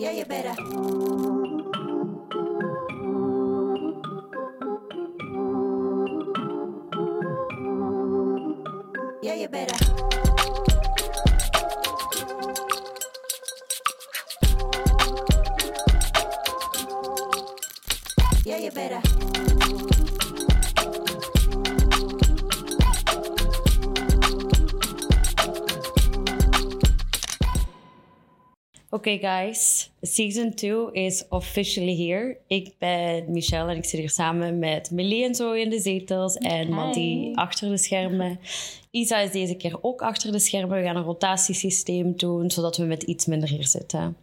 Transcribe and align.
Yeah, 0.00 0.10
you 0.10 0.24
better. 0.24 0.54
Yeah, 9.22 9.34
you 9.34 9.48
better. 9.48 9.76
Yeah, 18.44 18.58
you 18.58 18.70
better. 18.72 19.00
Okay, 28.94 29.18
guys, 29.18 29.73
season 30.14 30.54
2 30.54 30.92
is 30.92 31.24
officially 31.28 31.96
here. 31.96 32.36
Ik 32.46 32.74
ben 32.78 33.32
Michelle 33.32 33.70
en 33.70 33.76
ik 33.76 33.84
zit 33.84 34.00
hier 34.00 34.10
samen 34.10 34.58
met 34.58 34.90
Melie 34.90 35.24
en 35.24 35.34
zo 35.34 35.52
in 35.52 35.70
de 35.70 35.80
zetels 35.80 36.36
en 36.36 36.68
Mandy 36.68 37.32
achter 37.34 37.68
de 37.68 37.76
schermen. 37.76 38.38
Isa 38.90 39.18
is 39.18 39.30
deze 39.30 39.56
keer 39.56 39.78
ook 39.80 40.02
achter 40.02 40.32
de 40.32 40.38
schermen. 40.38 40.78
We 40.78 40.84
gaan 40.84 40.96
een 40.96 41.02
rotatiesysteem 41.02 42.16
doen, 42.16 42.50
zodat 42.50 42.76
we 42.76 42.84
met 42.84 43.02
iets 43.02 43.26
minder 43.26 43.48
hier 43.48 43.66
zitten. 43.66 44.16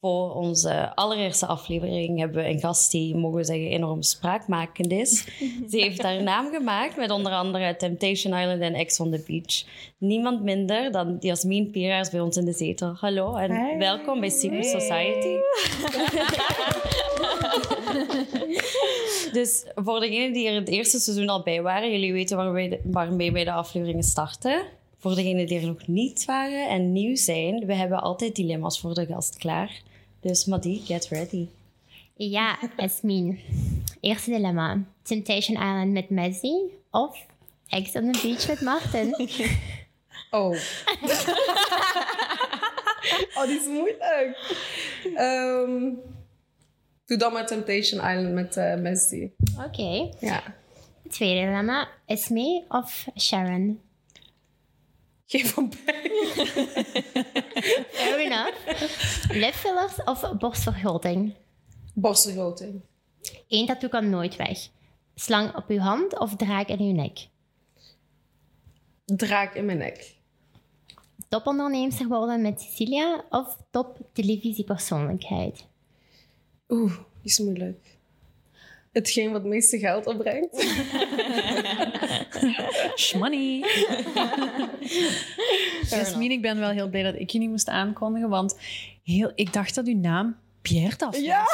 Voor 0.00 0.34
onze 0.34 0.94
allereerste 0.94 1.46
aflevering 1.46 2.18
hebben 2.18 2.42
we 2.42 2.48
een 2.48 2.58
gast 2.60 2.90
die, 2.90 3.14
mogen 3.16 3.36
we 3.38 3.44
zeggen, 3.44 3.66
enorm 3.68 4.02
spraakmakend 4.02 4.90
is. 4.92 5.24
Ze 5.70 5.76
heeft 5.78 6.02
haar 6.02 6.22
naam 6.22 6.52
gemaakt 6.52 6.96
met 6.96 7.10
onder 7.10 7.32
andere 7.32 7.76
Temptation 7.76 8.38
Island 8.38 8.60
en 8.60 8.74
Ex 8.74 9.00
on 9.00 9.10
the 9.10 9.24
Beach. 9.26 9.64
Niemand 9.98 10.42
minder 10.42 10.92
dan 10.92 11.16
Jasmin 11.20 11.70
Pieraars 11.70 12.10
bij 12.10 12.20
ons 12.20 12.36
in 12.36 12.44
de 12.44 12.52
zetel. 12.52 12.94
Hallo 13.00 13.34
en 13.36 13.78
welkom 13.78 14.20
bij 14.20 14.30
Secret 14.30 14.66
Society. 14.66 15.36
dus 19.38 19.64
voor 19.74 20.00
degenen 20.00 20.32
die 20.32 20.48
er 20.48 20.54
het 20.54 20.68
eerste 20.68 20.98
seizoen 20.98 21.28
al 21.28 21.42
bij 21.42 21.62
waren, 21.62 21.90
jullie 21.90 22.12
weten 22.12 22.36
waarmee, 22.36 22.68
de- 22.68 22.80
waarmee 22.84 23.32
wij 23.32 23.44
de 23.44 23.52
afleveringen 23.52 24.02
starten. 24.02 24.62
Voor 24.98 25.14
degenen 25.14 25.46
die 25.46 25.60
er 25.60 25.66
nog 25.66 25.86
niet 25.86 26.24
waren 26.24 26.68
en 26.68 26.92
nieuw 26.92 27.16
zijn, 27.16 27.66
we 27.66 27.74
hebben 27.74 28.00
altijd 28.02 28.36
dilemma's 28.36 28.80
voor 28.80 28.94
de 28.94 29.06
gast 29.06 29.38
klaar. 29.38 29.82
Dus 30.20 30.44
Madi, 30.44 30.80
get 30.84 31.08
ready. 31.08 31.46
Ja, 32.14 32.58
Esmien. 32.76 33.38
Eerste 34.00 34.30
dilemma. 34.30 34.82
Temptation 35.02 35.56
Island 35.56 35.92
met 35.92 36.10
Messi 36.10 36.60
of 36.90 37.26
Ex 37.68 37.94
on 37.94 38.12
the 38.12 38.20
Beach 38.22 38.48
met 38.48 38.60
Martin? 38.60 39.14
Oh. 40.30 40.50
oh, 43.36 43.46
die 43.46 43.56
is 43.60 43.66
moeilijk. 43.66 44.56
Ehm, 45.14 45.92
doe 47.06 47.16
dan 47.16 47.32
maar 47.32 47.46
Temptation 47.46 48.00
Island 48.00 48.32
met 48.32 48.56
eh 48.56 48.74
Messi. 48.74 49.32
Oké. 49.66 50.10
Ja. 50.20 50.42
Tweede 51.08 51.40
dilemma. 51.40 51.88
Esme 52.06 52.64
of 52.68 53.06
Sharon? 53.16 53.80
Geen 55.28 55.46
van 55.46 55.72
beiden. 55.84 56.26
Fair 57.98 58.18
enough. 58.18 58.56
Lipfillers 59.30 60.04
of 60.04 60.38
borstvergroting? 60.38 61.34
Borstvergroting. 61.94 62.80
Eén 63.48 63.66
tattoo 63.66 63.88
kan 63.88 64.10
nooit 64.10 64.36
weg. 64.36 64.68
Slang 65.14 65.54
op 65.54 65.68
uw 65.68 65.78
hand 65.78 66.18
of 66.18 66.36
draak 66.36 66.68
in 66.68 66.80
uw 66.80 66.92
nek? 66.92 67.28
Draak 69.04 69.54
in 69.54 69.64
mijn 69.64 69.78
nek. 69.78 70.16
Topondernemster 71.28 72.08
worden 72.08 72.42
met 72.42 72.60
Cecilia 72.60 73.24
of 73.30 73.56
top 73.70 73.98
televisiepersoonlijkheid? 74.12 75.66
Oeh, 76.68 76.98
is 77.22 77.38
moeilijk. 77.38 77.97
Hetgeen 78.98 79.32
wat 79.32 79.40
het 79.40 79.50
meeste 79.50 79.78
geld 79.78 80.06
opbrengt. 80.06 80.56
Shmoney. 83.04 83.64
Jasmin, 85.88 86.30
ik 86.30 86.42
ben 86.42 86.58
wel 86.58 86.70
heel 86.70 86.88
blij 86.88 87.02
dat 87.02 87.14
ik 87.14 87.30
je 87.30 87.38
niet 87.38 87.50
moest 87.50 87.68
aankondigen, 87.68 88.28
want 88.28 88.56
heel, 89.02 89.32
ik 89.34 89.52
dacht 89.52 89.74
dat 89.74 89.86
uw 89.86 89.96
naam 89.96 90.36
Pierre 90.62 90.96
was. 90.98 91.18
Ja. 91.18 91.44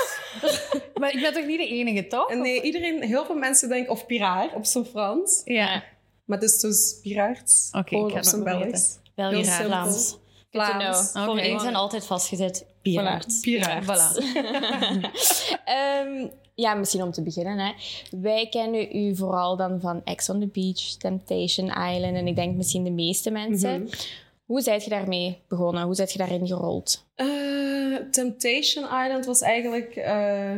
Maar 1.01 1.15
ik 1.15 1.21
ben 1.21 1.33
toch 1.33 1.47
niet 1.47 1.59
de 1.59 1.69
enige, 1.69 2.07
toch? 2.07 2.31
En 2.31 2.41
nee, 2.41 2.63
iedereen, 2.63 3.03
heel 3.03 3.25
veel 3.25 3.35
mensen 3.35 3.69
denken 3.69 3.93
of 3.93 4.07
piraar 4.07 4.55
op 4.55 4.65
zijn 4.65 4.85
Frans. 4.85 5.43
Ja. 5.45 5.85
Maar 6.25 6.39
het 6.39 6.51
is 6.51 6.59
dus 6.59 6.99
piraard. 7.03 7.69
Oké, 7.73 7.97
ga 7.97 8.05
op 8.05 8.25
zijn 8.25 8.45
Belgisch. 8.45 8.99
Belgisch. 9.15 9.57
Vlaams. 9.57 10.19
Vlaams. 10.51 11.11
Oké. 11.11 11.25
Voor 11.25 11.39
één 11.39 11.61
zijn 11.61 11.75
altijd 11.75 12.07
vastgezet. 12.07 12.67
Piraard. 12.83 13.27
Voilà. 13.85 14.23
Ehm, 15.65 16.27
ja, 16.55 16.75
misschien 16.75 17.03
om 17.03 17.11
te 17.11 17.23
beginnen. 17.23 17.59
Hè. 17.59 17.73
Wij 18.21 18.49
kennen 18.49 18.97
u 18.97 19.17
vooral 19.17 19.57
dan 19.57 19.81
van 19.81 20.01
Ex 20.05 20.29
on 20.29 20.41
the 20.41 20.47
Beach, 20.47 20.81
Temptation 20.99 21.67
Island 21.67 22.17
en 22.17 22.27
ik 22.27 22.37
denk 22.37 22.57
misschien 22.57 22.85
de 22.85 22.91
meeste 22.91 23.31
mensen. 23.31 23.89
Hoe 24.45 24.61
zijt 24.61 24.85
je 24.85 24.91
daarmee 24.91 25.39
begonnen? 25.49 25.83
Hoe 25.85 25.95
zijt 25.95 26.13
je 26.13 26.19
daarin 26.19 26.47
gerold? 26.47 27.07
Eh, 27.15 27.27
Temptation 28.11 28.85
Island 28.85 29.27
was 29.27 29.41
eigenlijk... 29.41 29.97
eh, 29.97 30.53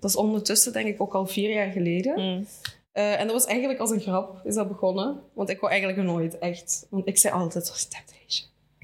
dat 0.00 0.10
is 0.10 0.16
ondertussen 0.16 0.72
denk 0.72 0.86
ik 0.86 1.00
ook 1.00 1.14
al 1.14 1.26
vier 1.26 1.50
jaar 1.50 1.70
geleden. 1.70 2.46
Eh, 2.92 3.20
en 3.20 3.26
dat 3.26 3.36
was 3.36 3.44
eigenlijk 3.44 3.80
als 3.80 3.90
een 3.90 4.00
grap 4.00 4.40
is 4.44 4.54
dat 4.54 4.68
begonnen. 4.68 5.20
Want 5.32 5.50
ik 5.50 5.60
wou 5.60 5.72
eigenlijk 5.72 6.02
nooit 6.02 6.38
echt... 6.38 6.86
Want 6.90 7.08
ik 7.08 7.18
zei 7.18 7.34
altijd, 7.34 7.70
Temptation. 7.70 8.14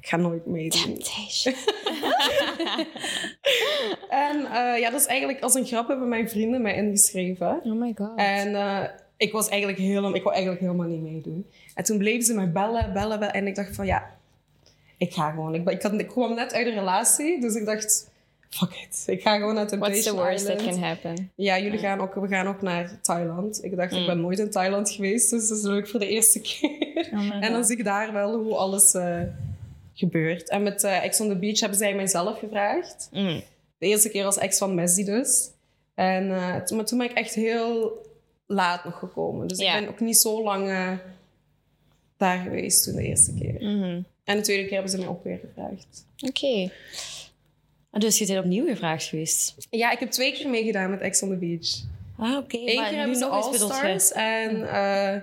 Ik 0.02 0.08
ga 0.08 0.16
nooit 0.16 0.46
meedoen. 0.46 0.80
Temptation. 0.82 1.54
En 4.08 4.44
eh, 4.44 4.78
ja, 4.80 4.90
dat 4.90 5.00
is 5.00 5.06
eigenlijk 5.06 5.42
als 5.42 5.54
een 5.54 5.66
grap 5.66 5.88
hebben 5.88 6.08
mijn 6.08 6.28
vrienden 6.28 6.62
mij 6.62 6.74
ingeschreven. 6.74 7.60
Oh 7.64 7.80
my 7.80 7.92
god. 7.96 8.12
En 8.16 8.54
eh, 8.54 8.82
ik 9.16 9.32
was 9.32 9.48
eigenlijk 9.48 9.80
helemaal... 9.80 10.14
Ik 10.14 10.22
wou 10.22 10.34
eigenlijk 10.34 10.64
helemaal 10.64 10.86
niet 10.86 11.02
meedoen. 11.02 11.46
En 11.74 11.84
toen 11.84 11.98
bleven 11.98 12.22
ze 12.22 12.34
mij 12.34 12.52
bellen, 12.52 12.92
bellen, 12.92 13.18
bellen. 13.18 13.34
En 13.34 13.46
ik 13.46 13.54
dacht 13.54 13.74
van, 13.74 13.86
ja... 13.86 14.10
Ik 14.96 15.12
ga 15.14 15.30
gewoon. 15.30 15.54
Ik, 15.54 15.64
ben- 15.64 15.74
ik, 15.74 15.82
had, 15.82 15.92
ik 15.92 16.08
kwam 16.08 16.34
net 16.34 16.52
uit 16.52 16.66
een 16.66 16.74
relatie. 16.74 17.40
Dus 17.40 17.54
ik 17.54 17.64
dacht... 17.64 18.10
Fuck 18.48 18.70
it. 18.88 19.04
Ik 19.06 19.22
ga 19.22 19.36
gewoon 19.36 19.54
naar 19.54 19.66
Temptation 19.66 20.16
What's 20.16 20.42
the 20.42 20.46
worst 20.46 20.62
that 20.64 20.74
can 20.74 20.82
happen? 20.88 21.30
Ja, 21.34 21.58
jullie 21.58 21.78
gaan 21.78 22.00
ook, 22.00 22.14
we 22.14 22.28
gaan 22.28 22.46
ook 22.46 22.62
naar 22.62 22.98
Thailand. 23.02 23.64
Ik 23.64 23.76
dacht, 23.76 23.92
ik 23.92 24.06
ben 24.06 24.20
nooit 24.20 24.38
in 24.38 24.50
Thailand 24.50 24.90
geweest, 24.90 25.30
dus 25.30 25.48
dat 25.48 25.58
is 25.58 25.64
leuk 25.64 25.88
voor 25.88 26.00
de 26.00 26.08
eerste 26.08 26.40
keer. 26.40 27.08
en 27.40 27.52
dan 27.52 27.64
zie 27.64 27.76
ik 27.76 27.84
daar 27.84 28.12
wel 28.12 28.34
hoe 28.38 28.54
alles 28.54 28.94
eh, 28.94 29.20
gebeurt. 29.94 30.48
En 30.48 30.62
met 30.62 30.84
eh 30.84 31.04
Ex 31.04 31.20
on 31.20 31.28
the 31.28 31.36
Beach 31.38 31.60
hebben 31.60 31.78
zij 31.78 31.94
mijzelf 31.94 32.38
gevraagd. 32.38 33.08
Mm. 33.12 33.42
De 33.78 33.86
eerste 33.86 34.08
keer 34.08 34.24
als 34.24 34.38
ex 34.38 34.58
van 34.58 34.74
Messi 34.74 35.04
dus. 35.04 35.50
En, 35.94 36.30
eh, 36.32 36.56
toen- 36.56 36.76
maar 36.76 36.86
toen 36.86 36.98
ben 36.98 37.10
ik 37.10 37.16
echt 37.16 37.34
heel 37.34 37.92
laat 38.46 38.84
nog 38.84 38.98
gekomen. 38.98 39.46
Dus 39.48 39.58
Ja. 39.58 39.74
ik 39.74 39.80
ben 39.80 39.88
ook 39.94 40.00
niet 40.00 40.16
zo 40.16 40.42
lang 40.42 40.68
eh, 40.68 40.92
daar 42.16 42.38
geweest 42.42 42.84
toen 42.84 42.94
de 42.96 43.02
eerste 43.02 43.34
keer. 43.34 43.54
Mhm. 43.54 44.00
En 44.24 44.36
de 44.36 44.42
tweede 44.42 44.62
keer 44.62 44.72
hebben 44.72 44.90
ze 44.90 44.98
mij 44.98 45.06
ook 45.08 45.24
weer 45.24 45.38
gevraagd. 45.38 46.06
Oké. 46.26 46.70
Dus 47.90 48.18
je 48.18 48.26
bent 48.26 48.38
opnieuw 48.38 48.66
gevraagd 48.66 49.04
geweest. 49.04 49.54
Ja, 49.70 49.90
ik 49.90 49.98
heb 49.98 50.10
twee 50.10 50.32
keer 50.32 50.48
meegedaan 50.48 50.90
met 50.90 51.00
Ex 51.00 51.22
on 51.22 51.28
the 51.28 51.36
Beach. 51.36 51.68
Ah, 52.18 52.36
oké. 52.36 52.56
Eén 52.56 52.76
Maar 52.76 52.88
keer 52.88 52.98
hebben 52.98 53.16
ze 53.16 53.24
nog 53.24 53.36
eens 53.36 53.50
bedoeld 53.50 53.70
je- 53.80 53.82
All-Stars 53.88 54.12
en 54.12 54.68
eh 54.70 55.20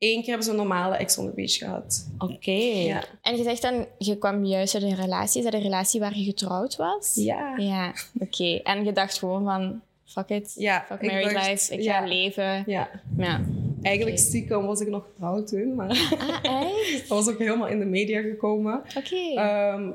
één 0.00 0.18
keer 0.20 0.28
hebben 0.28 0.44
ze 0.44 0.50
een 0.50 0.56
normale 0.56 0.96
Ex 0.96 1.18
on 1.18 1.26
the 1.26 1.32
Beach 1.34 1.52
gehad. 1.52 2.08
Oké. 2.18 2.50
Ja. 2.50 3.04
En 3.22 3.36
je 3.36 3.42
zegt 3.42 3.62
dan, 3.62 3.86
je 3.98 4.18
kwam 4.18 4.44
juist 4.44 4.74
uit 4.74 4.82
een 4.82 4.94
relatie. 4.94 5.38
Is 5.38 5.44
dat 5.44 5.54
een 5.54 5.62
relatie 5.62 6.00
waar 6.00 6.18
je 6.18 6.24
getrouwd 6.24 6.76
was? 6.76 7.12
Ja. 7.14 7.54
Ja, 7.56 7.92
oké. 8.20 8.60
En 8.62 8.84
je 8.84 8.92
dacht 8.92 9.18
gewoon 9.18 9.44
van, 9.44 9.80
fuck 10.04 10.28
it. 10.28 10.52
Ja, 10.56 10.84
fuck 10.88 11.02
married 11.02 11.30
dacht- 11.32 11.48
life. 11.48 11.74
Ik 11.74 11.80
ja. 11.80 12.00
ga 12.00 12.06
leven. 12.06 12.62
Ja. 12.66 12.90
Ja. 13.16 13.40
Eigenlijk 13.82 14.18
stiekem 14.18 14.66
was 14.66 14.80
ik 14.80 14.88
nog 14.88 15.04
getrouwd 15.12 15.46
toen, 15.48 15.74
maar 15.74 15.88
Ah, 15.88 16.62
echt? 16.62 16.98
dat 17.08 17.24
was 17.24 17.28
ook 17.28 17.38
helemaal 17.38 17.68
in 17.68 17.78
de 17.78 17.84
media 17.84 18.20
gekomen. 18.20 18.82
Oké. 18.96 19.40
Eum, 19.40 19.94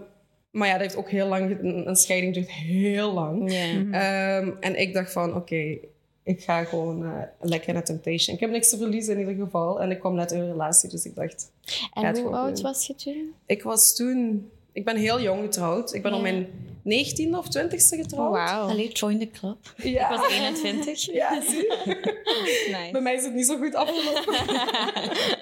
maar 0.51 0.67
ja, 0.67 0.73
dat 0.73 0.81
heeft 0.81 0.95
ook 0.97 1.09
heel 1.09 1.27
lang... 1.27 1.57
een 1.85 1.95
scheiding 1.95 2.33
duurt 2.33 2.51
heel 2.51 3.13
lang. 3.13 3.51
Ja. 3.53 3.71
Ehm, 3.91 4.51
en 4.59 4.79
ik 4.79 4.93
dacht 4.93 5.11
van, 5.11 5.35
oké, 5.35 5.77
ik 6.25 6.41
ga 6.43 6.63
gewoon 6.63 7.03
eh, 7.05 7.21
lekker 7.39 7.73
naar 7.73 7.83
Temptation. 7.83 8.35
Ik 8.35 8.41
heb 8.41 8.49
niks 8.49 8.69
te 8.69 8.77
verliezen 8.77 9.13
in 9.13 9.19
ieder 9.29 9.45
geval. 9.45 9.81
En 9.81 9.91
ik 9.91 9.99
kwam 9.99 10.15
net 10.15 10.31
uit 10.31 10.41
een 10.41 10.47
relatie, 10.51 10.89
dus 10.89 11.05
ik 11.05 11.15
dacht... 11.15 11.51
En 11.93 12.17
hoe 12.21 12.35
oud 12.35 12.53
doen. 12.55 12.63
was 12.63 12.87
je 12.87 12.95
toen? 12.95 13.33
Ik 13.45 13.63
was 13.63 13.95
toen... 13.95 14.49
Ik 14.71 14.85
ben 14.85 14.97
heel 14.97 15.21
jong 15.21 15.41
getrouwd. 15.41 15.93
Ik 15.93 16.01
ben 16.01 16.11
Ja. 16.11 16.17
op 16.17 16.23
mijn 16.23 16.47
19e 17.05 17.29
of 17.37 17.45
20e 17.57 17.75
getrouwd. 17.77 18.13
Oh, 18.13 18.31
wauw. 18.31 18.67
Allee, 18.69 18.91
join 18.91 19.19
the 19.19 19.29
club. 19.29 19.73
Ja. 19.77 20.11
Ik 20.11 20.17
was 20.17 20.31
21. 20.31 21.05
Ja, 21.13 21.41
zie. 21.49 21.67
Bij 22.91 23.01
mij 23.01 23.13
is 23.13 23.23
het 23.23 23.33
niet 23.33 23.45
zo 23.45 23.57
goed 23.57 23.75
afgelopen. 23.75 24.35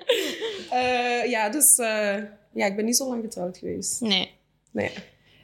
Eh, 0.70 1.30
ja, 1.30 1.50
dus 1.50 1.78
eh, 1.78 2.16
ja, 2.54 2.66
ik 2.66 2.76
ben 2.76 2.86
niet 2.86 2.98
zo 2.98 3.08
lang 3.10 3.24
getrouwd 3.24 3.58
geweest. 3.58 4.02
Nee. 4.02 4.32
Nee, 4.72 4.92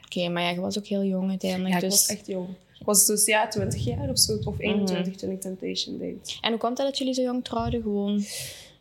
Oké, 0.06 0.30
maar 0.30 0.44
ja, 0.44 0.50
je 0.50 0.60
was 0.60 0.78
ook 0.78 0.86
heel 0.86 1.04
jong 1.04 1.30
uiteindelijk. 1.30 1.70
ja, 1.70 1.76
ik 1.76 1.82
dus... 1.82 1.92
was 1.92 2.08
echt 2.18 2.28
jong. 2.28 2.48
Ik 2.80 2.86
was 2.86 3.06
dus 3.06 3.26
ja, 3.26 3.48
20 3.48 3.86
jaar 3.86 4.10
of 4.10 4.20
zo, 4.20 4.40
of 4.44 4.60
21 4.60 5.16
toen 5.16 5.32
ik 5.32 5.42
Temptation 5.42 5.98
deed. 5.98 6.38
En 6.42 6.50
hoe 6.50 6.60
komt 6.60 6.78
het 6.78 6.88
dat 6.88 6.98
jullie 6.98 7.14
zo 7.14 7.22
jong 7.22 7.44
trouwden? 7.44 7.82
Gewoon... 7.82 8.24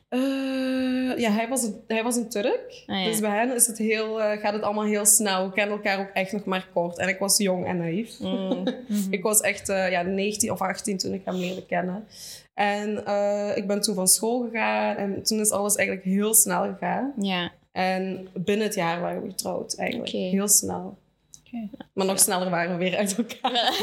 Eh, 0.08 1.18
ja, 1.18 1.30
hij 1.30 1.48
was, 1.48 1.62
een, 1.62 1.80
hij 1.86 2.02
was 2.02 2.16
een 2.16 2.28
Turk. 2.28 2.82
Ah, 2.86 3.00
ja. 3.00 3.04
Dus 3.04 3.20
bij 3.20 3.30
hen 3.30 3.54
is 3.54 3.66
het 3.66 3.78
heel, 3.78 4.22
eh, 4.22 4.40
gaat 4.40 4.52
het 4.52 4.62
allemaal 4.62 4.84
heel 4.84 5.06
snel. 5.06 5.46
We 5.46 5.52
kennen 5.52 5.76
elkaar 5.76 6.00
ook 6.00 6.10
echt 6.12 6.32
nog 6.32 6.44
maar 6.44 6.68
kort. 6.72 6.98
En 6.98 7.08
ik 7.08 7.18
was 7.18 7.36
jong 7.36 7.66
en 7.66 7.76
naïef. 7.76 8.20
Mm. 8.20 8.62
ik 9.10 9.22
was 9.22 9.40
echt 9.40 9.68
eh, 9.68 9.90
ja, 9.90 10.02
19 10.02 10.50
of 10.50 10.60
18 10.60 10.98
toen 10.98 11.12
ik 11.12 11.22
hem 11.24 11.34
leerde 11.34 11.66
kennen. 11.66 12.06
En 12.54 12.96
ik 13.56 13.66
ben 13.66 13.80
toen 13.80 13.94
van 13.94 14.08
school 14.08 14.42
gegaan. 14.42 14.96
En 14.96 15.22
toen 15.22 15.40
is 15.40 15.50
alles 15.50 15.74
eigenlijk 15.74 16.06
heel 16.06 16.34
snel 16.34 16.62
gegaan. 16.62 17.12
Ja. 17.20 17.52
En 17.72 18.28
binnen 18.34 18.66
het 18.66 18.74
jaar 18.74 19.00
waren 19.00 19.22
we 19.22 19.28
getrouwd 19.28 19.76
eigenlijk. 19.76 20.10
Heel 20.10 20.48
snel. 20.48 20.96
Maar 21.94 22.06
nog 22.06 22.18
sneller 22.18 22.50
waren 22.50 22.78
we 22.78 22.84
weer 22.84 22.96
uit 22.96 23.18
elkaar. 23.18 23.72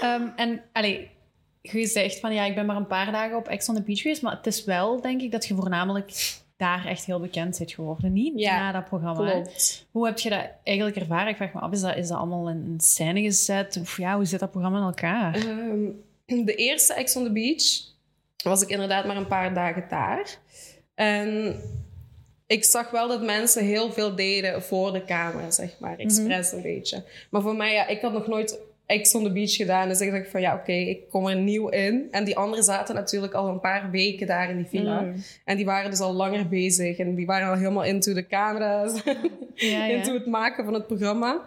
Ehm, 0.00 0.28
en 0.36 0.62
allee, 0.72 1.10
je 1.60 1.86
zegt 1.86 2.20
van 2.20 2.34
ja, 2.34 2.44
ik 2.44 2.54
ben 2.54 2.66
maar 2.66 2.76
een 2.76 2.86
paar 2.86 3.12
dagen 3.12 3.36
op 3.36 3.48
Ex 3.48 3.68
on 3.68 3.74
the 3.74 3.82
Beach 3.82 4.00
geweest, 4.00 4.22
maar 4.22 4.36
het 4.36 4.46
is 4.46 4.64
wel, 4.64 5.00
denk 5.00 5.20
ik, 5.20 5.30
dat 5.30 5.46
je 5.46 5.54
voornamelijk 5.54 6.40
daar 6.56 6.86
echt 6.86 7.04
heel 7.04 7.20
bekend 7.20 7.58
bent 7.58 7.72
geworden. 7.72 8.12
Niet 8.12 8.40
Ja, 8.40 8.58
na 8.58 8.72
dat 8.72 8.84
programma. 8.84 9.30
Klopt. 9.30 9.86
Hoe 9.90 10.06
heb 10.06 10.18
je 10.18 10.30
dat 10.30 10.46
eigenlijk 10.64 10.96
ervaren? 10.96 11.28
Ik 11.28 11.36
vraag 11.36 11.52
me 11.52 11.60
af, 11.60 11.72
is 11.72 11.80
dat, 11.80 11.96
is 11.96 12.08
dat 12.08 12.18
allemaal 12.18 12.48
in 12.48 12.56
een 12.56 12.80
scène 12.80 13.22
gezet? 13.22 13.78
Of 13.80 13.96
ja, 13.96 14.14
hoe 14.14 14.24
zit 14.24 14.40
dat 14.40 14.50
programma 14.50 14.78
in 14.78 14.84
elkaar? 14.84 15.34
Ehm, 15.34 16.44
de 16.44 16.54
eerste 16.54 16.94
Ex 16.94 17.16
on 17.16 17.24
the 17.24 17.32
Beach 17.32 17.62
was 18.44 18.62
ik 18.62 18.68
inderdaad 18.68 19.06
maar 19.06 19.16
een 19.16 19.26
paar 19.26 19.54
dagen 19.54 19.84
daar. 19.88 20.38
En 20.94 21.56
ik 22.52 22.64
zag 22.64 22.90
wel 22.90 23.08
dat 23.08 23.22
mensen 23.22 23.64
heel 23.64 23.92
veel 23.92 24.14
deden 24.14 24.62
voor 24.62 24.92
de 24.92 25.04
camera, 25.04 25.50
zeg 25.50 25.78
maar. 25.78 25.98
Expres 25.98 26.52
een 26.52 26.62
beetje. 26.62 27.04
Maar 27.30 27.42
voor 27.42 27.56
mij, 27.56 27.72
ja, 27.72 27.86
ik 27.86 28.00
had 28.00 28.12
nog 28.12 28.26
nooit 28.26 28.58
Ex 28.86 29.14
on 29.14 29.24
the 29.24 29.32
Beach 29.32 29.54
gedaan. 29.54 29.88
Dus 29.88 30.00
ik 30.00 30.10
dacht 30.10 30.28
van, 30.28 30.40
ja, 30.40 30.54
oké, 30.54 30.72
ik 30.72 31.08
kom 31.10 31.26
er 31.26 31.36
nieuw 31.36 31.68
in. 31.68 32.08
En 32.10 32.24
die 32.24 32.36
anderen 32.36 32.64
zaten 32.64 32.94
natuurlijk 32.94 33.32
al 33.32 33.48
een 33.48 33.60
paar 33.60 33.90
weken 33.90 34.26
daar 34.26 34.50
in 34.50 34.56
die 34.56 34.66
villa. 34.66 35.12
En 35.44 35.56
die 35.56 35.64
waren 35.64 35.90
dus 35.90 36.00
al 36.00 36.12
langer 36.12 36.48
bezig. 36.48 36.98
En 36.98 37.14
die 37.14 37.26
waren 37.26 37.48
al 37.48 37.56
helemaal 37.56 37.84
into 37.84 38.14
de 38.14 38.26
camera's. 38.26 39.02
Ja, 39.04 39.14
ja. 39.86 39.86
into 39.86 40.12
het 40.12 40.26
maken 40.26 40.64
van 40.64 40.74
het 40.74 40.86
programma. 40.86 41.40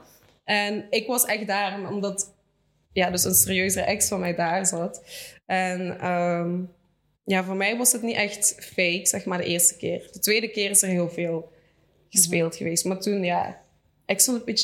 En 0.43 0.85
ik 0.89 1.07
was 1.07 1.25
echt 1.25 1.47
daar, 1.47 1.89
omdat 1.89 2.33
ja, 2.91 3.09
dus 3.09 3.23
een 3.23 3.33
serieuzere 3.33 3.85
ex 3.85 4.07
van 4.07 4.19
mij 4.19 4.35
daar 4.35 4.65
zat. 4.65 5.03
En 5.45 5.99
ehm, 5.99 6.59
ja, 7.25 7.43
voor 7.43 7.55
mij 7.55 7.77
was 7.77 7.91
het 7.91 8.01
niet 8.01 8.15
echt 8.15 8.55
fake, 8.59 9.01
zeg 9.03 9.25
maar, 9.25 9.37
de 9.37 9.43
eerste 9.43 9.77
keer. 9.77 10.09
De 10.11 10.19
tweede 10.19 10.47
keer 10.47 10.69
is 10.69 10.81
er 10.81 10.89
heel 10.89 11.09
veel 11.09 11.51
gespeeld 12.09 12.55
geweest. 12.55 12.85
Maar 12.85 12.99
toen, 12.99 13.23
ja, 13.23 13.61
Ex 14.05 14.29
on 14.29 14.37
the 14.37 14.43
Beach... 14.45 14.63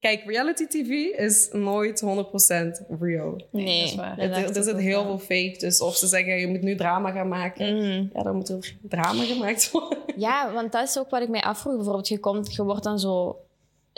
Kijk, 0.00 0.22
reality 0.26 0.66
TV 0.66 0.88
is 1.18 1.48
nooit 1.52 2.02
100% 2.02 2.06
real. 3.00 3.46
Nee, 3.50 3.80
dat 3.80 3.88
is 3.88 3.94
waar. 3.94 4.16
dat 4.16 4.30
er 4.30 4.48
ik 4.48 4.54
zit 4.54 4.72
ook 4.72 4.80
heel 4.80 5.04
wel. 5.04 5.18
veel 5.18 5.36
fake. 5.36 5.58
Dus 5.58 5.80
of 5.80 5.96
ze 5.96 6.06
zeggen, 6.06 6.38
je 6.38 6.46
moet 6.46 6.62
nu 6.62 6.76
drama 6.76 7.10
gaan 7.10 7.28
maken. 7.28 7.74
Mm. 7.74 8.10
Ja, 8.14 8.22
dan 8.22 8.36
moet 8.36 8.48
er 8.48 8.76
drama 8.82 9.24
gemaakt 9.24 9.70
worden. 9.70 9.98
Ja, 10.16 10.52
want 10.52 10.72
dat 10.72 10.88
is 10.88 10.98
ook 10.98 11.10
wat 11.10 11.22
ik 11.22 11.28
mij 11.28 11.40
afvroeg. 11.42 11.74
Bijvoorbeeld, 11.74 12.08
je, 12.08 12.18
komt, 12.18 12.54
je 12.54 12.64
wordt 12.64 12.84
dan 12.84 12.98
zo 12.98 13.38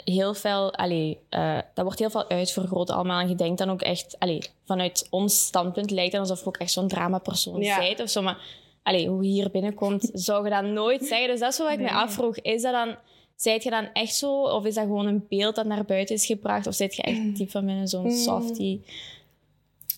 heel 0.05 0.33
veel... 0.33 0.73
Allee, 0.73 1.17
eh, 1.29 1.57
dat 1.73 1.83
wordt 1.83 1.99
heel 1.99 2.09
veel 2.09 2.29
uitvergroot 2.29 2.89
allemaal. 2.89 3.21
En 3.21 3.29
je 3.29 3.35
denkt 3.35 3.57
dan 3.57 3.69
ook 3.69 3.81
echt... 3.81 4.15
Allee, 4.19 4.41
vanuit 4.65 5.07
ons 5.09 5.45
standpunt 5.45 5.91
lijkt 5.91 6.11
het 6.11 6.21
alsof 6.21 6.39
je 6.39 6.45
ook 6.45 6.57
echt 6.57 6.71
zo'n 6.71 6.87
dramapersoon 6.87 7.61
Ja. 7.61 7.79
bent 7.79 7.99
of 7.99 8.09
zo. 8.09 8.21
Maar 8.21 8.37
allee, 8.83 9.07
hoe 9.07 9.23
je 9.23 9.29
hier 9.29 9.51
binnenkomt, 9.51 10.09
zou 10.27 10.43
je 10.43 10.49
dat 10.49 10.63
nooit 10.63 11.05
zeggen. 11.05 11.27
Dus 11.27 11.39
dat 11.39 11.51
is 11.51 11.57
wat 11.57 11.71
ik 11.71 11.79
mij 11.79 11.91
afvroeg. 11.91 12.37
Is 12.37 12.61
dat 12.61 12.73
dan... 12.73 12.95
Zijt 13.35 13.63
je 13.63 13.69
dan 13.69 13.89
echt 13.93 14.15
zo? 14.15 14.41
Of 14.41 14.65
is 14.65 14.73
dat 14.73 14.83
gewoon 14.83 15.05
een 15.05 15.25
beeld 15.29 15.55
dat 15.55 15.65
naar 15.65 15.85
buiten 15.85 16.15
is 16.15 16.25
gebracht? 16.25 16.67
Of 16.67 16.75
zit 16.75 16.95
je 16.95 17.01
echt 17.01 17.35
diep 17.35 17.51
van 17.51 17.65
binnen 17.65 17.87
zo'n 17.87 18.11
softie? 18.11 18.83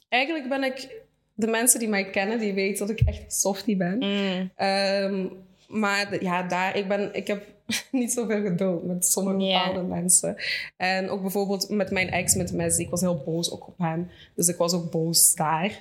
Eigenlijk 0.10 0.50
ben 0.50 0.64
ik... 0.64 1.00
De 1.34 1.48
mensen 1.48 1.80
die 1.80 1.88
mij 1.88 2.10
kennen, 2.10 2.40
die 2.40 2.54
weten 2.54 2.88
dat 2.88 3.00
ik 3.00 3.08
echt 3.08 3.24
een 3.24 3.32
softie 3.32 3.76
ben. 3.76 3.98
Mm. 3.98 4.52
Ehm, 4.56 5.26
maar 5.68 6.24
ja, 6.24 6.44
daar, 6.44 6.76
ik, 6.76 6.88
ben, 6.88 7.10
ik 7.14 7.28
heb 7.28 7.44
niet 7.92 8.12
zoveel 8.12 8.42
geduld 8.42 8.86
met 8.86 9.06
sommige 9.06 9.38
bepaalde 9.38 9.82
mensen. 9.82 10.36
En 10.78 11.10
ook 11.10 11.22
bijvoorbeeld 11.22 11.70
met 11.70 11.92
mijn 11.92 12.10
ex, 12.10 12.36
met 12.36 12.54
Messi. 12.54 12.82
Ik 12.82 12.90
was 12.90 13.02
heel 13.02 13.22
boos 13.26 13.52
ook 13.52 13.68
op 13.68 13.78
hem. 13.78 14.10
Dus 14.36 14.48
ik 14.48 14.58
was 14.58 14.74
ook 14.74 14.92
boos 14.92 15.36
daar. 15.36 15.80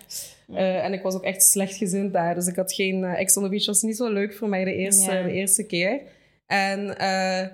Eh, 0.53 0.85
en 0.85 0.93
ik 0.93 1.03
was 1.03 1.15
ook 1.15 1.23
echt 1.25 1.43
slechtgezind 1.43 2.13
daar. 2.13 2.35
Dus 2.35 2.47
ik 2.47 2.57
had 2.57 2.73
geen... 2.73 3.05
eh, 3.05 3.21
ex 3.21 3.37
on 3.37 3.43
the 3.43 3.49
beach 3.49 3.67
was 3.67 3.83
niet 3.83 3.97
zo 3.97 4.13
leuk 4.13 4.35
voor 4.35 4.49
mij 4.49 4.65
de 4.65 4.75
eerste, 4.75 5.23
de 5.25 5.33
eerste 5.33 5.67
keer. 5.67 6.01
En 6.47 6.99
eh, 6.99 7.49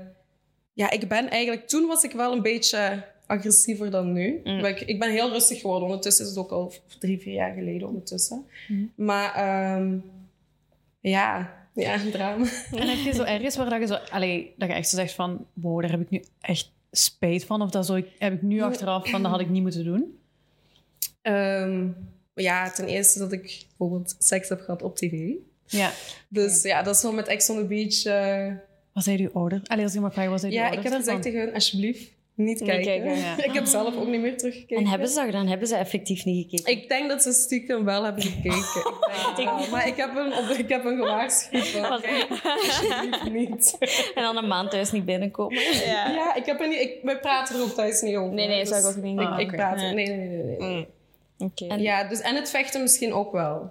ja, 0.72 0.90
ik 0.90 1.08
ben 1.08 1.30
eigenlijk... 1.30 1.68
Toen 1.68 1.86
was 1.86 2.02
ik 2.04 2.12
wel 2.12 2.32
een 2.32 2.42
beetje 2.42 3.04
agressiever 3.26 3.90
dan 3.90 4.12
nu. 4.12 4.40
Mm. 4.44 4.60
Maar 4.60 4.70
Ik, 4.70 4.80
ik 4.80 4.98
ben 4.98 5.10
heel 5.10 5.30
rustig 5.30 5.60
geworden. 5.60 5.88
Ondertussen 5.88 6.24
is 6.24 6.30
het 6.30 6.38
ook 6.38 6.50
al 6.50 6.72
drie, 6.98 7.18
vier 7.18 7.34
jaar 7.34 7.54
geleden 7.54 7.88
ondertussen. 7.88 8.46
Mm. 8.68 8.92
Maar 8.96 9.34
ehm, 9.34 9.98
ja, 11.00 11.55
ja, 11.76 11.98
drama. 12.10 12.46
En 12.72 12.88
heb 12.88 12.98
je 13.04 13.12
zo 13.12 13.22
ergens 13.22 13.56
waar 13.56 13.70
dat 13.70 13.80
je, 13.80 13.86
zo, 13.86 13.94
allee, 13.94 14.54
dat 14.56 14.68
je 14.68 14.74
echt 14.74 14.88
zo 14.88 14.96
zegt 14.96 15.12
van... 15.12 15.46
Wow, 15.52 15.80
daar 15.80 15.90
heb 15.90 16.00
ik 16.00 16.10
nu 16.10 16.22
echt 16.40 16.72
spijt 16.90 17.44
van. 17.44 17.62
Of 17.62 17.70
dat 17.70 17.86
zo, 17.86 18.02
heb 18.18 18.32
ik 18.32 18.42
nu 18.42 18.62
achteraf 18.62 19.08
van, 19.10 19.22
dat 19.22 19.30
had 19.30 19.40
ik 19.40 19.48
niet 19.48 19.62
moeten 19.62 19.84
doen. 19.84 20.18
Ehm, 21.22 21.88
ja, 22.34 22.70
ten 22.70 22.86
eerste 22.86 23.18
dat 23.18 23.32
ik 23.32 23.64
bijvoorbeeld 23.68 24.14
seks 24.18 24.48
heb 24.48 24.60
gehad 24.60 24.82
op 24.82 24.96
tv. 24.96 25.30
Ja. 25.66 25.90
Dus 26.28 26.62
ja, 26.62 26.82
dat 26.82 26.96
is 26.96 27.02
wel 27.02 27.12
met 27.12 27.26
Ex 27.26 27.50
on 27.50 27.56
the 27.56 27.64
Beach. 27.64 28.04
eh, 28.04 28.54
Was 28.92 29.06
hij 29.06 29.18
uw 29.18 29.30
ouder? 29.32 29.60
Allee, 29.64 29.84
als 29.84 29.94
ik 29.94 30.00
mag 30.00 30.12
vragen, 30.12 30.30
was 30.30 30.42
hij 30.42 30.50
uw 30.50 30.56
ja, 30.56 30.62
ouder? 30.62 30.84
ik 30.84 30.90
heb 30.90 30.98
gezegd 30.98 31.22
tegen 31.22 31.40
hun, 31.40 31.54
alsjeblieft, 31.54 32.10
niet 32.36 32.62
kijken. 32.62 32.84
kijken, 32.84 33.16
ja. 33.18 33.36
ik 33.48 33.52
heb 33.52 33.64
zelf 33.64 33.96
ook 33.96 34.06
niet 34.06 34.20
meer 34.20 34.36
teruggekeken. 34.36 34.76
En 34.76 34.86
hebben 34.86 35.08
ze 35.08 35.14
dat 35.14 35.24
gedaan? 35.24 35.46
Hebben 35.46 35.68
ze 35.68 35.76
effectief 35.76 36.24
niet 36.24 36.50
gekeken? 36.50 36.72
Ik 36.82 36.88
denk 36.88 37.08
dat 37.08 37.22
ze 37.22 37.32
stiekem 37.32 37.84
wel 37.84 38.04
hebben 38.04 38.22
gekeken. 38.22 38.94
Maar 39.70 39.86
ik 39.86 39.96
heb 39.96 40.10
op, 40.16 40.56
ik 40.58 40.68
heb 40.68 40.84
hen 40.84 40.96
gewaarschuwd 40.96 41.74
alsjeblieft 41.90 43.30
niet. 43.32 43.76
En 44.14 44.22
dan 44.22 44.36
een 44.36 44.46
maand 44.48 44.70
thuis 44.70 44.92
niet 44.92 45.04
binnenkomen. 45.04 45.60
Ja. 45.62 46.10
Ja, 46.10 46.34
ik 46.34 46.46
heb 46.46 46.60
er 46.60 46.68
niet... 46.68 46.80
Ik, 46.80 46.98
wij 47.02 47.18
praten 47.20 47.56
er 47.56 47.62
ook 47.62 47.68
thuis 47.74 48.00
niet 48.00 48.16
over. 48.16 48.34
Nee, 48.34 48.46
nee, 48.48 48.64
dat 48.64 48.72
Dus 48.72 48.82
zou 48.82 48.92
ik 48.92 48.98
ook 48.98 49.04
niet 49.04 49.20
Ik, 49.20 49.26
doen. 49.28 49.38
ik 49.38 49.50
praat... 49.52 49.76
Nee. 49.76 49.94
Nee, 49.94 50.06
nee, 50.06 50.16
nee. 50.16 50.42
nee, 50.44 50.58
nee. 50.58 50.86
Oké. 51.38 51.66
En- 51.66 51.80
Ja, 51.80 52.04
dus, 52.08 52.20
en 52.20 52.34
het 52.34 52.50
vechten 52.50 52.82
misschien 52.82 53.12
ook 53.12 53.32
wel. 53.32 53.70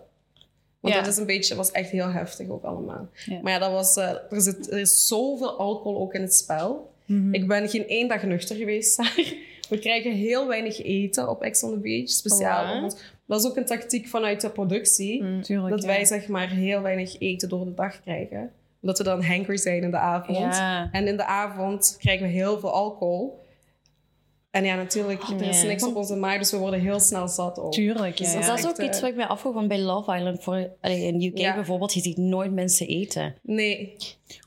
Want 0.79 0.93
Ja. 0.93 1.01
dat 1.01 1.11
is 1.11 1.17
een 1.17 1.25
beetje, 1.25 1.55
was 1.55 1.71
echt 1.71 1.89
heel 1.89 2.09
heftig 2.11 2.49
ook 2.49 2.63
allemaal. 2.63 3.07
Ja. 3.25 3.39
Maar 3.41 3.51
ja, 3.51 3.59
dat 3.59 3.71
was, 3.71 3.95
eh, 3.97 4.09
er, 4.09 4.41
zit, 4.41 4.71
er 4.71 4.79
is 4.79 5.07
zoveel 5.07 5.57
alcohol 5.57 6.01
ook 6.01 6.13
in 6.13 6.21
het 6.21 6.33
spel. 6.35 6.93
Ik 7.31 7.47
ben 7.47 7.69
geen 7.69 7.87
één 7.87 8.07
dag 8.07 8.23
nuchter 8.23 8.55
geweest 8.55 8.97
daar. 8.97 9.33
We 9.69 9.79
krijgen 9.79 10.11
heel 10.11 10.47
weinig 10.47 10.83
eten 10.83 11.29
op 11.29 11.41
Ex 11.41 11.63
on 11.63 11.71
the 11.71 11.79
Beach, 11.79 12.09
speciaal. 12.09 12.75
Oh, 12.77 12.83
ons- 12.83 12.95
dat 13.27 13.39
is 13.39 13.49
ook 13.49 13.55
een 13.57 13.65
tactiek 13.65 14.07
vanuit 14.07 14.41
de 14.41 14.49
productie. 14.49 15.39
Tuurlijk, 15.41 15.69
Dat 15.69 15.81
ja. 15.81 15.87
wij 15.87 16.05
zeg 16.05 16.27
maar 16.27 16.49
heel 16.49 16.81
weinig 16.81 17.19
eten 17.19 17.49
door 17.49 17.65
de 17.65 17.73
dag 17.73 18.01
krijgen. 18.01 18.51
Omdat 18.81 18.97
we 18.97 19.03
dan 19.03 19.23
hangry 19.23 19.57
zijn 19.57 19.83
in 19.83 19.91
de 19.91 19.97
avond. 19.97 20.37
Ja. 20.37 20.89
En 20.91 21.07
in 21.07 21.17
de 21.17 21.25
avond 21.25 21.95
krijgen 21.99 22.25
we 22.27 22.31
heel 22.31 22.59
veel 22.59 22.71
alcohol. 22.71 23.43
En 24.51 24.63
ja, 24.63 24.75
natuurlijk, 24.75 25.23
er 25.23 25.47
is 25.47 25.63
niks 25.63 25.83
op 25.83 25.95
onze 25.95 26.15
maag, 26.15 26.37
dus 26.37 26.51
we 26.51 26.57
worden 26.57 26.79
heel 26.79 26.99
snel 26.99 27.27
zat 27.27 27.59
ook. 27.59 27.71
Tuurlijk, 27.73 28.17
ja. 28.17 28.23
Dus 28.25 28.33
Dus 28.33 28.41
ja. 28.45 28.47
dat 28.49 28.59
is 28.59 28.65
ook 28.67 28.77
iets 28.81 28.95
eh, 28.95 29.01
wat 29.01 29.09
ik 29.09 29.15
mij 29.15 29.25
afvroeg, 29.25 29.53
want 29.53 29.67
bij 29.67 29.79
Love 29.79 30.15
Island, 30.15 30.43
voor, 30.43 30.69
in 30.81 31.21
UK 31.23 31.37
Ja. 31.37 31.53
bijvoorbeeld, 31.55 31.93
je 31.93 31.99
ziet 32.01 32.17
nooit 32.17 32.51
mensen 32.51 32.87
eten. 32.87 33.35
Nee. 33.41 33.95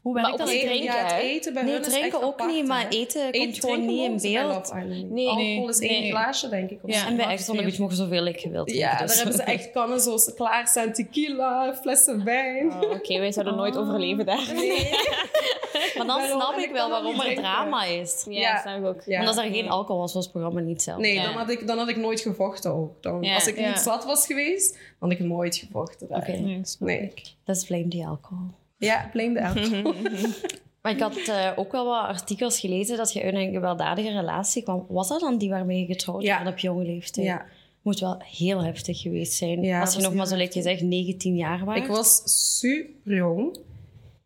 Hoe 0.03 0.13
Maar 0.13 0.23
werkt 0.23 0.41
ook 0.41 0.47
dat? 0.47 0.55
niet 0.57 0.65
Nee, 0.65 0.77
drinken, 0.77 0.97
ja, 0.97 1.05
het 1.05 1.23
eten 1.23 1.55
bij 1.55 1.63
Nee, 1.63 1.73
hun 1.73 1.81
is 1.83 1.89
drinken 1.89 2.13
echt 2.13 2.23
ook 2.23 2.33
apart, 2.33 2.53
niet, 2.53 2.67
maar 2.67 2.81
hè. 2.83 2.89
eten 2.89 3.23
komt 3.23 3.35
Eten 3.35 3.61
gewoon 3.61 3.87
niet 3.87 4.01
in 4.25 4.33
beeld. 4.33 4.73
Nee. 4.75 5.29
Alcohol 5.29 5.35
Nee. 5.35 5.69
is 5.69 5.79
één 5.79 6.01
Nee. 6.01 6.11
glaasje, 6.11 6.49
denk 6.49 6.71
ik. 6.71 6.79
of 6.83 6.91
Ja. 6.93 6.99
zo. 7.01 7.07
En 7.07 7.17
bij 7.17 7.37
the 7.37 7.43
vier. 7.53 7.63
Beach 7.63 7.79
mogen 7.79 7.97
zoveel 7.97 8.27
ik 8.27 8.41
gewild 8.41 8.71
Ja, 8.73 8.99
daar 8.99 9.07
dus- 9.07 9.17
hebben 9.17 9.35
ze 9.35 9.43
echt 9.43 9.71
kannen 9.71 10.01
zoals 10.01 10.35
klaar 10.35 10.67
staan. 10.69 10.93
Tequila, 10.93 11.75
flessen 11.81 12.25
wijn. 12.25 12.73
Oh, 12.73 12.91
Oké, 12.91 13.19
wij 13.19 13.33
zouden 13.33 13.57
nooit 13.57 13.77
overleven 13.77 14.27
daar. 14.27 14.51
Nee. 14.55 14.91
Maar 15.97 16.07
dan 16.07 16.19
Daarom- 16.19 16.41
snap 16.41 16.57
ik 16.59 16.65
ik 16.65 16.71
wel 16.73 16.91
waarom 16.91 17.21
er 17.21 17.35
drama 17.35 17.85
is. 17.85 18.25
Ja, 18.29 18.41
Ja. 18.41 18.61
snap 18.61 18.79
ik 18.79 18.85
ook. 18.85 19.03
Ja. 19.07 19.17
Want 19.17 19.29
als 19.29 19.37
er 19.47 19.53
geen 19.53 19.69
alcohol 19.69 20.01
was, 20.01 20.13
was 20.15 20.23
het 20.25 20.33
programma 20.33 20.61
niet 20.61 20.83
zelf. 20.83 20.99
Nee, 20.99 21.15
Ja. 21.15 21.23
dan, 21.25 21.33
had 21.33 21.51
ik, 21.51 21.67
dan 21.67 21.79
had 21.79 21.89
ik 21.89 21.97
nooit 21.97 22.21
gevochten 22.21 22.73
ook. 22.73 23.03
Dan, 23.03 23.23
Ja. 23.23 23.35
Als 23.35 23.47
ik 23.47 23.57
niet 23.67 23.79
zat 23.79 24.05
was 24.05 24.27
geweest, 24.27 24.73
dan 24.73 25.09
had 25.11 25.11
ik 25.11 25.19
nooit 25.21 25.57
gevochten. 25.57 26.09
daar. 26.09 26.19
Oké. 26.19 26.63
Nee, 26.79 27.01
ik. 27.03 27.23
Dat 27.45 27.57
is 27.57 27.65
blame 27.65 27.89
die 27.89 28.07
alcohol. 28.07 28.47
Ja, 28.79 29.09
blame 29.13 29.35
the 29.35 29.45
alcohol. 29.47 29.95
Maar 30.83 30.93
ik 30.93 31.01
had 31.03 31.17
eh, 31.17 31.51
ook 31.57 31.73
wel 31.73 31.85
wat 31.85 32.07
artikels 32.07 32.61
gelezen 32.61 32.97
dat 32.97 33.13
je 33.13 33.23
uit 33.23 33.35
een 33.35 33.53
gewelddadige 33.53 34.11
relatie 34.11 34.63
kwam. 34.63 34.87
Was 34.89 35.09
dat 35.09 35.21
dan 35.21 35.39
die 35.39 35.51
waarmee 35.51 35.81
je 35.81 35.87
getrouwd 35.87 36.23
Ja. 36.23 36.37
bent 36.43 36.51
op 36.55 36.59
jonge 36.59 36.85
leeftijd? 36.85 37.27
Ja. 37.27 37.45
Moet 37.83 38.01
wel 38.01 38.17
heel 38.25 38.65
heftig 38.65 39.01
geweest 39.01 39.33
zijn. 39.33 39.63
Ja, 39.63 39.81
Als 39.81 39.95
je 39.95 40.03
nog 40.03 40.15
maar 40.15 40.27
zo, 40.27 40.37
je 40.37 40.63
zegt, 40.63 40.83
19 40.83 41.37
jaar 41.37 41.65
was. 41.65 41.77
Ik 41.77 41.87
was 41.87 42.23
super 42.59 43.15
jong. 43.15 43.59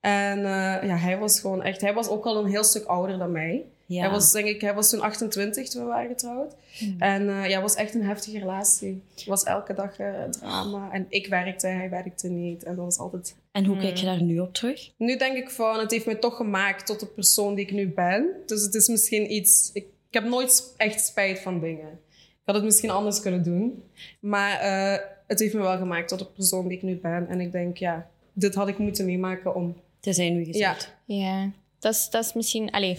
En 0.01 0.39
eh, 0.39 0.89
ja, 0.89 0.97
hij 0.97 1.19
was 1.19 1.41
gewoon 1.41 1.63
echt... 1.63 1.81
Hij 1.81 1.95
was 1.95 2.09
ook 2.09 2.25
al 2.25 2.37
een 2.45 2.51
heel 2.51 2.65
stuk 2.65 2.85
ouder 2.85 3.19
dan 3.19 3.33
mij. 3.33 3.65
ja. 3.87 4.01
Hij 4.01 4.11
was, 4.11 4.33
denk 4.33 4.47
ik, 4.47 4.61
hij 4.61 4.75
was 4.75 4.91
toen 4.91 5.01
28 5.01 5.69
toen 5.69 5.83
we 5.83 5.89
waren 5.89 6.09
getrouwd. 6.09 6.55
En 6.99 7.29
eh, 7.29 7.49
ja, 7.49 7.53
het 7.53 7.63
was 7.63 7.75
echt 7.75 7.95
een 7.95 8.05
heftige 8.05 8.39
relatie. 8.39 9.03
Het 9.15 9.25
was 9.25 9.43
elke 9.43 9.75
dag 9.75 9.99
eh, 9.99 10.09
drama. 10.31 10.89
En 10.93 11.07
ik 11.09 11.27
werkte, 11.27 11.67
hij 11.67 11.91
werkte 11.91 12.29
niet. 12.29 12.63
En 12.63 12.77
dat 12.77 12.85
was 12.85 12.99
altijd... 12.99 13.35
En 13.53 13.65
hoe 13.65 13.77
kijk 13.77 13.97
je 13.97 14.05
daar 14.05 14.23
nu 14.23 14.39
op 14.39 14.53
terug? 14.55 14.91
Nu 14.97 15.17
denk 15.17 15.37
ik 15.37 15.51
van, 15.51 15.79
het 15.79 15.91
heeft 15.91 16.07
me 16.07 16.19
toch 16.19 16.37
gemaakt 16.37 16.87
tot 16.87 17.01
de 17.01 17.07
persoon 17.07 17.55
die 17.55 17.65
ik 17.65 17.73
nu 17.73 17.89
ben. 17.89 18.27
Dus 18.47 18.63
het 18.63 18.75
is 18.75 18.89
misschien 18.89 19.33
iets... 19.33 19.71
Ik, 19.73 19.85
ik 20.09 20.15
heb 20.21 20.25
nooit 20.25 20.75
echt 20.77 21.05
spijt 21.05 21.41
van 21.41 21.61
dingen. 21.61 22.01
Ik 22.13 22.43
had 22.49 22.55
het 22.55 22.65
misschien 22.65 22.91
anders 22.91 23.21
kunnen 23.21 23.43
doen. 23.43 23.83
Maar 24.21 24.59
eh, 24.59 25.05
het 25.27 25.39
heeft 25.39 25.55
me 25.55 25.61
wel 25.61 25.77
gemaakt 25.79 26.09
tot 26.09 26.19
de 26.19 26.25
persoon 26.27 26.69
die 26.69 26.77
ik 26.77 26.83
nu 26.83 26.97
ben. 26.97 27.29
En 27.29 27.41
ik 27.41 27.53
denk, 27.53 27.77
ja, 27.77 28.11
dit 28.33 28.55
had 28.55 28.69
ik 28.69 28.79
moeten 28.79 29.05
meemaken 29.05 29.55
om... 29.55 29.77
Te 30.01 30.13
zijn 30.13 30.37
wie 30.37 30.47
je 30.47 30.59
Ja, 30.59 30.71
bent. 30.73 30.95
Ja, 31.05 31.51
dat 31.79 31.95
is, 31.95 32.09
dat 32.11 32.25
is 32.25 32.33
misschien... 32.33 32.71
Allee, 32.71 32.99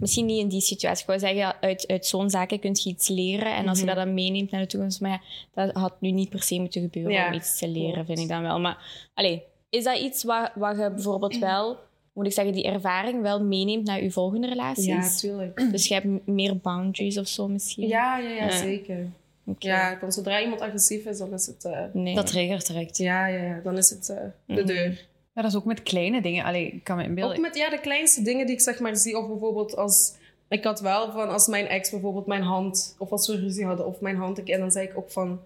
misschien 0.00 0.26
niet 0.26 0.40
in 0.40 0.48
die 0.48 0.60
situatie. 0.60 1.00
Ik 1.00 1.06
wou 1.06 1.18
zeggen, 1.18 1.60
uit, 1.60 1.86
uit 1.88 2.06
zo'n 2.06 2.30
zaken 2.30 2.58
kun 2.60 2.70
je 2.82 2.88
iets 2.90 3.08
leren. 3.08 3.54
En 3.54 3.68
als 3.68 3.78
Mhm. 3.80 3.88
je 3.88 3.94
dat 3.94 4.04
dan 4.04 4.14
meeneemt 4.14 4.50
naar 4.50 4.60
de 4.60 4.66
toekomst... 4.66 5.00
Maar 5.00 5.10
ja, 5.10 5.20
dat 5.64 5.74
had 5.76 6.00
nu 6.00 6.10
niet 6.10 6.28
per 6.28 6.42
se 6.42 6.58
moeten 6.60 6.80
gebeuren 6.82 7.12
Ja, 7.12 7.26
om 7.26 7.32
iets 7.32 7.58
te 7.58 7.68
leren, 7.68 8.06
vind 8.06 8.18
ik 8.18 8.28
dan 8.28 8.42
wel. 8.42 8.60
Maar 8.60 9.10
allee, 9.14 9.42
is 9.72 9.84
dat 9.84 9.98
iets 9.98 10.24
wat, 10.24 10.50
wat 10.54 10.76
je 10.76 10.90
bijvoorbeeld 10.90 11.38
wel... 11.38 11.78
Moet 12.12 12.26
ik 12.26 12.32
zeggen, 12.32 12.54
die 12.54 12.64
ervaring 12.64 13.22
wel 13.22 13.42
meeneemt 13.44 13.86
naar 13.86 14.02
je 14.02 14.10
volgende 14.10 14.48
relaties? 14.48 14.84
ja, 14.86 15.08
tuurlijk. 15.16 15.62
Dus 15.72 15.88
je 15.88 15.94
hebt 15.94 16.26
meer 16.26 16.56
boundaries 16.58 17.18
of 17.18 17.26
zo 17.28 17.48
misschien? 17.48 17.88
Ja, 17.88 18.18
ja, 18.18 18.28
ja, 18.28 18.44
Ja. 18.44 18.50
zeker. 18.56 19.06
Oké. 19.46 19.66
Ja, 19.66 19.98
want 20.00 20.14
zodra 20.14 20.40
iemand 20.42 20.60
agressief 20.60 21.04
is, 21.04 21.18
dan 21.18 21.32
is 21.32 21.46
het... 21.46 21.64
eh, 21.64 21.80
Nee. 21.92 22.14
Dat 22.14 22.26
triggert 22.26 22.66
direct. 22.66 22.96
ja, 22.96 23.26
ja, 23.26 23.42
ja, 23.44 23.60
dan 23.64 23.76
is 23.76 23.90
het 23.90 24.08
eh, 24.08 24.16
de 24.46 24.54
Mhm. 24.54 24.66
deur. 24.66 25.06
Ja, 25.34 25.42
dat 25.42 25.50
is 25.50 25.56
ook 25.56 25.64
met 25.64 25.82
kleine 25.82 26.22
dingen. 26.22 26.44
Allee, 26.44 26.66
ik 26.66 26.84
kan 26.84 26.96
me 26.96 27.04
inbeelden. 27.04 27.36
Ook 27.36 27.42
met 27.42 27.56
ja, 27.56 27.70
de 27.70 27.80
kleinste 27.80 28.22
dingen 28.22 28.46
die 28.46 28.54
ik 28.54 28.60
zeg 28.60 28.78
maar 28.80 28.96
zie. 28.96 29.18
Of 29.18 29.26
bijvoorbeeld 29.28 29.76
als... 29.76 30.14
Ik 30.48 30.64
had 30.64 30.80
wel 30.80 31.12
van 31.12 31.28
als 31.28 31.46
mijn 31.46 31.66
ex 31.66 31.90
bijvoorbeeld 31.90 32.26
mijn 32.26 32.42
hand... 32.42 32.94
Of 32.98 33.10
als 33.10 33.26
we 33.28 33.36
ruzie 33.36 33.64
hadden, 33.64 33.86
of 33.86 34.00
mijn 34.00 34.16
hand... 34.16 34.42
En 34.50 34.58
dan 34.60 34.70
zei 34.70 34.86
ik 34.88 34.96
ook 34.98 35.10
van... 35.10 35.40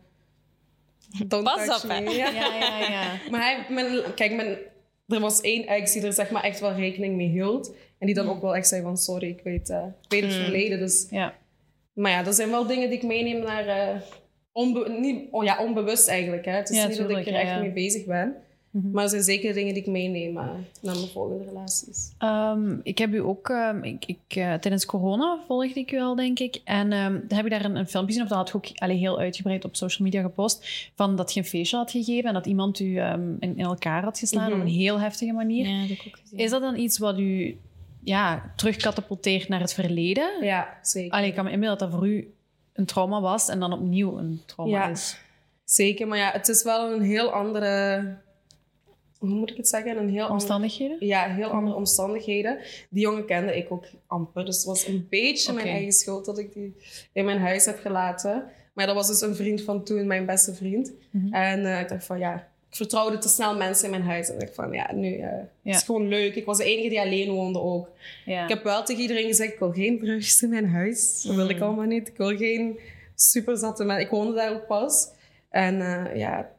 Don't 1.26 1.44
Pas 1.44 1.84
op, 1.84 1.90
hè. 1.90 1.96
Ja. 1.98 2.10
Ja, 2.40 2.54
ja, 2.58 2.78
ja. 2.78 3.18
Maar 3.30 3.40
hij, 3.40 4.04
kijk, 4.14 4.32
mijn, 4.34 4.56
er 5.08 5.20
was 5.20 5.40
één 5.40 5.66
ex 5.66 5.92
die 5.92 6.02
er 6.02 6.12
zeg 6.12 6.30
maar 6.30 6.42
echt 6.42 6.60
wel 6.60 6.72
rekening 6.72 7.16
mee 7.16 7.28
hield. 7.28 7.74
En 7.98 8.06
die 8.06 8.14
dan 8.14 8.28
ook 8.28 8.40
wel 8.42 8.56
echt 8.56 8.68
zei 8.68 8.82
van 8.82 8.96
sorry, 8.96 9.28
ik 9.28 9.40
weet, 9.42 9.70
eh, 9.70 9.84
ik 10.02 10.10
weet 10.10 10.22
het 10.22 10.32
verleden. 10.34 10.78
Dus, 10.78 11.06
ja. 11.10 11.34
maar 11.92 12.10
ja, 12.10 12.22
dat 12.22 12.34
zijn 12.34 12.50
wel 12.50 12.66
dingen 12.66 12.88
die 12.88 12.98
ik 12.98 13.04
meeneem 13.04 13.38
naar... 13.42 13.66
eh, 13.66 14.00
onbe- 14.52 14.88
niet, 15.00 15.28
oh 15.30 15.44
ja, 15.44 15.62
onbewust 15.64 16.08
eigenlijk. 16.08 16.44
Hè. 16.44 16.52
Het 16.52 16.70
is 16.70 16.76
Ja, 16.76 16.86
niet 16.86 16.96
dat 16.96 17.10
ik 17.10 17.26
er 17.26 17.34
echt 17.34 17.60
mee 17.60 17.72
bezig 17.72 18.04
ben. 18.04 18.36
Maar 18.92 19.02
er 19.04 19.10
zijn 19.10 19.22
zeker 19.22 19.54
dingen 19.54 19.74
die 19.74 19.82
ik 19.82 19.88
meeneem 19.88 20.36
eh, 20.36 20.44
naar 20.82 20.94
mijn 20.94 21.08
volgende 21.08 21.44
relaties. 21.44 22.10
Ehm, 22.18 22.76
ik 22.82 22.98
heb 22.98 23.12
u 23.12 23.18
ook, 23.20 23.48
ehm, 23.48 23.82
ik, 23.82 24.04
ik, 24.06 24.18
eh, 24.28 24.54
tijdens 24.54 24.86
corona 24.86 25.38
volgde 25.46 25.80
ik 25.80 25.92
u 25.92 26.00
al, 26.00 26.14
denk 26.14 26.38
ik. 26.38 26.60
En 26.64 26.92
ehm 26.92 27.12
dan 27.12 27.36
heb 27.36 27.44
je 27.44 27.50
daar 27.50 27.64
een, 27.64 27.76
een 27.76 27.88
filmpje 27.88 28.06
gezien, 28.12 28.22
of 28.22 28.28
dat 28.28 28.38
had 28.38 28.48
je 28.48 28.54
ook 28.54 28.78
allee, 28.80 28.96
heel 28.96 29.18
uitgebreid 29.18 29.64
op 29.64 29.76
social 29.76 30.04
media 30.08 30.22
gepost, 30.22 30.90
van 30.94 31.16
dat 31.16 31.34
je 31.34 31.40
een 31.40 31.46
feestje 31.46 31.76
had 31.76 31.90
gegeven 31.90 32.28
en 32.28 32.34
dat 32.34 32.46
iemand 32.46 32.80
u 32.80 32.96
ehm, 32.96 33.30
in, 33.40 33.56
in 33.58 33.64
elkaar 33.64 34.02
had 34.02 34.18
geslaan 34.18 34.50
Mhm. 34.50 34.60
op 34.60 34.66
een 34.66 34.72
heel 34.72 35.00
heftige 35.00 35.32
manier. 35.32 35.66
Ja, 35.68 35.80
dat 35.80 35.88
heb 35.88 35.98
ik 35.98 36.04
ook 36.06 36.18
gezien. 36.22 36.38
Is 36.38 36.50
dat 36.50 36.60
dan 36.60 36.76
iets 36.76 36.98
wat 36.98 37.18
u 37.18 37.58
ja, 38.02 38.52
terugkatapulteert 38.56 39.48
naar 39.48 39.60
het 39.60 39.74
verleden? 39.74 40.44
Ja, 40.44 40.78
zeker. 40.82 41.12
Allee, 41.12 41.28
ik 41.28 41.34
kan 41.34 41.44
me 41.44 41.50
inbeelden 41.50 41.78
dat 41.78 41.90
dat 41.90 41.98
voor 41.98 42.08
u 42.08 42.32
een 42.72 42.84
trauma 42.86 43.20
was 43.20 43.48
en 43.48 43.60
dan 43.60 43.72
opnieuw 43.72 44.18
een 44.18 44.40
trauma 44.46 44.76
Ja. 44.76 44.88
is. 44.90 45.18
Zeker, 45.64 46.06
maar 46.08 46.18
ja, 46.18 46.30
het 46.32 46.48
is 46.48 46.62
wel 46.62 46.92
een 46.92 47.02
heel 47.02 47.30
andere... 47.32 48.04
Hoe 49.28 49.38
moet 49.38 49.50
ik 49.50 49.56
het 49.56 49.68
zeggen? 49.68 49.96
Een 49.98 50.08
heel. 50.08 50.28
Omstandigheden? 50.28 50.96
Ja, 51.00 51.34
heel 51.34 51.48
andere 51.48 51.76
omstandigheden. 51.76 52.58
Die 52.88 53.02
jongen 53.02 53.26
kende 53.26 53.56
ik 53.56 53.72
ook 53.72 53.84
amper. 54.06 54.44
Dus 54.44 54.56
het 54.56 54.64
was 54.64 54.86
een 54.86 55.06
beetje 55.10 55.52
mijn 55.52 55.66
eigen 55.66 55.92
schuld 55.92 56.24
dat 56.24 56.38
ik 56.38 56.52
die 56.52 56.76
in 57.12 57.24
mijn 57.24 57.38
huis 57.38 57.64
heb 57.64 57.78
gelaten. 57.78 58.44
Maar 58.72 58.86
dat 58.86 58.94
was 58.94 59.06
dus 59.06 59.20
een 59.20 59.34
vriend 59.36 59.62
van 59.62 59.84
toen, 59.84 60.06
mijn 60.06 60.26
beste 60.26 60.54
vriend. 60.54 60.92
Mhm. 61.10 61.34
En 61.34 61.64
eh, 61.66 61.80
ik 61.80 61.88
dacht 61.88 62.04
van 62.04 62.18
ja, 62.18 62.34
ik 62.70 62.76
vertrouwde 62.76 63.18
te 63.18 63.28
snel 63.28 63.56
mensen 63.56 63.84
in 63.84 63.90
mijn 63.90 64.02
huis. 64.02 64.28
En 64.28 64.34
ik 64.34 64.40
dacht 64.40 64.54
van 64.54 64.72
ja, 64.72 64.92
nu 64.92 65.16
Ja. 65.16 65.48
het 65.62 65.74
is 65.74 65.82
gewoon 65.82 66.08
leuk. 66.08 66.34
Ik 66.34 66.44
was 66.44 66.56
de 66.58 66.64
enige 66.64 66.88
die 66.88 67.00
alleen 67.00 67.30
woonde 67.30 67.60
ook. 67.60 67.88
Ja. 68.24 68.42
Ik 68.42 68.48
heb 68.48 68.62
wel 68.62 68.84
tegen 68.84 69.02
iedereen 69.02 69.26
gezegd, 69.26 69.52
ik 69.52 69.58
wil 69.58 69.72
geen 69.72 69.98
drugs 69.98 70.42
in 70.42 70.48
mijn 70.48 70.68
huis. 70.68 71.22
Dat 71.22 71.34
wil 71.36 71.48
ik 71.48 71.60
allemaal 71.60 71.84
niet. 71.84 72.08
Ik 72.08 72.16
wil 72.16 72.36
geen 72.36 72.78
super 73.14 73.56
zatte 73.56 73.84
mensen. 73.84 74.04
Ik 74.04 74.10
woonde 74.10 74.34
daar 74.34 74.52
ook 74.52 74.66
pas. 74.66 75.08
En 75.50 75.80
eh, 75.80 76.16
ja, 76.16 76.50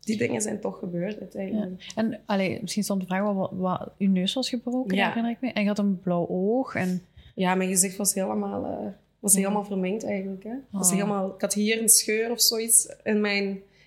die 0.00 0.16
dingen 0.18 0.40
zijn 0.40 0.60
toch 0.60 0.78
gebeurd 0.78 1.20
uiteindelijk. 1.20 1.86
En 1.94 2.20
allee, 2.26 2.58
misschien 2.60 2.82
stond 2.84 3.00
de 3.00 3.06
vraag 3.06 3.22
wel 3.22 3.34
wat, 3.34 3.50
wat 3.52 3.90
uw 3.98 4.10
neus 4.10 4.34
was 4.34 4.48
gebroken, 4.48 4.96
Ja. 4.96 5.08
herinner 5.08 5.30
ik 5.32 5.40
me. 5.40 5.52
En 5.52 5.62
je 5.62 5.68
had 5.68 5.78
een 5.78 6.00
blauw 6.00 6.26
oog. 6.28 6.74
En, 6.74 7.02
Ja, 7.34 7.54
mijn 7.54 7.68
gezicht 7.70 7.96
was 7.96 8.14
helemaal, 8.14 8.64
eh, 8.64 8.86
was 9.18 9.34
helemaal 9.34 9.64
verminkt 9.64 10.04
eigenlijk. 10.04 10.44
Hè. 10.44 10.54
Was 10.70 10.86
Oh. 10.88 10.94
helemaal, 10.94 11.34
ik 11.34 11.40
had 11.40 11.54
hier 11.54 11.82
een 11.82 11.88
scheur 11.88 12.30
of 12.30 12.40
zoiets 12.40 12.96
in 13.02 13.20
mijn, 13.20 13.46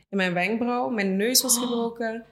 in 0.10 0.18
mijn 0.18 0.34
wenkbrauw. 0.34 0.90
Mijn 0.90 1.16
neus 1.16 1.42
was 1.42 1.58
gebroken. 1.58 2.24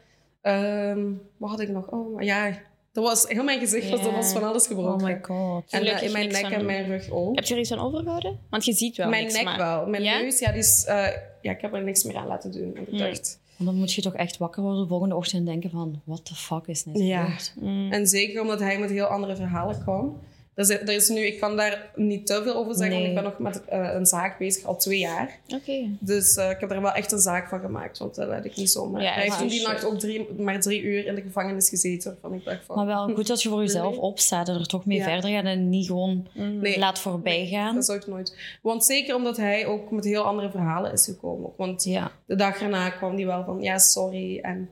Ehm, 0.42 1.12
wat 1.38 1.50
had 1.50 1.60
ik 1.60 1.70
nog? 1.70 1.88
Oh, 1.92 2.14
maar 2.16 2.24
ja, 2.24 2.58
dat 2.92 3.04
was, 3.04 3.28
heel 3.28 3.44
mijn 3.44 3.60
gezicht 3.60 3.90
was, 3.90 4.06
er 4.06 4.12
was 4.12 4.32
van 4.34 4.44
alles 4.44 4.68
gebroken. 4.68 4.94
oh 4.94 5.04
my 5.04 5.20
god. 5.22 5.64
En 5.70 5.80
eh, 5.82 5.86
Gelukkig 5.86 6.04
in 6.04 6.12
mijn 6.12 6.28
nek 6.32 6.52
en 6.52 6.66
mijn 6.66 6.86
rug 6.86 7.10
ook. 7.10 7.36
Heb 7.36 7.46
je 7.46 7.54
er 7.54 7.60
iets 7.60 7.72
aan 7.72 7.80
overgehouden? 7.80 8.40
Want 8.50 8.66
je 8.66 8.74
ziet 8.74 8.98
wel 8.98 9.10
mijn 9.10 9.24
niks, 9.24 9.36
nek 9.36 9.44
maar... 9.44 9.58
wel. 9.58 9.88
Mijn 9.88 10.04
Ja? 10.04 10.20
neus, 10.20 10.40
ja, 10.40 10.50
die 10.52 10.60
is, 10.60 10.86
eh, 10.88 11.08
ja, 11.42 11.52
ik 11.52 11.62
heb 11.62 11.74
er 11.74 11.84
niks 11.84 12.04
meer 12.04 12.16
aan 12.18 12.28
laten 12.28 12.52
doen. 12.52 12.74
Want 12.74 12.78
ik 12.78 12.88
Hmm. 12.88 12.98
dacht, 12.98 13.40
Want 13.62 13.74
dan 13.74 13.80
moet 13.80 13.94
je 13.94 14.02
toch 14.02 14.14
echt 14.16 14.38
wakker 14.38 14.62
worden 14.64 14.82
de 14.82 14.88
volgende 14.88 15.16
ochtend 15.16 15.40
en 15.40 15.46
denken 15.46 15.70
van... 15.70 16.02
What 16.04 16.26
the 16.26 16.36
fuck 16.36 16.68
is 16.68 16.86
net 16.86 16.98
Ja. 17.00 17.24
gebeurd? 17.24 17.54
Mm. 17.60 17.92
En 17.92 18.08
zeker 18.08 18.42
omdat 18.42 18.60
hij 18.60 18.80
met 18.80 18.90
heel 18.90 19.06
andere 19.06 19.36
verhalen 19.36 19.80
kwam. 19.82 20.18
Is, 20.56 20.70
er 20.70 20.90
is 20.90 21.10
nu, 21.10 21.20
ik 21.26 21.40
kan 21.40 21.58
daar 21.58 21.92
niet 21.96 22.26
te 22.26 22.42
veel 22.44 22.56
over 22.56 22.76
zeggen, 22.76 22.96
Nee. 23.02 23.14
want 23.14 23.28
ik 23.28 23.38
ben 23.38 23.44
nog 23.44 23.54
met 23.54 23.66
eh, 23.66 23.94
een 23.94 24.06
zaak 24.06 24.38
bezig 24.38 24.64
al 24.66 24.78
twee 24.78 25.00
jaar. 25.00 25.40
Oké. 25.56 25.90
Dus 26.00 26.36
eh, 26.36 26.50
ik 26.50 26.60
heb 26.60 26.72
er 26.72 26.82
wel 26.82 26.92
echt 26.92 27.12
een 27.12 27.20
zaak 27.20 27.48
van 27.50 27.60
gemaakt, 27.60 27.98
want 27.98 28.16
dat 28.16 28.30
had 28.32 28.46
ik 28.46 28.56
niet 28.56 28.72
zomaar. 28.72 29.02
Ja, 29.02 29.12
hij 29.14 29.24
heeft 29.24 29.38
toen 29.38 29.48
die 29.48 29.62
nacht 29.68 29.86
ook 29.86 30.00
drie, 30.00 30.28
maar 30.38 30.60
drie 30.62 30.82
uur 30.82 31.06
in 31.06 31.16
de 31.16 31.22
gevangenis 31.22 31.70
gezeten. 31.70 32.18
Van 32.22 32.34
ik 32.34 32.44
dacht 32.46 32.66
van, 32.66 32.76
Maar 32.76 32.86
wel 32.86 33.14
goed 33.14 33.28
dat 33.28 33.42
je 33.42 33.50
voor 33.50 33.62
jezelf 33.62 33.98
opstaat 33.98 34.48
en 34.48 34.56
er 34.56 34.68
toch 34.68 34.86
mee 34.86 34.98
Ja. 34.98 35.04
verder 35.04 35.30
gaat 35.30 35.46
en 35.46 35.70
niet 35.70 35.86
gewoon 35.86 36.28
nee, 36.34 36.80
laat 36.80 37.00
voorbij 37.00 37.48
gaan. 37.48 37.76
dat 37.76 37.86
zou 37.86 37.98
ik 37.98 38.08
nooit. 38.08 38.36
Want 38.62 38.86
zeker 38.86 39.16
omdat 39.16 39.38
hij 39.38 39.66
ook 39.66 39.92
met 39.92 40.04
heel 40.06 40.24
andere 40.24 40.50
verhalen 40.52 40.92
is 40.92 41.06
gekomen. 41.06 41.50
Want 41.58 41.84
Ja. 41.84 42.12
de 42.26 42.36
dag 42.36 42.62
erna 42.62 42.90
kwam 42.90 43.16
hij 43.16 43.26
wel 43.26 43.44
van, 43.44 43.62
ja, 43.62 43.78
sorry. 43.78 44.40
En 44.40 44.70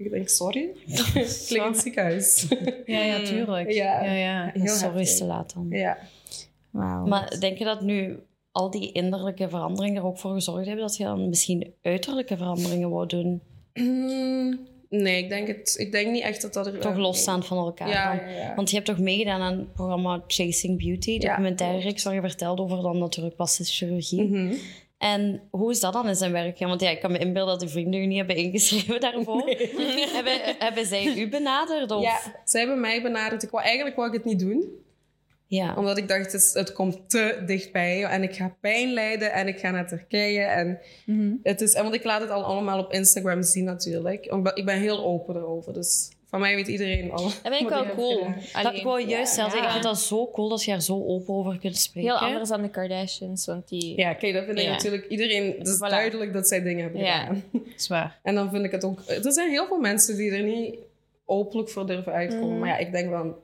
ik 0.00 0.10
denk, 0.10 0.28
sorry? 0.28 0.70
Klinkt 0.86 1.50
in 1.50 1.62
het 1.62 1.78
ziekenhuis. 1.80 2.46
Ja, 2.86 3.00
ja, 3.02 3.22
tuurlijk. 3.24 3.70
Ja. 3.70 4.04
ja, 4.04 4.12
ja. 4.12 4.50
Heel 4.54 4.74
Sorry 4.74 5.00
is 5.00 5.18
te 5.18 5.24
laat 5.24 5.54
dan. 5.54 5.66
ja. 5.70 5.98
Wauw. 6.70 7.06
Maar 7.06 7.36
denk 7.40 7.58
je 7.58 7.64
dat 7.64 7.80
nu 7.80 8.18
al 8.52 8.70
die 8.70 8.92
innerlijke 8.92 9.48
veranderingen 9.48 9.96
er 9.96 10.06
ook 10.06 10.18
voor 10.18 10.32
gezorgd 10.32 10.66
hebben 10.66 10.84
dat 10.86 10.96
je 10.96 11.04
dan 11.04 11.28
misschien 11.28 11.74
uiterlijke 11.82 12.36
veranderingen 12.36 12.90
wou 12.90 13.06
doen? 13.06 13.42
Mm, 13.74 14.58
nee, 14.88 15.22
ik 15.22 15.28
denk, 15.28 15.46
het, 15.46 15.74
ik 15.78 15.92
denk 15.92 16.10
niet 16.10 16.22
echt 16.22 16.42
dat 16.42 16.52
dat 16.54 16.66
er... 16.66 16.78
Toch 16.78 16.96
losstaan 16.96 17.44
van 17.44 17.58
elkaar 17.58 17.88
Ja, 17.88 18.16
dan? 18.16 18.28
ja, 18.28 18.36
ja. 18.36 18.54
Want 18.54 18.68
je 18.70 18.74
hebt 18.74 18.88
toch 18.88 18.98
meegedaan 18.98 19.40
aan 19.40 19.58
het 19.58 19.72
programma 19.72 20.24
Chasing 20.26 20.78
Beauty, 20.78 21.18
documentaire 21.18 21.78
reeks 21.80 22.02
waar 22.02 22.14
je 22.14 22.20
vertelde 22.20 22.62
over 22.62 22.82
dan 22.82 22.98
natuurlijk 22.98 23.36
plastische 23.36 23.84
chirurgie. 23.84 24.22
Mhm. 24.22 24.54
En 25.00 25.42
hoe 25.50 25.70
is 25.70 25.80
dat 25.80 25.92
dan 25.92 26.08
in 26.08 26.14
zijn 26.16 26.32
werk? 26.32 26.56
gaan? 26.58 26.68
Want 26.68 26.80
ja, 26.80 26.90
ik 26.90 27.00
kan 27.00 27.12
me 27.12 27.18
inbeelden 27.18 27.58
dat 27.58 27.60
de 27.68 27.72
vrienden 27.72 28.00
u 28.00 28.06
niet 28.06 28.16
hebben 28.16 28.36
ingeschreven 28.36 29.00
daarvoor. 29.10 29.42
hebben, 30.16 30.32
hebben 30.58 30.86
zij 30.86 31.14
u 31.16 31.28
benaderd? 31.28 31.90
Of? 31.90 32.02
Ja, 32.02 32.18
zij 32.44 32.60
hebben 32.60 32.80
mij 32.80 33.02
benaderd. 33.02 33.42
Ik 33.42 33.50
wou, 33.50 33.64
eigenlijk 33.64 33.96
wou 33.96 34.08
ik 34.08 34.14
het 34.14 34.24
niet 34.24 34.38
doen. 34.38 34.64
Ja. 35.46 35.74
Omdat 35.76 35.98
ik 35.98 36.08
dacht, 36.08 36.24
het, 36.32 36.42
is- 36.42 36.52
het 36.54 36.72
komt 36.72 37.10
te 37.10 37.42
dichtbij. 37.46 38.04
En 38.04 38.22
ik 38.22 38.34
ga 38.36 38.56
pijn 38.60 38.92
lijden 38.92 39.32
en 39.32 39.46
ik 39.48 39.58
ga 39.58 39.70
naar 39.70 39.88
Turkije. 39.88 40.42
En 40.42 40.78
het 41.42 41.60
is, 41.60 41.72
en 41.74 41.82
want 41.82 41.94
ik 41.94 42.04
laat 42.04 42.20
het 42.20 42.30
al 42.30 42.44
allemaal 42.44 42.78
op 42.78 42.92
Instagram 42.92 43.42
zien 43.42 43.64
natuurlijk. 43.64 44.24
Ik 44.26 44.42
ben, 44.42 44.56
ik 44.56 44.64
ben 44.64 44.78
heel 44.80 45.04
open 45.04 45.36
erover. 45.36 45.72
Dus 45.72 46.10
van 46.30 46.40
mij 46.40 46.54
weet 46.54 46.68
iedereen 46.68 47.10
al. 47.12 47.22
Dat 47.22 47.32
vind 47.42 47.60
ik 47.60 47.68
wel 47.68 47.86
cool. 47.94 48.26
Dat, 48.62 48.74
ik 48.74 48.82
wou 48.82 49.00
juist 49.00 49.36
ja. 49.36 49.42
zeggen, 49.50 49.62
ik 49.62 49.70
vind 49.70 49.82
dat 49.82 49.98
zo 49.98 50.30
cool 50.30 50.48
dat 50.48 50.64
je 50.64 50.72
er 50.72 50.82
zo 50.82 51.04
open 51.06 51.34
over 51.34 51.58
kunt 51.58 51.76
spreken. 51.76 52.10
Heel 52.10 52.18
anders 52.28 52.48
dan 52.48 52.62
de 52.62 52.68
Kardashians, 52.70 53.46
want 53.46 53.68
die... 53.68 53.96
Ja, 53.98 54.14
kijk, 54.14 54.34
dat 54.34 54.44
vind 54.44 54.58
ik 54.58 54.64
Ja. 54.64 54.70
natuurlijk 54.70 55.06
iedereen... 55.08 55.54
Het 55.58 55.66
is 55.68 55.76
Voilà. 55.76 55.88
duidelijk 55.90 56.32
dat 56.32 56.48
zij 56.48 56.62
dingen 56.62 56.82
hebben 56.82 57.00
Ja. 57.00 57.18
gedaan. 57.20 57.42
Zwaar. 57.76 58.18
En 58.22 58.34
dan 58.34 58.50
vind 58.50 58.64
ik 58.64 58.70
het 58.70 58.84
ook... 58.84 59.00
Er 59.06 59.32
zijn 59.32 59.50
heel 59.50 59.66
veel 59.66 59.78
mensen 59.80 60.16
die 60.16 60.30
er 60.30 60.42
niet 60.42 60.74
openlijk 61.24 61.68
voor 61.68 61.86
durven 61.86 62.12
uitkomen. 62.12 62.48
Mhm. 62.50 62.58
Maar 62.58 62.68
ja, 62.68 62.76
ik 62.76 62.92
denk 62.92 63.08
wel... 63.10 63.42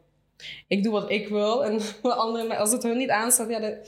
Ik 0.66 0.82
doe 0.82 0.92
wat 0.92 1.10
ik 1.10 1.28
wil. 1.28 1.64
En 1.64 1.80
anderen, 2.02 2.56
als 2.56 2.72
het 2.72 2.82
hun 2.82 2.96
niet 2.96 3.10
aanstaat, 3.10 3.48
ja... 3.48 3.58
De, 3.60 3.78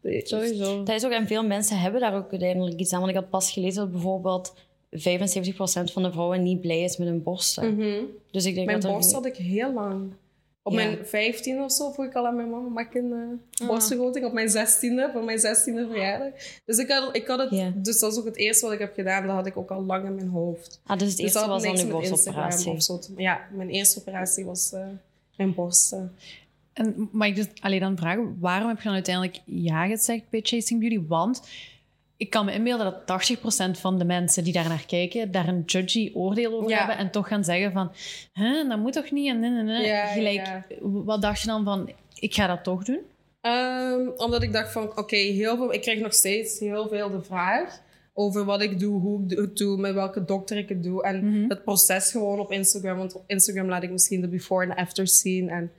de- 0.00 0.20
Sowieso. 0.24 0.82
Dat 0.82 0.94
is 0.96 1.04
ook, 1.04 1.12
en 1.12 1.26
veel 1.26 1.44
mensen 1.44 1.78
hebben 1.78 2.00
daar 2.00 2.14
ook 2.16 2.30
uiteindelijk 2.30 2.80
iets 2.80 2.92
aan. 2.92 2.98
Want 3.00 3.10
ik 3.10 3.16
had 3.18 3.30
pas 3.30 3.52
gelezen 3.52 3.82
dat 3.82 3.92
bijvoorbeeld 3.92 4.54
75% 4.96 5.92
van 5.92 6.02
de 6.02 6.12
vrouwen 6.12 6.42
niet 6.42 6.60
blij 6.60 6.82
is 6.82 6.96
met 6.96 7.08
hun 7.08 7.22
borsten. 7.22 7.74
Mhm. 7.76 8.00
Dus 8.30 8.44
ik 8.44 8.54
denk 8.54 8.66
Mijn 8.66 8.80
dat 8.80 8.90
er- 8.90 8.96
borst 8.96 9.12
had 9.12 9.26
ik 9.26 9.36
heel 9.36 9.72
lang. 9.72 10.12
Op 10.64 10.72
Ja. 10.72 10.78
mijn 10.84 11.06
15 11.06 11.62
of 11.62 11.72
zo 11.72 11.90
vroeg 11.90 12.06
ik 12.06 12.14
al 12.14 12.26
aan 12.26 12.36
mijn 12.36 12.50
mama, 12.50 12.68
mag 12.68 12.86
ik 12.86 12.94
een 12.94 13.12
Ah. 13.12 13.62
uh, 13.62 13.68
borstvergroting? 13.68 14.24
Op 14.26 14.32
mijn 14.32 14.48
16e, 14.48 15.10
voor 15.12 15.24
mijn 15.24 15.38
16e 15.38 15.86
verjaardag. 15.90 16.28
Dus 16.64 16.78
ik 16.78 16.88
had, 16.90 17.16
ik 17.16 17.26
had 17.26 17.38
het, 17.38 17.50
Ja. 17.50 17.72
dus 17.76 17.98
dat 17.98 18.12
is 18.12 18.18
ook 18.18 18.24
het 18.24 18.36
eerste 18.36 18.64
wat 18.64 18.74
ik 18.74 18.80
heb 18.80 18.94
gedaan. 18.94 19.26
Dat 19.26 19.34
had 19.36 19.46
ik 19.46 19.56
ook 19.56 19.70
al 19.70 19.82
lang 19.82 20.04
in 20.06 20.14
mijn 20.14 20.28
hoofd. 20.28 20.80
Ah, 20.86 20.98
dus 20.98 21.08
het 21.08 21.16
Dus 21.16 21.24
eerste 21.26 21.48
was 21.48 21.62
dan 21.62 21.76
de 21.76 21.86
borstoperatie. 21.86 22.70
of 22.72 22.82
zo. 22.82 23.00
Ja, 23.16 23.40
mijn 23.52 23.68
eerste 23.68 23.98
operatie 24.00 24.44
was 24.44 24.72
eh, 24.72 24.86
mijn 25.36 25.54
borsten. 25.54 26.14
En 26.72 27.08
mag 27.12 27.28
ik 27.28 27.34
dus 27.34 27.46
alleen 27.60 27.80
dan 27.80 27.96
vragen, 27.96 28.36
waarom 28.40 28.68
heb 28.68 28.76
je 28.78 28.84
dan 28.84 28.92
uiteindelijk 28.92 29.40
ja 29.44 29.86
gezegd 29.86 30.22
bij 30.30 30.40
Chasing 30.42 30.80
Beauty? 30.80 31.00
Want 31.08 31.42
ik 32.22 32.30
kan 32.30 32.44
me 32.44 32.52
inbeelden 32.52 32.94
dat 33.06 33.30
80% 33.76 33.80
van 33.80 33.98
de 33.98 34.04
mensen 34.04 34.44
die 34.44 34.52
daar 34.52 34.68
naar 34.68 34.84
kijken, 34.86 35.30
daar 35.30 35.48
een 35.48 35.62
judgy 35.66 36.10
oordeel 36.14 36.52
over 36.54 36.70
Ja. 36.70 36.78
hebben 36.78 36.96
en 36.96 37.10
toch 37.10 37.28
gaan 37.28 37.44
zeggen 37.44 37.72
van, 37.72 37.92
Hè, 38.32 38.68
dat 38.68 38.78
moet 38.78 38.92
toch 38.92 39.10
niet? 39.10 39.28
En, 39.28 39.44
en, 39.44 39.68
en. 39.68 39.82
Ja, 39.82 40.06
Gelijk, 40.06 40.46
ja. 40.46 40.64
wat 40.80 41.22
dacht 41.22 41.40
je 41.40 41.46
dan 41.46 41.64
van, 41.64 41.90
ik 42.18 42.34
ga 42.34 42.46
dat 42.46 42.64
toch 42.64 42.84
doen? 42.84 43.00
Ehm, 43.40 44.08
omdat 44.16 44.42
ik 44.42 44.52
dacht 44.52 44.72
van, 44.72 44.98
oké, 44.98 45.16
heel 45.16 45.56
veel... 45.56 45.72
Ik 45.72 45.80
krijg 45.80 46.00
nog 46.00 46.12
steeds 46.14 46.58
heel 46.58 46.88
veel 46.88 47.10
de 47.10 47.22
vraag... 47.22 47.80
over 48.14 48.44
wat 48.44 48.62
ik 48.62 48.78
doe, 48.80 49.00
hoe 49.00 49.24
ik 49.28 49.38
het 49.38 49.56
doe, 49.56 49.76
met 49.80 49.94
welke 49.94 50.24
dokter 50.24 50.56
ik 50.56 50.68
het 50.68 50.82
doe. 50.82 51.02
En 51.02 51.24
Mhm. 51.40 51.48
het 51.48 51.64
proces 51.64 52.10
gewoon 52.10 52.38
op 52.40 52.52
Instagram. 52.52 52.96
Want 52.96 53.14
op 53.14 53.24
Instagram 53.26 53.68
laat 53.68 53.82
ik 53.82 53.90
misschien 53.90 54.20
de 54.20 54.28
before 54.28 54.64
en 54.66 54.74
after 54.76 55.08
zien. 55.08 55.48
En, 55.48 55.72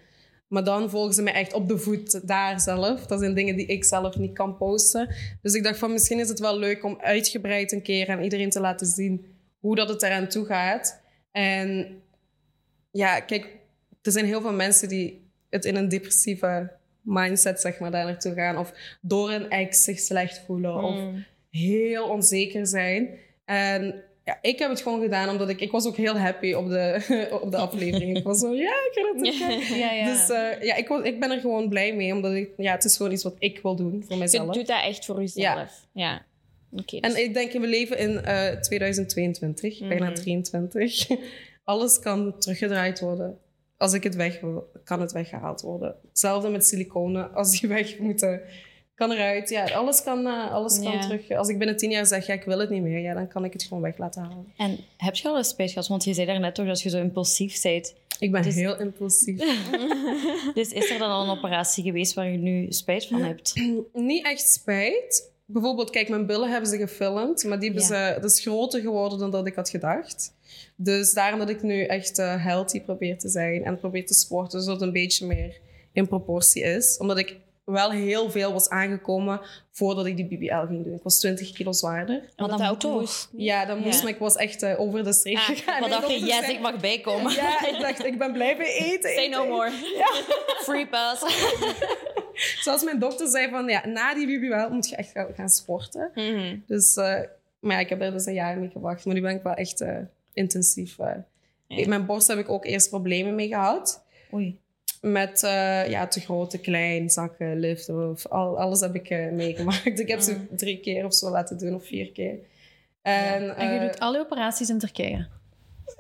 maar 0.53 0.63
dan 0.63 0.89
volgen 0.89 1.13
ze 1.13 1.21
mij 1.21 1.33
echt 1.33 1.53
op 1.53 1.67
de 1.67 1.77
voet 1.77 2.27
daar 2.27 2.59
zelf. 2.59 3.05
Dat 3.05 3.19
zijn 3.19 3.33
dingen 3.33 3.55
die 3.55 3.65
ik 3.65 3.83
zelf 3.83 4.17
niet 4.17 4.33
kan 4.33 4.57
posten. 4.57 5.15
Dus 5.41 5.53
ik 5.53 5.63
dacht 5.63 5.77
van 5.79 5.91
misschien 5.91 6.19
is 6.19 6.29
het 6.29 6.39
wel 6.39 6.57
leuk 6.57 6.83
om 6.83 6.97
uitgebreid 7.01 7.71
een 7.71 7.81
keer 7.81 8.09
aan 8.09 8.21
iedereen 8.21 8.49
te 8.49 8.59
laten 8.59 8.87
zien 8.87 9.25
hoe 9.59 9.75
dat 9.75 9.89
het 9.89 10.01
eraan 10.03 10.27
toe 10.27 10.45
gaat. 10.45 11.01
En 11.31 12.01
ja, 12.91 13.19
kijk, 13.19 13.47
er 14.01 14.11
zijn 14.11 14.25
heel 14.25 14.41
veel 14.41 14.53
mensen 14.53 14.89
die 14.89 15.29
het 15.49 15.65
in 15.65 15.75
een 15.75 15.89
depressieve 15.89 16.71
mindset, 17.01 17.61
zeg 17.61 17.79
maar, 17.79 17.91
daar 17.91 18.05
naartoe 18.05 18.33
gaan. 18.33 18.57
Of 18.57 18.73
door 19.01 19.31
een 19.31 19.49
ex 19.49 19.83
zich 19.83 19.99
slecht 19.99 20.43
voelen. 20.45 20.83
Of 20.83 20.95
Mm. 20.95 21.25
heel 21.49 22.09
onzeker 22.09 22.67
zijn. 22.67 23.09
En 23.45 24.03
ja, 24.25 24.37
ik 24.41 24.59
heb 24.59 24.69
het 24.69 24.81
gewoon 24.81 25.01
gedaan 25.01 25.29
omdat 25.29 25.49
ik... 25.49 25.59
Ik 25.61 25.71
was 25.71 25.85
ook 25.87 25.95
heel 25.97 26.17
happy 26.17 26.53
op 26.53 26.69
de, 26.69 27.05
op 27.43 27.51
de 27.51 27.57
aflevering. 27.57 28.17
Ik 28.17 28.23
was 28.23 28.39
zo, 28.39 28.53
ja, 28.53 28.69
ik 28.71 28.91
ga 28.93 29.01
het 29.13 29.27
ook 29.27 29.47
kijken. 29.49 29.77
Ja, 29.77 29.91
ja. 29.91 30.05
Dus 30.13 30.29
eh, 30.29 30.61
ja, 30.67 30.75
ik, 30.75 30.87
was, 30.87 31.03
ik 31.03 31.19
ben 31.19 31.31
er 31.31 31.39
gewoon 31.39 31.69
blij 31.69 31.95
mee. 31.95 32.13
Omdat 32.13 32.33
ik, 32.33 32.49
ja, 32.57 32.71
het 32.71 32.83
is 32.83 32.97
gewoon 32.97 33.11
iets 33.11 33.23
wat 33.23 33.35
ik 33.39 33.59
wil 33.61 33.75
doen 33.75 34.03
voor 34.03 34.15
Je 34.15 34.21
mezelf. 34.21 34.53
doet 34.53 34.67
dat 34.67 34.83
echt 34.83 35.05
voor 35.05 35.19
jezelf. 35.19 35.85
Ja. 35.93 36.25
Oké. 36.71 36.99
dus- 36.99 37.13
En 37.13 37.23
ik 37.23 37.33
denk, 37.33 37.51
we 37.51 37.67
leven 37.67 37.97
in 37.97 38.23
eh 38.25 38.49
2022, 38.59 39.79
bijna 39.87 40.05
Mhm. 40.05 40.13
23. 40.21 41.07
Alles 41.63 41.99
kan 41.99 42.37
teruggedraaid 42.39 42.99
worden. 42.99 43.37
Als 43.77 43.93
ik 43.93 44.03
het 44.03 44.15
weg 44.15 44.39
wil, 44.39 44.71
kan 44.83 45.01
het 45.01 45.11
weggehaald 45.11 45.61
worden. 45.61 45.95
Hetzelfde 46.09 46.49
met 46.49 46.65
siliconen. 46.65 47.33
Als 47.33 47.59
die 47.59 47.69
weg 47.69 47.97
moeten, 47.99 48.41
kan 49.07 49.11
eruit. 49.17 49.49
Ja, 49.49 49.63
alles 49.65 50.03
kan, 50.03 50.25
eh, 50.27 50.51
alles 50.51 50.79
kan 50.79 50.91
Ja. 50.91 50.99
terug. 51.01 51.31
Als 51.31 51.47
ik 51.47 51.57
binnen 51.57 51.77
tien 51.77 51.89
jaar 51.91 52.05
zeg, 52.05 52.25
ja, 52.27 52.33
ik 52.33 52.43
wil 52.43 52.59
het 52.59 52.69
niet 52.69 52.81
meer, 52.81 52.99
ja, 52.99 53.13
dan 53.13 53.27
kan 53.27 53.45
ik 53.45 53.53
het 53.53 53.63
gewoon 53.63 53.83
weg 53.83 53.97
laten 53.97 54.21
halen. 54.21 54.53
En 54.57 54.77
heb 54.97 55.15
je 55.15 55.27
al 55.27 55.37
eens 55.37 55.47
spijt 55.49 55.71
gehad? 55.71 55.87
Want 55.87 56.03
je 56.03 56.13
zei 56.13 56.25
daarnet 56.27 56.55
toch 56.55 56.65
dat 56.67 56.81
je 56.81 56.89
zo 56.89 56.97
impulsief 56.97 57.61
bent. 57.61 57.93
Ik 58.19 58.31
ben 58.31 58.41
Dus- 58.41 58.55
heel 58.55 58.79
impulsief. 58.79 59.39
Dus 60.53 60.71
is 60.71 60.89
er 60.89 60.97
dan 60.99 61.09
al 61.09 61.23
een 61.23 61.37
operatie 61.37 61.83
geweest 61.83 62.13
waar 62.13 62.29
je 62.31 62.37
nu 62.37 62.65
spijt 62.71 63.05
van 63.07 63.21
hebt? 63.21 63.53
niet 63.93 64.25
echt 64.25 64.49
spijt. 64.51 65.31
Bijvoorbeeld, 65.45 65.89
kijk, 65.89 66.09
mijn 66.09 66.25
billen 66.25 66.49
hebben 66.51 66.69
ze 66.69 66.77
gefilmd, 66.77 67.43
maar 67.43 67.59
die 67.59 67.69
hebben 67.69 67.87
ze, 67.87 68.17
dat 68.21 68.31
is 68.31 68.39
groter 68.41 68.81
geworden 68.81 69.19
dan 69.19 69.31
dat 69.31 69.47
ik 69.47 69.55
had 69.55 69.69
gedacht. 69.69 70.33
Dus 70.75 71.13
daarom 71.13 71.39
dat 71.39 71.49
ik 71.49 71.61
nu 71.63 71.83
echt 71.83 72.19
eh, 72.19 72.43
healthy 72.45 72.81
probeer 72.81 73.17
te 73.17 73.29
zijn 73.29 73.63
en 73.63 73.77
probeer 73.79 74.05
te 74.05 74.13
sporten, 74.13 74.61
zodat 74.61 74.79
het 74.79 74.87
een 74.87 74.93
beetje 74.93 75.25
meer 75.25 75.57
in 75.93 76.07
proportie 76.07 76.63
is. 76.63 76.97
Omdat 76.97 77.17
ik 77.17 77.37
wel 77.65 77.91
heel 77.91 78.31
veel 78.31 78.53
was 78.53 78.69
aangekomen 78.69 79.41
voordat 79.71 80.05
ik 80.05 80.15
die 80.15 80.25
BBL 80.25 80.65
ging 80.67 80.83
doen. 80.83 80.93
Ik 80.93 81.03
was 81.03 81.19
20 81.19 81.51
kilo 81.51 81.71
zwaarder. 81.71 82.15
Maar 82.19 82.31
dan 82.35 82.49
dat 82.49 82.57
moet 82.59 82.69
ook 82.69 82.79
toch. 82.79 82.99
moest. 82.99 83.29
Ja, 83.31 83.65
dat 83.65 83.79
moest, 83.79 83.97
Ja. 83.97 84.03
maar 84.03 84.11
ik 84.11 84.19
was 84.19 84.35
echt 84.35 84.61
eh, 84.61 84.79
over 84.79 85.03
de 85.03 85.13
streep 85.13 85.35
Ah, 85.35 85.43
gegaan. 85.45 85.79
Maar 85.79 85.89
dacht 85.99 86.07
je, 86.11 86.19
dokter 86.19 86.27
yes, 86.41 86.49
ik 86.49 86.59
mag 86.59 86.79
bijkomen. 86.79 87.33
Ja, 87.33 87.67
ik 87.67 87.79
dacht, 87.79 88.05
ik 88.05 88.17
ben 88.17 88.31
blij 88.31 88.57
bij 88.57 88.77
eten. 88.77 89.09
Say 89.13 89.27
no 89.27 89.47
more. 89.47 89.71
Free 90.65 90.87
pass. 90.87 91.21
Zoals 92.63 92.83
mijn 92.83 92.99
dokter 92.99 93.27
zei 93.27 93.49
van, 93.49 93.67
ja, 93.67 93.87
na 93.87 94.13
die 94.13 94.39
BBL 94.39 94.73
moet 94.73 94.89
je 94.89 94.95
echt 94.95 95.11
gaan, 95.35 95.49
sporten. 95.49 96.11
Mhm. 96.15 96.57
Dus, 96.67 96.95
eh, 96.95 97.19
maar 97.59 97.75
ja, 97.75 97.79
ik 97.79 97.89
heb 97.89 97.99
daar 97.99 98.11
dus 98.11 98.25
een 98.25 98.33
jaar 98.33 98.57
mee 98.57 98.69
gewacht. 98.69 99.05
Maar 99.05 99.15
nu 99.15 99.21
ben 99.21 99.35
ik 99.35 99.43
wel 99.43 99.53
echt 99.53 99.81
eh, 99.81 99.97
intensief. 100.33 100.97
Ja. 100.97 101.25
Mijn 101.87 102.05
borst 102.05 102.27
heb 102.27 102.37
ik 102.37 102.49
ook 102.49 102.65
eerst 102.65 102.89
problemen 102.89 103.35
mee 103.35 103.47
gehad. 103.47 104.03
Oei. 104.33 104.59
Met 105.03 105.43
eh, 105.43 105.89
ja, 105.89 106.07
te 106.07 106.19
groot, 106.19 106.49
te 106.49 106.59
klein, 106.59 107.09
zakken, 107.09 107.59
liften. 107.59 108.09
Of 108.09 108.27
al, 108.27 108.59
alles 108.59 108.79
heb 108.79 108.95
ik 108.95 109.09
eh, 109.09 109.31
meegemaakt. 109.31 109.99
Ik 109.99 110.07
heb 110.07 110.19
ze 110.19 110.55
drie 110.55 110.79
keer 110.79 111.05
of 111.05 111.13
zo 111.13 111.29
laten 111.29 111.57
doen, 111.57 111.75
of 111.75 111.85
vier 111.85 112.11
keer. 112.11 112.39
En, 113.01 113.55
En 113.55 113.73
je 113.73 113.79
eh, 113.79 113.85
doet 113.85 113.99
alle 113.99 114.19
operaties 114.19 114.69
in 114.69 114.79
Turkije. 114.79 115.27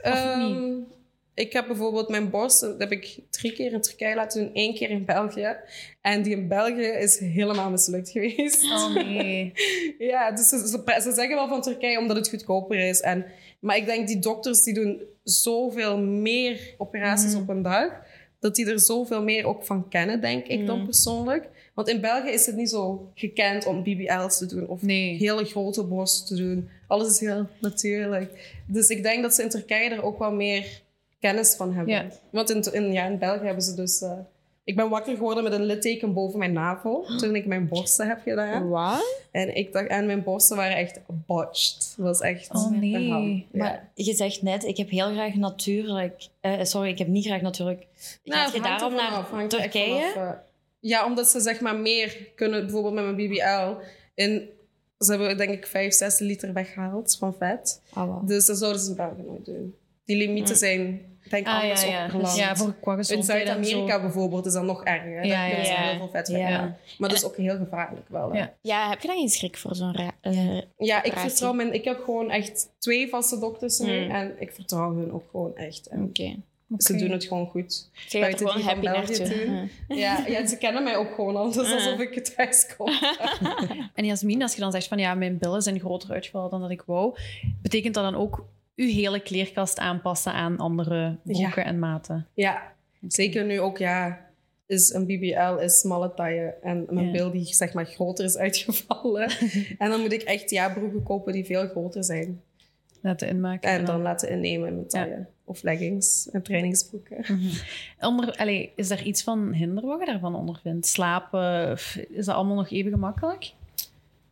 Ehm, 0.01 0.79
ik 1.33 1.53
heb 1.53 1.67
bijvoorbeeld 1.67 2.09
mijn 2.09 2.29
borst, 2.29 2.61
dat 2.61 2.79
heb 2.79 2.91
ik 2.91 3.19
drie 3.29 3.53
keer 3.53 3.73
in 3.73 3.81
Turkije 3.81 4.15
laten 4.15 4.43
doen, 4.43 4.53
één 4.53 4.73
keer 4.73 4.89
in 4.89 5.05
België. 5.05 5.55
En 6.01 6.21
die 6.21 6.35
in 6.35 6.47
België 6.47 6.87
is 6.87 7.19
helemaal 7.19 7.69
mislukt 7.69 8.09
geweest. 8.09 8.63
Oh 8.63 8.95
nee. 8.95 9.51
Ja, 9.97 10.31
dus 10.31 10.47
ze, 10.47 10.57
ze, 10.57 11.01
ze 11.01 11.11
zeggen 11.13 11.35
wel 11.35 11.47
van 11.47 11.61
Turkije 11.61 11.99
omdat 11.99 12.17
het 12.17 12.29
goedkoper 12.29 12.87
is. 12.87 13.01
En, 13.01 13.25
maar 13.59 13.77
ik 13.77 13.85
denk 13.85 14.07
die 14.07 14.19
dokters 14.19 14.63
die 14.63 14.73
doen 14.73 15.01
zoveel 15.23 15.97
meer 15.99 16.73
operaties 16.77 17.35
op 17.35 17.49
een 17.49 17.61
dag, 17.61 18.01
dat 18.43 18.55
die 18.55 18.71
er 18.71 18.79
zoveel 18.79 19.23
meer 19.23 19.45
ook 19.45 19.65
van 19.65 19.87
kennen, 19.89 20.21
denk 20.21 20.45
ik 20.45 20.65
dan 20.65 20.83
persoonlijk. 20.83 21.49
Want 21.73 21.87
in 21.87 22.01
België 22.01 22.29
is 22.29 22.45
het 22.45 22.55
niet 22.55 22.69
zo 22.69 23.11
gekend 23.15 23.65
om 23.65 23.83
BBL's 23.83 24.37
te 24.37 24.45
doen 24.45 24.67
of 24.67 24.81
Nee. 24.81 25.15
hele 25.17 25.45
grote 25.45 25.83
borst 25.83 26.27
te 26.27 26.35
doen. 26.35 26.69
Alles 26.87 27.07
is 27.07 27.19
heel 27.19 27.47
natuurlijk. 27.59 28.61
Dus 28.67 28.87
ik 28.89 29.03
denk 29.03 29.21
dat 29.21 29.33
ze 29.33 29.41
in 29.43 29.49
Turkije 29.49 29.89
er 29.89 30.03
ook 30.03 30.19
wel 30.19 30.31
meer 30.31 30.81
kennis 31.19 31.55
van 31.55 31.73
hebben. 31.73 31.93
Ja. 31.93 32.05
Want 32.29 32.49
in, 32.49 32.73
in, 32.73 32.91
ja, 32.91 33.05
in 33.05 33.17
België 33.17 33.45
hebben 33.45 33.63
ze 33.63 33.75
dus... 33.75 34.01
eh, 34.01 34.11
ik 34.63 34.75
ben 34.75 34.89
wakker 34.89 35.15
geworden 35.15 35.43
met 35.43 35.53
een 35.53 35.65
litteken 35.65 36.13
boven 36.13 36.39
mijn 36.39 36.53
navel 36.53 37.05
toen 37.19 37.35
ik 37.35 37.45
mijn 37.45 37.67
borsten 37.67 38.07
heb 38.07 38.21
gedaan. 38.21 38.69
Wat? 38.69 39.21
En 39.31 39.55
ik 39.55 39.73
dacht, 39.73 39.87
en 39.87 40.05
mijn 40.05 40.23
borsten 40.23 40.57
waren 40.57 40.77
echt 40.77 40.99
botched. 41.07 41.93
Dat 41.97 42.05
was 42.05 42.19
echt 42.21 42.53
Oh, 42.53 42.71
nee. 42.71 43.47
Ja. 43.51 43.63
Maar 43.63 43.91
je 43.93 44.13
zegt 44.13 44.41
net, 44.41 44.63
ik 44.63 44.77
heb 44.77 44.89
heel 44.89 45.11
graag 45.11 45.33
natuurlijk... 45.33 46.27
eh, 46.41 46.63
sorry, 46.63 46.89
ik 46.89 46.97
heb 46.97 47.07
niet 47.07 47.25
graag 47.25 47.41
natuurlijk... 47.41 47.85
Nou, 48.23 48.41
Gaat 48.41 48.53
je 48.53 48.61
daarom 48.61 48.93
naar 48.95 49.47
Turkije? 49.47 50.11
vanaf, 50.13 50.15
eh. 50.15 50.39
ja, 50.79 51.05
omdat 51.05 51.27
ze 51.27 51.39
zeg 51.39 51.59
maar 51.59 51.75
meer 51.75 52.17
kunnen, 52.35 52.61
bijvoorbeeld 52.61 52.93
met 52.93 53.03
mijn 53.03 53.15
BBL. 53.15 53.85
In, 54.15 54.49
ze 54.97 55.11
hebben 55.11 55.37
denk 55.37 55.51
ik 55.51 55.67
5, 55.67 55.93
6 55.93 56.19
liter 56.19 56.53
weggehaald 56.53 57.15
van 57.19 57.35
vet. 57.39 57.81
Oh, 57.95 58.05
wow. 58.05 58.27
Dus 58.27 58.45
dat 58.45 58.57
zouden 58.57 58.81
ze 58.81 58.89
in 58.89 58.95
België 58.95 59.21
nooit 59.21 59.45
doen. 59.45 59.75
Die 60.05 60.17
limieten 60.17 60.55
zijn, 60.55 61.01
denk 61.29 61.47
ik, 61.47 61.53
Ah, 61.53 61.53
ja, 61.53 61.61
anders 61.61 61.85
ja. 61.85 62.03
opgeland. 62.03 62.35
Ja, 62.35 62.55
voor 62.55 62.73
qua 62.81 62.97
in 63.07 63.23
Zuid-Amerika 63.23 64.01
bijvoorbeeld 64.01 64.45
is 64.45 64.53
dat 64.53 64.63
nog 64.63 64.83
erger. 64.83 65.25
Ja, 65.25 65.47
Daar 65.49 65.65
ja. 65.65 65.75
heel 65.81 65.97
veel 65.97 66.09
vet 66.11 66.27
Ja. 66.27 66.75
Maar 66.97 67.09
dat 67.09 67.17
is 67.17 67.25
ook 67.25 67.35
heel 67.37 67.57
gevaarlijk 67.57 68.05
wel. 68.09 68.31
hè. 68.31 68.37
Ja. 68.37 68.53
Ja, 68.61 68.89
heb 68.89 69.01
je 69.01 69.07
dan 69.07 69.17
geen 69.17 69.29
schrik 69.29 69.57
voor 69.57 69.75
zo'n 69.75 69.95
ra- 69.95 70.11
eh, 70.21 70.55
Ja, 70.77 70.97
ik 70.97 71.05
operatie? 71.05 71.29
vertrouw 71.29 71.53
mijn... 71.53 71.73
Ik 71.73 71.83
heb 71.83 72.03
gewoon 72.03 72.31
echt 72.31 72.67
twee 72.79 73.09
vaste 73.09 73.39
dokters 73.39 73.79
nu. 73.79 74.01
Hmm. 74.03 74.11
En 74.15 74.35
ik 74.39 74.51
vertrouw 74.51 74.95
hun 74.95 75.11
ook 75.13 75.23
gewoon 75.31 75.55
echt. 75.57 75.89
Oké. 75.91 76.35
Ze 76.77 76.95
doen 76.95 77.11
het 77.11 77.23
gewoon 77.23 77.47
goed. 77.47 77.89
Ze 78.07 78.19
Buiten 78.19 78.49
gewoon 78.49 78.65
happy 78.65 78.85
naartoe. 78.85 79.67
Ja. 79.87 79.95
Ja, 79.95 80.23
ja, 80.27 80.47
ze 80.47 80.57
kennen 80.57 80.83
mij 80.83 80.95
ook 80.97 81.13
gewoon 81.15 81.35
al. 81.35 81.49
Is 81.49 81.57
alsof 81.57 81.99
ik 81.99 82.23
thuis 82.25 82.75
kom. 82.77 82.89
En 83.95 84.05
Jasmin, 84.05 84.41
als 84.41 84.53
je 84.53 84.59
dan 84.59 84.71
zegt 84.71 84.87
van 84.87 84.97
ja, 84.97 85.13
mijn 85.13 85.37
billen 85.37 85.61
zijn 85.61 85.79
groter 85.79 86.11
uitgevallen 86.11 86.49
dan 86.49 86.61
dat 86.61 86.69
ik 86.69 86.81
wou, 86.85 87.15
betekent 87.61 87.93
dat 87.93 88.03
dan 88.03 88.15
ook 88.15 88.45
uw 88.75 88.87
hele 88.87 89.19
kleerkast 89.19 89.77
aanpassen 89.79 90.33
aan 90.33 90.57
andere 90.57 91.17
broeken 91.23 91.65
en 91.65 91.79
maten? 91.79 92.27
Ja, 92.33 92.71
zeker 93.07 93.45
nu 93.45 93.59
ook, 93.59 93.77
ja, 93.77 94.25
is 94.65 94.93
een 94.93 95.05
BBL 95.05 95.59
is 95.63 95.79
smalle 95.79 96.13
taille 96.13 96.55
en 96.61 96.85
mijn 96.89 97.05
Ja. 97.05 97.11
bil 97.11 97.31
die 97.31 97.45
zeg 97.45 97.73
maar 97.73 97.85
groter 97.85 98.25
is 98.25 98.37
uitgevallen. 98.37 99.29
en 99.77 99.89
dan 99.89 100.01
moet 100.01 100.13
ik 100.13 100.21
echt 100.21 100.49
ja, 100.49 100.69
broeken 100.69 101.03
kopen 101.03 101.33
die 101.33 101.45
veel 101.45 101.67
groter 101.67 102.03
zijn. 102.03 102.41
Laten 103.01 103.27
inmaken. 103.27 103.69
En 103.69 103.85
dan 103.85 104.01
laten 104.01 104.29
innemen 104.29 104.67
in 104.67 104.73
mijn 104.75 104.87
taille. 104.87 105.25
Of 105.45 105.61
leggings 105.63 106.29
en 106.31 106.41
trainingsbroeken. 106.41 107.25
Onder, 107.99 108.35
allee, 108.37 108.71
is 108.75 108.89
er 108.89 109.03
iets 109.03 109.23
van 109.23 109.51
hinder 109.53 109.85
wat 109.85 109.99
je 109.99 110.05
daarvan 110.05 110.35
ondervindt? 110.35 110.85
Slapen, 110.87 111.71
is 112.09 112.25
dat 112.25 112.35
allemaal 112.35 112.55
nog 112.55 112.69
even 112.71 112.91
gemakkelijk? 112.91 113.51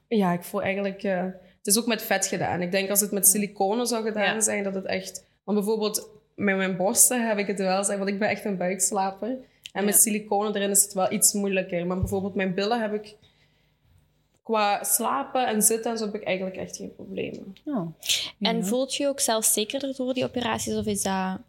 Ja, 0.07 0.33
ik 0.33 0.43
voel 0.43 0.61
eigenlijk... 0.63 1.03
eh, 1.03 1.25
het 1.63 1.67
is 1.67 1.77
ook 1.77 1.85
met 1.87 2.01
vet 2.01 2.25
gedaan. 2.25 2.61
Ik 2.61 2.71
denk 2.71 2.89
als 2.89 2.99
het 3.01 3.11
met 3.11 3.27
siliconen 3.27 3.87
zou 3.87 4.03
gedaan 4.03 4.33
Ja. 4.33 4.41
zijn, 4.41 4.63
dat 4.63 4.73
het 4.75 4.85
echt... 4.85 5.25
Want 5.43 5.57
bijvoorbeeld 5.57 6.09
met 6.35 6.55
mijn 6.55 6.77
borsten 6.77 7.27
heb 7.27 7.37
ik 7.37 7.47
het 7.47 7.57
wel 7.59 7.83
zijn, 7.83 7.97
want 7.97 8.09
ik 8.09 8.19
ben 8.19 8.29
echt 8.29 8.45
een 8.45 8.57
buikslaper. 8.57 9.37
En 9.73 9.85
met 9.85 10.01
siliconen 10.01 10.55
erin 10.55 10.69
is 10.69 10.83
het 10.83 10.93
wel 10.93 11.11
iets 11.11 11.33
moeilijker. 11.33 11.85
Maar 11.85 11.99
bijvoorbeeld 11.99 12.35
mijn 12.35 12.53
billen 12.53 12.81
heb 12.81 12.93
ik... 12.93 13.15
Qua 14.43 14.83
slapen 14.83 15.47
en 15.47 15.61
zitten 15.61 15.91
en 15.91 15.97
zo 15.97 16.05
heb 16.05 16.15
ik 16.15 16.23
eigenlijk 16.23 16.55
echt 16.57 16.75
geen 16.75 16.95
problemen. 16.95 17.55
Oh. 17.65 17.87
En 18.39 18.57
Ja. 18.57 18.63
voelt 18.63 18.95
je 18.95 19.03
je 19.03 19.09
ook 19.09 19.19
zelfzekerder 19.19 19.95
door 19.95 20.13
die 20.13 20.23
operaties? 20.23 20.75
Of 20.75 20.85
is 20.85 21.01
dat... 21.03 21.13
Daar 21.13 21.39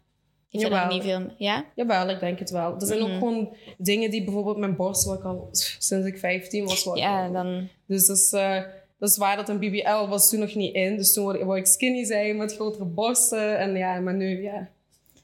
Jawel. 0.49 0.87
niet 0.87 1.03
veel... 1.03 1.21
Ja? 1.37 1.65
Jawel, 1.75 2.09
ik 2.09 2.19
denk 2.19 2.39
het 2.39 2.49
wel. 2.49 2.75
Er 2.79 2.85
zijn 2.87 3.01
ook 3.01 3.07
Mhm. 3.07 3.17
gewoon 3.17 3.55
dingen 3.77 4.11
die 4.11 4.23
bijvoorbeeld 4.23 4.57
mijn 4.57 4.75
borst, 4.75 5.05
wat 5.05 5.17
ik 5.19 5.23
al 5.25 5.47
sinds 5.51 6.07
ik 6.07 6.17
15 6.19 6.65
was, 6.65 6.83
wat 6.83 6.95
ik 6.95 7.01
Ja, 7.01 7.29
dan... 7.29 7.69
Dus 7.85 8.05
dat 8.05 8.17
is, 8.17 8.33
eh, 8.33 8.61
dat 9.03 9.11
is 9.11 9.17
waar 9.17 9.35
dat 9.35 9.49
een 9.49 9.59
BBL 9.59 10.07
was 10.09 10.29
toen 10.29 10.39
nog 10.39 10.55
niet 10.55 10.73
in. 10.73 10.97
Dus 10.97 11.13
toen 11.13 11.45
wou 11.45 11.57
ik- 11.57 11.65
skinny 11.65 12.03
zijn 12.05 12.37
met 12.37 12.55
grotere 12.55 12.85
borsten. 12.85 13.57
En 13.59 13.75
ja, 13.75 13.99
maar 13.99 14.13
nu, 14.13 14.41
ja. 14.41 14.69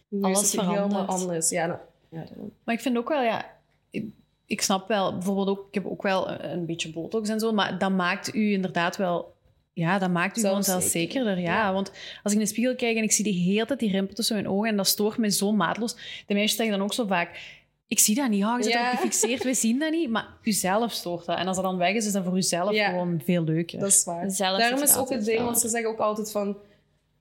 Nu 0.07 0.21
Alles 0.21 0.41
is 0.41 0.51
het 0.51 0.61
helemaal 0.61 1.05
anders. 1.05 1.49
Ja, 1.49 1.65
nou, 1.65 1.79
ja, 2.09 2.23
Maar 2.63 2.75
ik 2.75 2.81
vind 2.81 2.97
ook 2.97 3.09
wel, 3.09 3.21
ja, 3.23 3.45
ik, 3.89 4.05
ik 4.45 4.61
snap 4.61 4.87
wel, 4.87 5.13
bijvoorbeeld 5.13 5.47
ook, 5.47 5.67
ik 5.67 5.73
heb 5.73 5.85
ook 5.85 6.01
wel 6.01 6.29
een, 6.29 6.51
een 6.51 6.65
beetje 6.65 6.91
botox 6.91 7.29
en 7.29 7.39
zo, 7.39 7.51
maar 7.53 7.77
dat 7.77 7.91
maakt 7.91 8.33
u 8.33 8.51
inderdaad 8.51 8.97
wel, 8.97 9.33
ja, 9.73 9.99
dat 9.99 10.09
maakt 10.09 10.37
u 10.37 10.41
gewoon 10.41 10.63
Zelfzeker. 10.63 11.11
zelfzekerder. 11.11 11.39
Ja, 11.43 11.73
want 11.73 11.91
als 12.23 12.33
ik 12.33 12.39
in 12.39 12.45
de 12.45 12.51
spiegel 12.51 12.75
kijk 12.75 12.97
en 12.97 13.03
ik 13.03 13.11
zie 13.11 13.23
die 13.23 13.53
hele 13.53 13.65
tijd 13.65 13.79
die 13.79 13.91
rimpel 13.91 14.15
tussen 14.15 14.35
mijn 14.35 14.49
ogen 14.49 14.69
en 14.69 14.77
dat 14.77 14.87
stoort 14.87 15.17
mij 15.17 15.29
zo 15.29 15.51
maatloos. 15.51 15.95
De 16.27 16.33
meisjes 16.33 16.55
zeggen 16.55 16.77
dan 16.77 16.85
ook 16.85 16.93
zo 16.93 17.05
vaak, 17.05 17.58
ik 17.89 17.99
zie 17.99 18.15
dat 18.15 18.29
niet. 18.29 18.39
Ja, 18.39 18.57
je 18.57 18.63
zit 18.63 18.71
Ja. 18.73 18.89
gefixeerd, 18.95 19.43
we 19.43 19.53
zien 19.53 19.79
dat 19.79 19.91
niet. 19.91 20.09
Maar 20.09 20.27
uzelf 20.43 20.91
stoort 20.91 21.25
dat. 21.25 21.37
En 21.37 21.47
als 21.47 21.55
dat 21.55 21.65
dan 21.65 21.77
weg 21.77 21.93
is, 21.95 22.05
is 22.05 22.11
dat 22.11 22.23
voor 22.23 22.37
uzelf 22.37 22.71
Ja. 22.71 22.89
gewoon 22.89 23.21
veel 23.25 23.43
leuker. 23.43 23.79
Dat 23.79 23.89
is 23.89 24.03
waar. 24.03 24.31
Zelf 24.31 24.57
Daarom 24.59 24.81
is 24.81 24.83
ook 24.83 24.89
het 24.89 24.97
altijd 24.97 25.25
ding, 25.25 25.39
want 25.41 25.59
ze 25.59 25.69
zeggen 25.69 25.89
ook 25.89 25.99
altijd 25.99 26.31
van... 26.31 26.57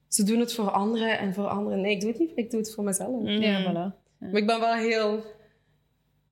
Ze 0.09 0.22
doen 0.22 0.40
het 0.40 0.54
voor 0.54 0.70
anderen 0.70 1.18
en 1.18 1.35
voor 1.35 1.46
anderen. 1.46 1.81
Nee, 1.81 1.92
ik 1.94 2.00
doe 2.00 2.11
het 2.11 2.18
niet. 2.18 2.33
Ik 2.35 2.50
doe 2.50 2.61
het 2.61 2.74
voor 2.74 2.85
mezelf. 2.85 3.22
Ja, 3.24 3.62
voilà. 3.62 3.94
Maar 4.18 4.35
ik 4.40 4.46
ben 4.46 4.61
wel 4.61 4.74
heel 4.74 5.24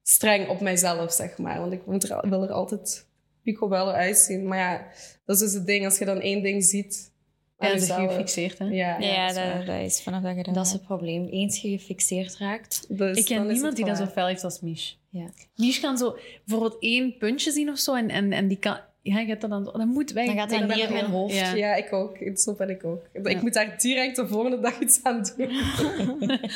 streng 0.03 0.49
op 0.49 0.61
mijzelf, 0.61 1.12
zeg 1.12 1.38
maar. 1.38 1.61
Want 1.61 1.72
ik 1.72 1.87
moet 1.87 2.09
er, 2.11 2.29
wil 2.29 2.42
er 2.42 2.53
altijd 2.53 3.07
picobello 3.42 3.90
uitzien. 3.90 4.46
Maar 4.49 4.59
ja, 4.59 4.87
dat 5.25 5.37
is 5.37 5.42
dus 5.42 5.53
het 5.53 5.66
ding. 5.66 5.85
Als 5.85 5.99
je 5.99 6.05
dan 6.05 6.20
één 6.20 6.42
ding 6.42 6.64
ziet 6.64 7.12
Ja, 7.59 7.69
dat 7.73 7.81
is 7.83 7.90
gefixeerd, 7.90 8.59
hè? 8.59 8.64
Ja, 8.64 8.99
Ja, 8.99 9.27
dat 9.27 9.37
is 9.37 9.42
waar. 9.42 9.57
dat, 9.57 9.66
dat 9.66 9.81
is 9.81 10.03
vanaf 10.03 10.23
dat 10.23 10.37
je 10.37 10.42
dat 10.42 10.55
Dat 10.55 10.66
is 10.66 10.73
het 10.73 10.83
probleem. 10.83 11.27
Eens 11.29 11.61
je 11.61 11.69
gefixeerd 11.79 12.37
raakt, 12.38 12.85
Dus 12.88 13.16
Ik 13.19 13.25
ken 13.25 13.37
dan 13.37 13.47
niemand 13.47 13.77
die 13.77 13.85
dat 13.85 13.97
zo 13.97 14.07
fel 14.07 14.27
heeft 14.27 14.45
als 14.45 14.61
Mish. 14.61 14.92
ja. 15.11 15.27
Mish 15.57 15.81
kan 15.81 15.99
zo 15.99 16.16
bijvoorbeeld 16.45 16.77
één 16.83 17.16
puntje 17.19 17.51
zien 17.51 17.71
of 17.71 17.79
zo. 17.79 17.95
En, 17.95 18.11
en, 18.11 18.33
en 18.33 18.49
die 18.49 18.59
kan... 18.59 18.79
Ja, 19.03 19.19
je 19.19 19.27
hebt 19.27 19.40
dat 19.40 19.51
dan... 19.51 19.64
Dat 19.64 19.85
moet 19.87 20.12
weg. 20.12 20.27
dan 20.27 20.35
gaat 20.37 20.49
ben 20.49 20.66
niet 20.69 20.79
in 20.87 20.92
mijn 20.92 21.05
hoofd. 21.05 21.35
Ja. 21.35 21.55
Ja, 21.55 21.75
ik 21.75 21.92
ook. 21.92 22.16
Zo 22.35 22.53
ben 22.55 22.71
ik 22.71 22.85
ook. 22.85 23.05
Ik 23.23 23.42
moet 23.42 23.53
daar 23.55 23.79
direct 23.79 24.16
de 24.16 24.27
volgende 24.29 24.61
dag 24.61 24.81
iets 24.81 25.01
aan 25.03 25.25
doen. 25.37 25.51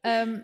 Ehm, 0.00 0.36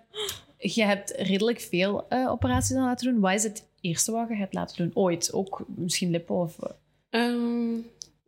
je 0.59 0.85
hebt 0.85 1.11
redelijk 1.16 1.61
veel 1.61 2.07
eh, 2.09 2.31
operaties 2.31 2.77
aan 2.77 2.85
laten 2.85 3.12
doen. 3.12 3.20
Wat 3.20 3.33
is 3.35 3.42
het 3.42 3.64
eerste 3.81 4.12
wat 4.12 4.29
je 4.29 4.35
hebt 4.35 4.55
laten 4.55 4.77
doen? 4.77 4.90
Ooit? 4.94 5.33
Ook 5.33 5.64
misschien 5.77 6.11
lippen 6.11 6.35
of... 6.35 6.59
eh, 6.62 6.70
Ehm, 7.11 7.74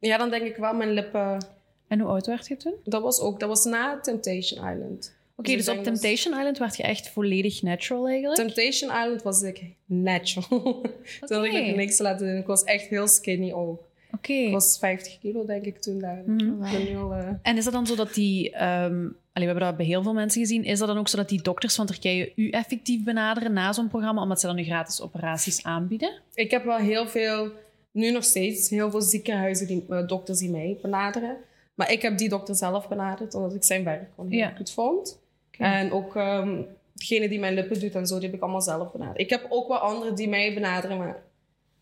ja, 0.00 0.16
dan 0.16 0.30
denk 0.30 0.42
ik 0.42 0.56
wel 0.56 0.74
mijn 0.74 0.90
lippen... 0.92 1.44
En 1.88 2.00
hoe 2.00 2.10
oud 2.10 2.26
werd 2.26 2.46
je 2.46 2.56
toen? 2.56 2.72
Oké, 2.72 2.90
Dat 2.90 3.02
was 3.02 3.20
ook... 3.20 3.40
Dat 3.40 3.48
was 3.48 3.64
na 3.64 4.00
Temptation 4.00 4.70
Island. 4.72 5.18
Dus 5.36 5.52
ik 5.52 5.56
dus 5.56 5.68
op 5.68 5.82
Temptation 5.82 6.38
Island 6.38 6.58
werd 6.58 6.76
je 6.76 6.82
echt 6.82 7.08
volledig 7.08 7.62
natural 7.62 8.08
eigenlijk? 8.08 8.40
Temptation 8.40 8.90
Island 8.90 9.22
was 9.22 9.42
ik 9.42 9.62
natural. 9.86 10.82
Toen 11.26 11.36
had 11.36 11.44
ik 11.44 11.76
niks 11.76 11.98
laten 11.98 12.26
doen. 12.26 12.36
Ik 12.36 12.46
was 12.46 12.64
echt 12.64 12.88
heel 12.88 13.08
skinny 13.08 13.52
ook. 13.52 13.88
Oké. 14.12 14.32
Ik 14.32 14.52
was 14.52 14.78
50 14.78 15.18
kilo, 15.18 15.44
denk 15.44 15.64
ik, 15.64 15.80
toen 15.80 15.98
daar. 15.98 16.22
Mhm. 16.26 16.62
Eh, 16.62 17.28
En 17.42 17.56
is 17.56 17.64
dat 17.64 17.72
dan 17.72 17.86
zo 17.86 17.94
dat 17.94 18.14
die... 18.14 18.56
allee, 18.56 19.10
we 19.32 19.44
hebben 19.44 19.60
dat 19.60 19.76
bij 19.76 19.86
heel 19.86 20.02
veel 20.02 20.12
mensen 20.14 20.40
gezien. 20.40 20.64
Is 20.64 20.78
dat 20.78 20.88
dan 20.88 20.98
ook 20.98 21.08
zo 21.08 21.16
dat 21.16 21.28
die 21.28 21.42
dokters 21.42 21.74
van 21.74 21.86
Turkije 21.86 22.32
u 22.36 22.50
effectief 22.50 23.04
benaderen 23.04 23.52
na 23.52 23.72
zo'n 23.72 23.88
programma, 23.88 24.22
omdat 24.22 24.40
ze 24.40 24.46
dan 24.46 24.56
nu 24.56 24.64
gratis 24.64 25.00
operaties 25.00 25.64
aanbieden? 25.64 26.20
Ik 26.34 26.50
heb 26.50 26.64
wel 26.64 26.76
heel 26.76 27.08
veel, 27.08 27.52
nu 27.90 28.10
nog 28.10 28.24
steeds, 28.24 28.68
heel 28.70 28.90
veel 28.90 29.00
ziekenhuizen, 29.02 29.66
die, 29.66 29.84
eh, 29.88 30.06
dokters 30.06 30.38
die 30.38 30.50
mij 30.50 30.78
benaderen. 30.82 31.36
Maar 31.74 31.92
ik 31.92 32.02
heb 32.02 32.18
die 32.18 32.28
dokter 32.28 32.54
zelf 32.54 32.88
benaderd, 32.88 33.34
omdat 33.34 33.54
ik 33.54 33.64
zijn 33.64 33.84
werk 33.84 34.10
gewoon 34.14 34.30
heel 34.30 34.38
Ja. 34.40 34.52
goed 34.56 34.70
vond. 34.70 35.18
En 35.58 35.92
ook 35.92 36.16
ehm 36.16 36.62
degene 36.92 37.28
die 37.28 37.38
mijn 37.38 37.54
lippen 37.54 37.80
doet 37.80 37.94
en 37.94 38.06
zo, 38.06 38.14
die 38.18 38.24
heb 38.26 38.34
ik 38.34 38.42
allemaal 38.42 38.60
zelf 38.60 38.92
benaderd. 38.92 39.18
Ik 39.20 39.30
heb 39.30 39.46
ook 39.48 39.68
wel 39.68 39.76
anderen 39.78 40.14
die 40.14 40.28
mij 40.28 40.54
benaderen, 40.54 40.98
maar 40.98 41.22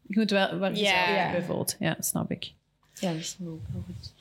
Je 0.06 0.18
moet 0.18 0.30
wel 0.30 0.58
waar 0.58 0.74
je 0.74 0.78
Ja. 0.82 1.30
zelf 1.44 1.76
Ja. 1.78 1.96
snap 1.98 2.30
ik. 2.30 2.52
Ja, 2.94 3.08
dat 3.12 3.20
is 3.20 3.36
ook 3.40 3.46
wel 3.72 3.82
goed. 3.86 4.12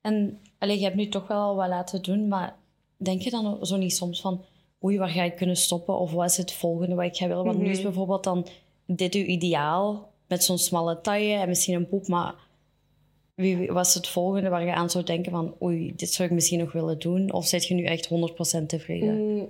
En 0.00 0.38
allee, 0.58 0.76
je 0.78 0.84
hebt 0.84 0.96
nu 0.96 1.08
toch 1.08 1.26
wel 1.26 1.54
wat 1.56 1.68
laten 1.68 2.02
doen, 2.02 2.28
maar 2.28 2.54
denk 2.96 3.20
je 3.22 3.30
dan 3.30 3.66
zo 3.66 3.76
niet 3.76 3.94
soms 3.96 4.20
van 4.20 4.44
oei, 4.84 4.98
waar 4.98 5.08
ga 5.08 5.22
ik 5.22 5.36
kunnen 5.36 5.56
stoppen? 5.56 5.98
Of 5.98 6.12
wat 6.12 6.30
is 6.30 6.36
het 6.36 6.52
volgende 6.52 6.94
wat 6.94 7.04
ik 7.04 7.16
ga 7.16 7.28
willen? 7.28 7.44
Want 7.44 7.58
nu 7.58 7.68
is 7.68 7.74
Mhm. 7.76 7.82
bijvoorbeeld 7.86 8.24
dan 8.24 8.46
dit 8.86 9.14
uw 9.14 9.24
ideaal 9.24 10.11
met 10.32 10.44
zo'n 10.44 10.58
smalle 10.58 11.00
taille 11.00 11.34
en 11.34 11.48
misschien 11.48 11.74
een 11.74 11.88
poep, 11.88 12.06
maar 12.08 12.34
wie, 13.34 13.74
is 13.74 13.94
het 13.94 14.08
volgende 14.08 14.48
waar 14.48 14.64
je 14.64 14.74
aan 14.74 14.90
zou 14.90 15.04
denken 15.04 15.32
van 15.32 15.54
oei, 15.62 15.92
dit 15.96 16.12
zou 16.12 16.28
ik 16.28 16.34
misschien 16.34 16.58
nog 16.58 16.72
willen 16.72 16.98
doen? 16.98 17.32
Of 17.32 17.46
zit 17.46 17.66
je 17.66 17.74
nu 17.74 17.84
echt 17.84 18.08
100% 18.08 18.66
tevreden? 18.66 19.14
Mm, 19.14 19.48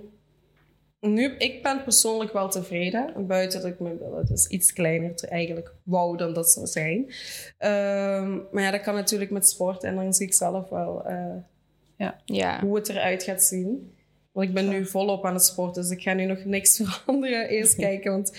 nu, 0.99 1.35
ik 1.37 1.63
ben 1.63 1.83
persoonlijk 1.83 2.33
wel 2.33 2.49
tevreden. 2.49 3.27
Buiten 3.27 3.61
dat 3.61 3.71
ik 3.71 3.79
mijn 3.79 3.97
billen 3.97 4.25
dus 4.25 4.47
iets 4.47 4.73
kleiner 4.73 5.23
eigenlijk 5.23 5.73
wou 5.83 6.17
dan 6.17 6.33
dat 6.33 6.49
zou 6.49 6.67
zijn. 6.67 7.13
Ehm, 7.57 8.37
maar 8.51 8.63
ja, 8.63 8.71
dat 8.71 8.81
kan 8.81 8.95
natuurlijk 8.95 9.31
met 9.31 9.47
sport. 9.47 9.83
En 9.83 9.95
dan 9.95 10.13
zie 10.13 10.27
ik 10.27 10.33
zelf 10.33 10.69
wel 10.69 11.05
eh, 11.05 11.35
Ja. 12.25 12.59
hoe 12.61 12.75
het 12.75 12.89
eruit 12.89 13.23
gaat 13.23 13.43
zien. 13.43 13.93
Want 14.31 14.47
ik 14.47 14.53
ben 14.53 14.69
nu 14.69 14.85
volop 14.85 15.25
aan 15.25 15.33
het 15.33 15.45
sporten. 15.45 15.81
Dus 15.81 15.91
ik 15.91 16.01
ga 16.01 16.13
nu 16.13 16.25
nog 16.25 16.45
niks 16.45 16.77
veranderen. 16.83 17.49
Eerst 17.49 17.75
kijken. 17.87 18.11
Want 18.11 18.31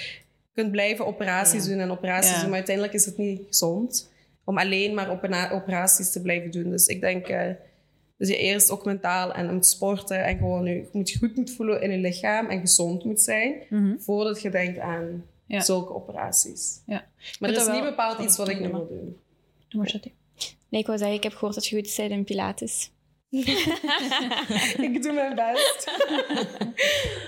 kunt 0.54 0.70
blijven 0.70 1.06
operaties 1.06 1.64
doen 1.66 1.78
en 1.78 1.90
operaties 1.90 2.30
Ja. 2.30 2.36
doen. 2.40 2.46
Maar 2.48 2.56
uiteindelijk 2.56 2.94
is 2.94 3.04
het 3.06 3.16
niet 3.16 3.42
gezond. 3.46 4.12
Om 4.44 4.58
alleen 4.58 4.94
maar 4.94 5.10
opera- 5.10 5.50
operaties 5.50 6.10
te 6.12 6.22
blijven 6.22 6.50
doen. 6.50 6.70
Dus 6.70 6.86
ik 6.86 7.00
denk... 7.00 7.26
eh, 7.28 7.50
dus 8.16 8.28
je 8.28 8.36
eerst 8.36 8.70
ook 8.70 8.84
mentaal 8.84 9.32
en 9.34 9.52
moet 9.54 9.66
sporten 9.66 10.24
en 10.24 10.36
gewoon 10.38 10.64
je 10.64 10.88
moet 10.92 11.10
je 11.10 11.18
goed 11.18 11.36
moet 11.36 11.50
voelen 11.50 11.82
in 11.82 11.90
je 11.90 11.98
lichaam 11.98 12.46
en 12.50 12.60
gezond 12.60 13.04
moet 13.04 13.20
zijn 13.20 13.54
Mhm. 13.70 13.98
voordat 13.98 14.42
je 14.42 14.50
denkt 14.50 14.78
aan 14.78 15.24
Ja. 15.46 15.60
zulke 15.60 15.94
operaties. 15.94 16.80
Ja. 16.86 17.04
Maar 17.40 17.52
dat 17.52 17.66
is 17.66 17.72
niet 17.72 17.82
bepaald 17.82 18.18
iets 18.18 18.36
wat 18.36 18.48
ik 18.48 18.60
nu 18.60 18.68
wil 18.68 18.86
doen. 18.88 19.16
Doe 19.68 19.80
maar. 19.82 19.94
Nee, 20.68 20.80
ik 20.80 20.86
wou 20.86 20.98
zeggen, 20.98 21.16
ik 21.16 21.22
heb 21.22 21.32
gehoord 21.32 21.54
dat 21.54 21.66
je 21.66 21.76
goed 21.76 21.94
bent 21.96 22.10
in 22.10 22.24
Pilates. 22.24 22.90
ik 24.86 25.02
doe 25.02 25.12
mijn 25.12 25.34
best. 25.34 25.90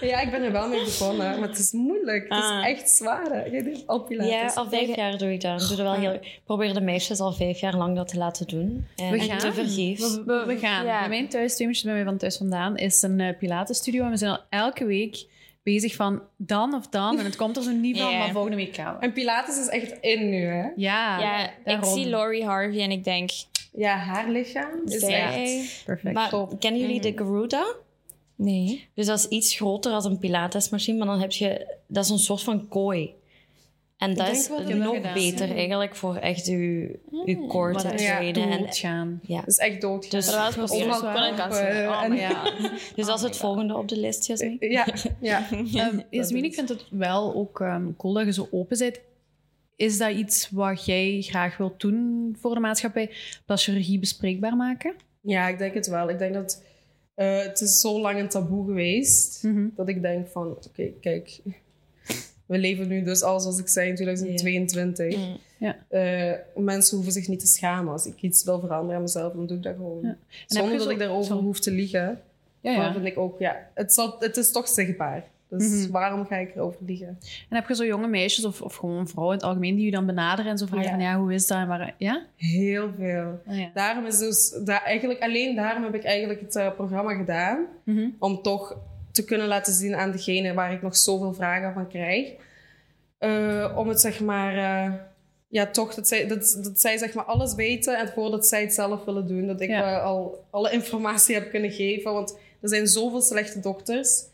ja, 0.10 0.20
ik 0.20 0.30
ben 0.30 0.42
er 0.42 0.52
wel 0.52 0.68
mee 0.68 0.84
begonnen, 0.84 1.40
maar 1.40 1.48
het 1.48 1.58
is 1.58 1.72
moeilijk. 1.72 2.22
Het 2.28 2.42
Ah. 2.42 2.58
is 2.60 2.66
echt 2.74 2.90
zwaar. 2.90 3.24
hè. 3.30 3.44
Jij 3.44 3.62
doet 3.62 3.86
al 3.86 4.00
pilates. 4.04 4.32
Ja, 4.32 4.46
al 4.60 4.68
vijf 4.68 4.96
jaar 4.96 5.18
doe 5.18 5.32
ik 5.32 5.40
dat. 5.40 5.60
Ik 5.62 5.68
doe 5.68 5.76
dat 5.76 5.86
wel 5.86 5.94
heel... 5.94 6.12
Ik 6.12 6.40
probeer 6.44 6.74
de 6.74 6.80
meisjes 6.80 7.20
al 7.20 7.32
vijf 7.32 7.60
jaar 7.60 7.76
lang 7.76 7.96
dat 7.96 8.08
te 8.08 8.16
laten 8.18 8.46
doen. 8.46 8.86
En 8.96 9.10
We 9.10 9.20
gaan. 9.20 9.38
te 9.38 9.52
vergeefs. 9.52 10.14
We, 10.16 10.22
we- 10.24 10.44
we 10.46 10.58
gaan. 10.58 10.84
Ja. 10.86 10.98
Bij 11.00 11.08
mijn 11.08 11.28
thuis, 11.28 11.54
twee 11.54 11.80
bij 11.84 11.92
mij 11.92 12.04
van 12.04 12.16
thuis 12.16 12.36
vandaan, 12.36 12.76
is 12.76 13.02
een 13.02 13.18
uh, 13.18 13.38
Pilates-studio. 13.38 14.04
En 14.04 14.10
we 14.10 14.16
zijn 14.16 14.30
al 14.30 14.40
elke 14.50 14.84
week 14.84 15.26
bezig 15.62 15.94
van 15.94 16.22
dan 16.36 16.74
of 16.74 16.86
dan. 16.88 17.18
En 17.18 17.24
het 17.24 17.36
komt 17.36 17.56
er 17.56 17.62
zo 17.62 17.70
niet 17.70 17.98
van, 18.00 18.16
maar 18.18 18.30
volgende 18.30 18.56
week 18.56 18.74
gaan 18.74 18.94
we. 18.94 19.00
En 19.00 19.12
pilates 19.12 19.58
is 19.58 19.68
echt 19.68 19.94
in 20.00 20.28
nu, 20.30 20.44
hè? 20.44 20.68
Ja, 20.76 21.18
ja, 21.18 21.50
ik 21.64 21.84
zie 21.84 22.08
Laurie 22.08 22.44
Harvey 22.44 22.80
en 22.80 22.90
ik 22.90 23.04
denk... 23.04 23.30
Ja, 23.76 23.96
haar 23.96 24.30
lichaam 24.30 24.70
is 24.84 25.02
echt... 25.02 25.84
Perfect. 25.84 26.14
Maar 26.14 26.28
Top. 26.28 26.60
kennen 26.60 26.80
jullie 26.80 27.00
de 27.00 27.12
Garuda? 27.16 27.66
Nee. 28.34 28.88
Dus 28.94 29.06
dat 29.06 29.18
is 29.18 29.28
iets 29.28 29.54
groter 29.54 29.90
dan 29.92 30.04
een 30.04 30.18
pilatesmachine, 30.18 30.98
maar 30.98 31.06
dan 31.06 31.20
heb 31.20 31.32
je... 31.32 31.76
Dat 31.86 32.04
is 32.04 32.10
een 32.10 32.18
soort 32.18 32.42
van 32.42 32.68
kooi. 32.68 33.14
En 33.96 34.14
dat 34.14 34.28
is 34.28 34.48
dat 34.48 34.68
nog 34.68 34.84
dat 34.84 34.94
gedaan 34.94 35.14
beter 35.14 35.50
eigenlijk 35.56 35.94
voor 35.94 36.16
echt 36.16 36.46
uw, 36.46 36.88
uw 37.24 37.46
core 37.46 37.74
te 37.74 37.88
Ja, 37.88 37.94
trainen. 37.94 38.50
En, 38.50 38.58
doodgaan. 38.58 39.20
ja. 39.22 39.38
Het 39.38 39.48
is 39.48 39.56
echt 39.56 39.80
dood. 39.80 40.10
Dus- 40.10 40.26
dat 40.30 40.54
was 40.54 40.70
Oh, 40.70 40.78
dat. 40.88 41.02
Oh. 41.02 42.06
Dus 42.96 43.06
dat 43.06 43.16
is 43.18 43.22
het 43.22 43.36
volgende 43.36 43.76
op 43.76 43.88
de 43.88 43.96
list, 43.98 44.26
Jasmin. 44.26 44.56
Ja, 44.60 44.86
ja. 45.20 45.46
Um, 45.90 46.02
Jasmin, 46.10 46.44
ik 46.44 46.54
vind 46.54 46.68
het 46.68 46.84
wel 46.90 47.34
ook 47.34 47.60
ehm, 47.60 47.86
cool 47.96 48.12
dat 48.12 48.24
je 48.24 48.32
zo 48.32 48.48
open 48.50 48.78
bent. 48.78 49.00
Is 49.76 49.98
dat 49.98 50.10
iets 50.10 50.50
wat 50.50 50.84
jij 50.84 51.20
graag 51.22 51.56
wilt 51.56 51.80
doen 51.80 52.36
voor 52.40 52.54
de 52.54 52.60
maatschappij? 52.60 53.10
Dat 53.46 53.62
chirurgie 53.62 53.98
bespreekbaar 53.98 54.56
maken? 54.56 54.94
Ja, 55.20 55.48
ik 55.48 55.58
denk 55.58 55.74
het 55.74 55.86
wel. 55.86 56.10
Ik 56.10 56.18
denk 56.18 56.34
dat 56.34 56.62
eh, 57.14 57.38
het 57.42 57.60
is 57.60 57.80
zo 57.80 58.00
lang 58.00 58.18
een 58.18 58.28
taboe 58.28 58.66
geweest 58.66 59.42
Mhm. 59.42 59.66
dat 59.74 59.88
ik 59.88 60.02
denk 60.02 60.28
van, 60.28 60.50
oké, 60.66 60.90
kijk, 61.00 61.40
we 62.46 62.58
leven 62.58 62.88
nu 62.88 63.02
dus 63.02 63.22
al 63.22 63.40
zoals 63.40 63.58
ik 63.58 63.68
zei 63.68 63.88
in 63.88 63.94
2022. 63.94 65.16
Mm. 65.16 65.36
Ja. 65.58 65.76
Eh, 65.88 66.38
mensen 66.54 66.94
hoeven 66.96 67.12
zich 67.14 67.28
niet 67.28 67.40
te 67.40 67.46
schamen. 67.46 67.92
Als 67.92 68.06
ik 68.06 68.22
iets 68.22 68.44
wil 68.44 68.60
veranderen 68.60 68.96
aan 68.96 69.02
mezelf, 69.02 69.32
dan 69.32 69.46
doe 69.46 69.56
ik 69.56 69.62
dat 69.62 69.74
gewoon. 69.76 69.98
Ja. 70.02 70.16
Zonder 70.46 70.72
dat 70.72 70.82
zo- 70.82 70.90
ik 70.90 70.98
daarover 70.98 71.24
Sorry. 71.26 71.42
hoef 71.42 71.60
te 71.60 71.70
liegen. 71.70 72.20
Ja, 72.60 72.76
Maar 72.76 72.86
ja. 72.86 72.92
vind 72.92 73.04
ik 73.06 73.18
ook, 73.18 73.38
ja, 73.38 73.70
het, 73.74 73.92
zal, 73.92 74.16
het 74.18 74.36
is 74.36 74.52
toch 74.52 74.68
zichtbaar. 74.68 75.24
Dus 75.48 75.82
Mhm. 75.82 75.90
waarom 75.90 76.26
ga 76.26 76.37
ik 76.37 76.54
erover 76.54 76.78
liegen? 76.87 77.06
En 77.48 77.56
heb 77.56 77.68
je 77.68 77.74
zo 77.74 77.85
jonge 77.85 78.09
meisjes 78.09 78.44
of, 78.44 78.62
of 78.62 78.74
gewoon 78.76 79.09
vrouwen 79.09 79.35
in 79.35 79.40
het 79.40 79.48
algemeen 79.48 79.76
die 79.76 79.85
je 79.85 79.90
dan 79.90 80.06
benaderen 80.06 80.50
en 80.50 80.59
zo 80.59 80.66
vragen 80.66 80.85
Ja. 80.85 80.90
van 80.90 81.00
ja, 81.00 81.18
hoe 81.18 81.35
is 81.35 81.46
dat? 81.46 81.59
En 81.59 81.66
waar, 81.68 81.94
ja? 81.98 82.26
Heel 82.37 82.90
veel. 82.98 83.40
Ja. 83.48 83.70
Daarom 83.74 84.06
is 84.06 84.18
dus, 84.18 84.59
daar, 84.64 84.82
eigenlijk, 84.82 85.20
alleen 85.22 85.56
daarom 85.56 85.82
heb 85.82 85.94
ik 85.94 86.04
eigenlijk 86.04 86.40
het 86.40 86.56
eh, 86.56 86.72
programma 86.74 87.14
gedaan. 87.14 87.66
Mhm. 87.85 88.09
om 88.18 88.42
toch 88.42 88.76
te 89.12 89.24
kunnen 89.24 89.46
laten 89.46 89.72
zien 89.72 89.94
aan 89.94 90.11
degene 90.11 90.54
waar 90.54 90.72
ik 90.72 90.82
nog 90.82 90.96
zoveel 90.96 91.35
vragen 91.35 91.72
van 91.72 91.88
krijg. 91.88 92.32
Eh, 93.18 93.72
om 93.76 93.88
het 93.88 94.00
zeg 94.00 94.20
maar, 94.20 94.56
eh, 94.56 94.92
ja, 95.48 95.66
toch 95.66 95.94
dat 95.94 96.09
zij, 96.09 96.26
dat, 96.26 96.59
dat 96.62 96.80
zij 96.80 96.96
zeg 96.98 97.14
maar 97.14 97.24
alles 97.24 97.54
weten 97.54 97.98
en 97.98 98.09
voordat 98.09 98.46
zij 98.46 98.61
het 98.61 98.74
zelf 98.74 99.04
willen 99.04 99.26
doen, 99.26 99.46
dat 99.46 99.61
ik 99.61 99.68
Ja. 99.68 99.98
al 99.98 100.44
alle 100.50 100.72
informatie 100.72 101.35
heb 101.35 101.50
kunnen 101.50 101.70
geven. 101.70 102.12
Want 102.12 102.38
er 102.61 102.68
zijn 102.68 102.87
zoveel 102.87 103.20
slechte 103.20 103.61
dokters. 103.61 104.24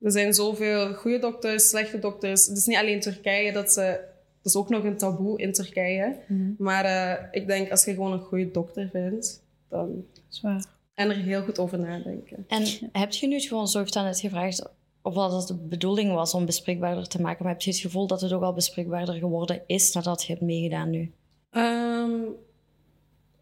Er 0.00 0.10
zijn 0.10 0.34
zoveel 0.34 0.94
goede 0.94 1.18
dokters, 1.18 1.68
slechte 1.68 1.98
dokters. 1.98 2.46
Het 2.46 2.56
is 2.56 2.66
niet 2.66 2.76
alleen 2.76 3.00
Turkije 3.00 3.52
dat 3.52 3.72
ze. 3.72 4.00
Dat 4.42 4.54
is 4.54 4.56
ook 4.56 4.68
nog 4.68 4.84
een 4.84 4.96
taboe 4.96 5.38
in 5.38 5.52
Turkije. 5.52 6.16
Mhm. 6.28 6.50
Maar 6.58 6.84
eh, 6.84 7.24
ik 7.30 7.46
denk 7.46 7.70
als 7.70 7.84
je 7.84 7.94
gewoon 7.94 8.12
een 8.12 8.20
goede 8.20 8.50
dokter 8.50 8.88
vindt, 8.92 9.42
dan. 9.68 10.04
Zwaar. 10.28 10.64
En 10.94 11.10
er 11.10 11.16
heel 11.16 11.42
goed 11.42 11.58
over 11.58 11.78
nadenken. 11.78 12.44
En 12.48 12.64
heb 12.92 13.12
je 13.12 13.26
nu 13.26 13.34
het 13.34 13.44
gewoon, 13.44 13.68
zo 13.68 13.78
heeft 13.78 13.92
dat 13.92 14.04
net 14.04 14.20
gevraagd, 14.20 14.68
of 15.02 15.14
dat 15.14 15.32
het 15.32 15.46
de 15.46 15.54
bedoeling 15.54 16.12
was 16.12 16.34
om 16.34 16.46
bespreekbaarder 16.46 17.08
te 17.08 17.20
maken, 17.20 17.42
maar 17.44 17.52
heb 17.52 17.62
je 17.62 17.70
het 17.70 17.78
gevoel 17.80 18.06
dat 18.06 18.20
het 18.20 18.32
ook 18.32 18.42
al 18.42 18.52
bespreekbaarder 18.52 19.14
geworden 19.14 19.62
is 19.66 19.92
nadat 19.92 20.24
je 20.24 20.32
hebt 20.32 20.44
meegedaan 20.44 20.90
nu? 20.90 21.12
Ehm, 21.50 22.10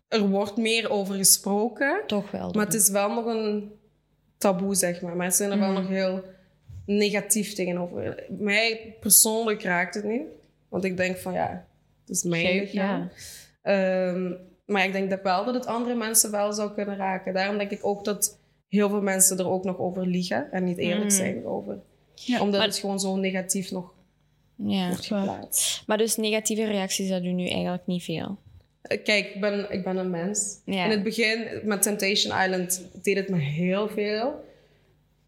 er 0.09 0.29
wordt 0.29 0.57
meer 0.57 0.91
over 0.91 1.15
gesproken, 1.15 2.03
Toch 2.07 2.31
wel. 2.31 2.51
maar 2.53 2.65
het 2.65 2.75
is 2.75 2.89
wel 2.89 3.09
nog 3.15 3.25
een 3.27 3.73
taboe, 4.39 4.75
zeg 4.75 5.01
maar. 5.03 5.17
Mensen 5.17 5.47
zijn 5.47 5.51
er 5.61 5.65
wel 5.67 5.73
Mhm. 5.73 5.81
nog 5.83 5.91
heel 5.91 6.23
negatief 6.87 7.53
tegenover. 7.55 8.25
Mij 8.39 8.97
persoonlijk 9.01 9.63
raakt 9.63 9.95
het 9.95 10.05
niet. 10.05 10.23
Want 10.69 10.85
ik 10.85 10.97
denk 10.97 11.17
van 11.17 11.33
ja, 11.33 11.67
het 12.01 12.17
is 12.17 12.23
mijn 12.23 12.59
lichaam. 12.61 13.11
Ehm, 13.63 14.33
maar 14.67 14.85
ik 14.85 14.93
denk 14.93 15.11
dat 15.11 15.23
wel 15.23 15.45
dat 15.45 15.55
het 15.55 15.67
andere 15.67 15.95
mensen 15.95 16.31
wel 16.31 16.53
zou 16.53 16.73
kunnen 16.73 16.97
raken. 16.97 17.35
Daarom 17.35 17.59
denk 17.59 17.71
ik 17.71 17.87
ook 17.87 18.05
dat 18.05 18.39
heel 18.69 18.89
veel 18.89 19.01
mensen 19.03 19.39
er 19.39 19.49
ook 19.49 19.65
nog 19.65 19.79
over 19.79 20.07
liegen 20.07 20.53
en 20.53 20.65
niet 20.65 20.79
eerlijk 20.79 21.03
Mm. 21.03 21.11
zijn 21.11 21.47
over. 21.47 21.79
Ja, 22.15 22.41
Omdat 22.41 22.59
maar- 22.59 22.69
het 22.69 22.79
gewoon 22.79 23.01
zo 23.01 23.17
negatief 23.17 23.71
nog 23.71 23.93
Ja. 24.57 24.89
wordt 24.89 25.07
geplaatst. 25.07 25.83
Maar 25.87 25.99
dus 25.99 26.17
negatieve 26.17 26.65
reacties, 26.65 27.09
dat 27.09 27.23
doen 27.23 27.35
nu 27.35 27.49
eigenlijk 27.49 27.87
niet 27.87 28.03
veel. 28.05 28.39
Eh, 28.83 29.03
Kijk, 29.05 29.35
ik 29.35 29.41
ben, 29.41 29.73
ik 29.73 29.85
ben 29.85 29.97
een 29.97 30.11
mens. 30.11 30.61
Ja. 30.65 30.85
In 30.85 30.91
het 30.91 31.03
begin 31.03 31.61
met 31.65 31.83
Temptation 31.83 32.41
Island 32.43 32.83
deed 33.03 33.17
het 33.17 33.29
me 33.29 33.39
heel 33.39 33.89
veel. 33.89 34.45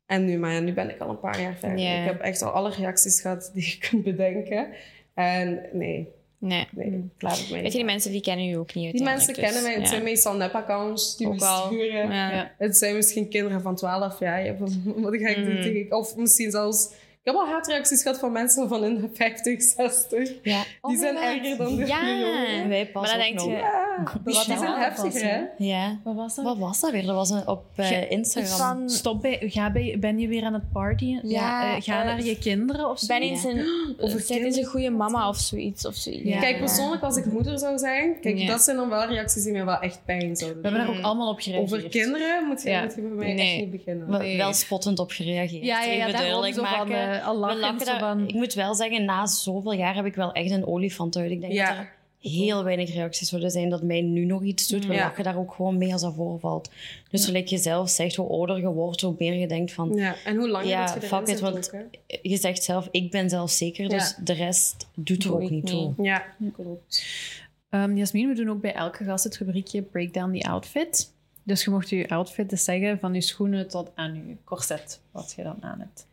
En 0.07 0.25
nu, 0.25 0.39
maar 0.39 0.53
ja, 0.53 0.61
nu 0.61 0.73
ben 0.73 0.91
ik 0.91 1.01
al 1.01 1.09
een 1.11 1.21
paar 1.21 1.41
jaar 1.41 1.55
verder. 1.55 1.79
Ik 2.01 2.05
heb 2.07 2.21
echt 2.21 2.43
al 2.43 2.51
alle 2.51 2.71
reacties 2.71 3.21
gehad 3.21 3.51
die 3.55 3.65
je 3.65 3.79
kunt 3.89 4.03
bedenken. 4.05 4.67
En 5.15 5.61
nee, 5.73 6.09
Nee. 6.39 6.67
nee, 6.71 6.87
ik 6.87 7.23
laat 7.23 7.39
het 7.39 7.51
mee. 7.51 7.63
Weet 7.63 7.73
je, 7.73 7.79
die 7.79 7.87
mensen 7.87 8.11
die 8.13 8.21
kennen 8.21 8.49
u 8.49 8.53
ook 8.57 8.75
niet 8.75 8.93
Die 8.93 9.03
mensen 9.03 9.35
kennen 9.35 9.63
mij. 9.63 9.71
Het 9.73 9.81
dus, 9.81 9.91
zijn 9.91 10.03
meestal 10.03 10.35
nep-accounts 10.37 11.17
die 11.17 11.27
Ook 11.27 11.35
me 11.39 11.45
al. 11.47 11.67
sturen. 11.67 12.11
Ja. 12.11 12.31
Ja. 12.33 12.53
Het 12.59 12.77
zijn 12.77 12.95
misschien 12.97 13.29
kinderen 13.29 13.61
van 13.63 13.77
12 13.77 14.19
jaar. 14.21 14.57
Wat 14.59 15.17
ga 15.17 15.29
ik 15.29 15.37
doen 15.45 15.55
Mm. 15.57 15.63
tegen- 15.63 15.97
Of 15.97 16.17
misschien 16.17 16.51
zelfs... 16.51 16.91
Ik 17.27 17.33
heb 17.33 17.41
al 17.41 17.49
haatreacties 17.49 18.03
gehad 18.03 18.19
van 18.19 18.33
mensen 18.33 18.69
van 18.69 18.85
in 18.85 18.95
de 19.01 19.09
50, 19.13 19.63
60. 19.63 20.31
Ja. 20.43 20.63
Die 20.83 20.97
zijn 20.99 21.17
erger 21.17 21.57
dan 21.57 21.77
de 21.77 21.87
Ja. 21.87 22.09
jongeren. 22.09 22.69
Wij 22.69 22.87
pas 22.87 23.03
Maar 23.03 23.11
dan 23.11 23.21
denk 23.21 23.35
nog. 23.39 23.47
je- 23.47 23.53
Ja, 23.53 24.03
dat 24.25 24.25
die 24.25 24.57
zijn 24.57 24.79
heftiger, 24.81 25.29
hè? 25.29 25.41
Ja. 25.59 25.99
Wat 26.05 26.15
was 26.15 26.35
dat? 26.35 26.45
Wat 26.45 26.59
was 26.59 26.81
dat 26.81 26.91
weer? 26.91 27.07
Dat 27.07 27.15
was 27.15 27.31
een, 27.31 27.49
op 27.49 27.65
eh, 27.75 28.11
Instagram. 28.11 28.57
Van, 28.79 28.91
Stop 28.91 29.23
bij, 29.23 29.39
ga 29.47 29.71
bij, 29.73 29.97
ben 30.01 30.19
je 30.19 30.29
weer 30.29 30.45
aan 30.45 30.53
het 30.55 30.73
partyen? 30.73 31.21
Ja, 31.29 31.77
eh, 31.77 31.83
ga 31.83 32.01
eh, 32.01 32.05
naar 32.07 32.23
je 32.25 32.39
kinderen 32.39 32.91
of 32.91 32.99
zo? 32.99 33.07
ben 33.07 33.21
eens 33.21 33.45
een, 33.45 33.67
eens 34.45 34.57
een 34.57 34.65
goede 34.65 34.91
mama 34.91 35.29
of 35.29 35.37
zoiets. 35.37 35.87
Of 35.87 35.95
zoiets. 35.95 36.23
Ja. 36.29 36.39
Kijk, 36.41 36.59
persoonlijk, 36.59 37.03
als 37.03 37.17
ik 37.17 37.25
moeder 37.25 37.59
zou 37.59 37.79
zijn, 37.79 38.21
kijk, 38.21 38.39
Ja. 38.39 38.47
dat 38.47 38.63
zijn 38.63 38.77
dan 38.77 38.89
wel 38.89 39.05
reacties 39.07 39.43
die 39.43 39.53
me 39.53 39.65
wel 39.65 39.79
echt 39.79 40.01
pijn 40.05 40.37
zouden 40.37 40.63
We 40.63 40.69
doen. 40.69 40.73
hebben 40.79 40.81
daar 40.95 40.99
ook 41.01 41.05
allemaal 41.07 41.31
op 41.31 41.39
gereageerd. 41.41 41.73
Over 41.73 41.89
kinderen 41.89 42.47
moet 42.47 42.63
je, 42.63 42.71
Ja. 42.71 42.83
moet 42.83 42.95
je 42.95 43.01
bij 43.01 43.11
mij 43.11 43.33
Nee. 43.35 43.51
echt 43.53 43.61
niet 43.61 43.71
beginnen. 43.71 44.09
Wel- 44.11 44.19
Nee. 44.21 44.37
Wel 44.37 44.53
spottend 44.53 44.99
op 44.99 45.11
gereageerd. 45.11 45.65
Ja, 45.65 45.83
ja, 45.83 45.93
ja, 45.93 46.07
Even 46.07 46.13
duidelijk 46.19 46.61
maken. 46.61 47.16
Al 47.25 47.37
lachen 47.39 47.87
zo 47.87 47.99
van- 47.99 48.29
Ik 48.29 48.35
moet 48.35 48.55
wel 48.55 48.75
zeggen, 48.75 49.05
na 49.05 49.27
zoveel 49.27 49.73
jaar 49.73 49.95
heb 49.95 50.05
ik 50.05 50.15
wel 50.15 50.33
echt 50.33 50.51
een 50.51 50.67
olifant 50.67 51.17
uit. 51.17 51.31
Ik 51.31 51.41
denk 51.41 51.53
Ja. 51.53 51.69
dat 51.69 51.77
er 51.79 51.95
heel 52.21 52.65
weinig 52.65 52.95
reacties 52.95 53.29
zouden 53.29 53.51
zijn 53.51 53.69
dat 53.71 53.83
mij 53.83 54.01
nu 54.03 54.25
nog 54.25 54.43
iets 54.43 54.67
doet. 54.69 54.87
We 54.87 54.93
Ja. 54.93 55.01
lachen 55.05 55.25
daar 55.25 55.39
ook 55.39 55.53
gewoon 55.55 55.79
mee 55.79 55.93
als 55.93 56.01
dat 56.03 56.15
voorvalt. 56.15 56.71
Dus 57.11 57.25
zoals 57.25 57.51
je 57.51 57.59
zelf 57.59 57.91
zegt, 57.91 58.17
hoe 58.17 58.29
ouder 58.29 58.59
je 58.59 58.69
wordt, 58.69 59.01
hoe 59.01 59.15
meer 59.19 59.35
je 59.35 59.49
denkt 59.49 59.73
van... 59.73 59.95
Ja, 59.95 60.15
en 60.25 60.37
hoe 60.37 60.49
langer 60.49 60.69
Ja, 60.69 60.89
fuck 60.89 61.27
it, 61.29 61.41
want- 61.41 61.73
ook. 61.75 61.85
Je 62.23 62.37
zegt 62.37 62.63
zelf, 62.65 62.89
ik 62.91 63.11
ben 63.11 63.31
zelfzeker, 63.31 63.89
dus 63.89 64.15
Ja. 64.17 64.25
de 64.25 64.33
rest 64.33 64.87
doet 64.95 65.25
er 65.25 65.31
Doe 65.31 65.43
ook 65.43 65.51
niet 65.51 65.67
toe. 65.67 65.93
Ja, 66.03 66.25
klopt. 66.53 67.05
Ehm, 67.71 67.97
Jasmin, 67.97 68.29
we 68.29 68.35
doen 68.35 68.51
ook 68.51 68.61
bij 68.61 68.75
elke 68.75 69.05
gast 69.05 69.25
het 69.25 69.37
rubriekje 69.37 69.83
Break 69.83 70.15
Down 70.15 70.39
the 70.39 70.49
Outfit. 70.49 71.13
Dus 71.43 71.65
je 71.65 71.71
mocht 71.71 71.89
je 71.91 72.09
outfit 72.09 72.51
dus 72.51 72.65
zeggen 72.65 72.99
van 72.99 73.15
je 73.15 73.21
schoenen 73.21 73.69
tot 73.69 73.91
aan 73.95 74.15
je 74.15 74.37
corset, 74.45 75.01
wat 75.11 75.33
je 75.37 75.43
dan 75.43 75.57
aan 75.61 75.79
hebt. 75.81 76.07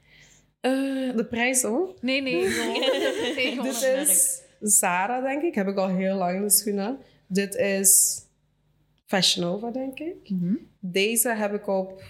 Eh, 0.64 1.16
de 1.16 1.26
prijs 1.30 1.62
hoor. 1.62 1.94
Nee, 2.02 2.22
nee. 2.22 2.42
Dit 3.64 3.82
is 3.82 4.42
Zara, 4.62 5.22
denk 5.22 5.42
ik. 5.44 5.56
Heb 5.56 5.68
ik 5.68 5.78
al 5.78 5.88
heel 5.88 6.16
lang 6.16 6.36
in 6.36 6.42
de 6.42 6.50
schoenen. 6.50 6.98
Dit 7.28 7.56
is 7.56 8.22
Fashion 9.06 9.46
Nova, 9.46 9.70
denk 9.72 10.00
ik. 10.00 10.30
Mhm. 10.30 10.56
Deze 10.80 11.30
heb 11.30 11.54
ik 11.54 11.68
op... 11.68 12.02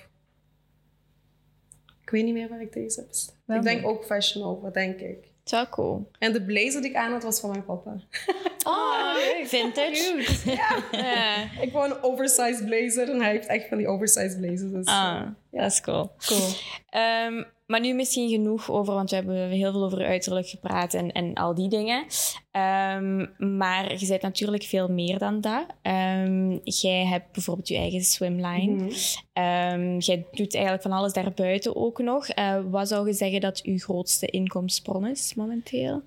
Ik 2.01 2.09
weet 2.09 2.23
niet 2.23 2.33
meer 2.33 2.49
waar 2.49 2.61
ik 2.61 2.73
deze 2.73 2.99
heb 2.99 3.07
besteld. 3.07 3.37
Wel 3.45 3.57
ik 3.57 3.63
denk 3.63 3.85
ook 3.87 4.05
Fashion 4.05 4.43
Nova, 4.43 4.69
denk 4.69 4.99
ik. 4.99 5.17
Wel 5.43 5.69
cool. 5.69 6.11
En 6.19 6.33
de 6.33 6.43
blazer 6.45 6.81
die 6.81 6.89
ik 6.89 6.95
aan 6.95 7.11
had, 7.11 7.23
was 7.23 7.39
van 7.39 7.49
mijn 7.49 7.65
papa. 7.65 7.95
Oh, 8.65 9.15
vintage. 9.45 10.23
Ja. 10.91 11.61
Ik 11.61 11.71
wou 11.71 11.91
een 11.91 12.03
oversized 12.03 12.65
blazer 12.65 13.09
en 13.09 13.21
hij 13.21 13.31
heeft 13.31 13.47
echt 13.47 13.67
van 13.67 13.77
die 13.77 13.87
oversized 13.87 14.37
blazers. 14.39 14.71
Dus, 14.71 14.85
Ah, 14.85 15.21
eh, 15.21 15.61
dat 15.61 15.71
is 15.71 15.81
cool. 15.81 16.11
cool. 16.25 16.49
Ehm, 16.89 17.43
maar 17.65 17.79
nu 17.79 17.93
misschien 17.93 18.29
genoeg 18.29 18.71
over, 18.71 18.93
want 18.93 19.09
we 19.09 19.15
hebben 19.15 19.49
heel 19.49 19.71
veel 19.71 19.83
over 19.83 20.05
uiterlijk 20.05 20.47
gepraat 20.47 20.93
en, 20.93 21.11
en 21.11 21.33
al 21.33 21.53
die 21.55 21.69
dingen. 21.69 22.05
Ehm, 22.51 23.25
maar 23.57 23.99
je 23.99 24.07
bent 24.07 24.21
natuurlijk 24.21 24.63
veel 24.63 24.87
meer 24.87 25.17
dan 25.17 25.41
dat. 25.41 25.65
Ehm, 25.81 26.57
jij 26.63 27.05
hebt 27.05 27.31
bijvoorbeeld 27.31 27.67
je 27.67 27.75
eigen 27.77 28.01
swimline. 28.03 28.73
Mhm. 28.73 28.89
Ehm, 29.33 29.97
jij 29.97 30.25
doet 30.31 30.53
eigenlijk 30.53 30.83
van 30.83 30.91
alles 30.91 31.13
daarbuiten 31.13 31.75
ook 31.75 31.99
nog. 31.99 32.27
Eh, 32.27 32.59
wat 32.69 32.87
zou 32.87 33.07
je 33.07 33.13
zeggen 33.13 33.41
dat 33.41 33.61
uw 33.63 33.77
grootste 33.77 34.25
inkomstenbron 34.27 35.07
is 35.07 35.33
momenteel? 35.35 36.01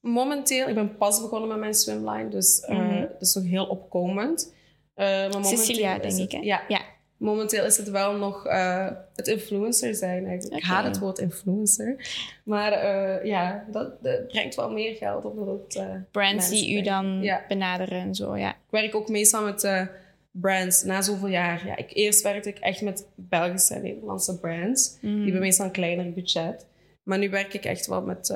Momenteel, 0.00 0.68
ik 0.68 0.74
ben 0.74 0.96
pas 0.96 1.20
begonnen 1.20 1.48
met 1.48 1.58
mijn 1.58 1.74
swimline, 1.74 2.28
dus 2.28 2.60
eh, 2.60 2.78
Mhm. 2.78 3.00
dat 3.00 3.20
is 3.20 3.34
nog 3.34 3.44
heel 3.44 3.64
opkomend. 3.66 4.54
Eh, 4.94 5.06
maar 5.32 5.44
Cecilia, 5.44 5.98
denk 5.98 6.04
het- 6.12 6.18
ik, 6.18 6.32
hè? 6.32 6.38
Ja, 6.38 6.62
Ja. 6.68 6.80
Momenteel 7.18 7.64
is 7.64 7.76
het 7.76 7.90
wel 7.90 8.16
nog 8.16 8.46
eh, 8.46 8.88
het 9.14 9.26
influencer 9.28 9.94
zijn 9.94 10.26
eigenlijk. 10.26 10.62
Ik 10.62 10.68
haat 10.68 10.84
het 10.84 10.98
woord 10.98 11.18
influencer. 11.18 11.96
Maar 12.44 12.72
eh, 12.72 13.24
ja, 13.24 13.64
dat, 13.72 14.02
dat 14.02 14.28
brengt 14.28 14.54
wel 14.54 14.70
meer 14.70 14.94
geld 14.94 15.24
op. 15.24 15.36
Dat 15.36 15.46
het, 15.46 15.76
eh, 15.76 15.94
Brands 16.10 16.48
die 16.48 16.78
u 16.78 16.82
dan 16.82 17.22
Ja. 17.22 17.44
benaderen 17.48 18.00
en 18.00 18.14
zo, 18.14 18.36
ja. 18.36 18.50
Ik 18.50 18.70
werk 18.70 18.94
ook 18.94 19.08
meestal 19.08 19.44
met 19.44 19.88
brands 20.30 20.82
na 20.82 21.02
zoveel 21.02 21.28
jaar. 21.28 21.66
Ja, 21.66 21.76
ik, 21.76 21.90
eerst 21.92 22.22
werkte 22.22 22.48
ik 22.48 22.58
echt 22.58 22.80
met 22.82 23.06
Belgische 23.14 23.74
en 23.74 23.82
Nederlandse 23.82 24.38
brands. 24.38 25.00
Die 25.00 25.22
hebben 25.22 25.40
meestal 25.40 25.66
een 25.66 25.72
kleiner 25.72 26.12
budget. 26.12 26.66
Maar 27.02 27.18
nu 27.18 27.30
werk 27.30 27.54
ik 27.54 27.64
echt 27.64 27.86
wel 27.86 28.02
met 28.02 28.34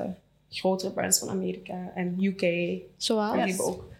grotere 0.50 0.92
brands 0.92 1.18
van 1.18 1.28
Amerika 1.28 1.92
en 1.94 2.16
UK. 2.24 2.78
Zoals? 2.96 3.32
Die 3.32 3.40
hebben 3.42 3.66
ook 3.66 3.91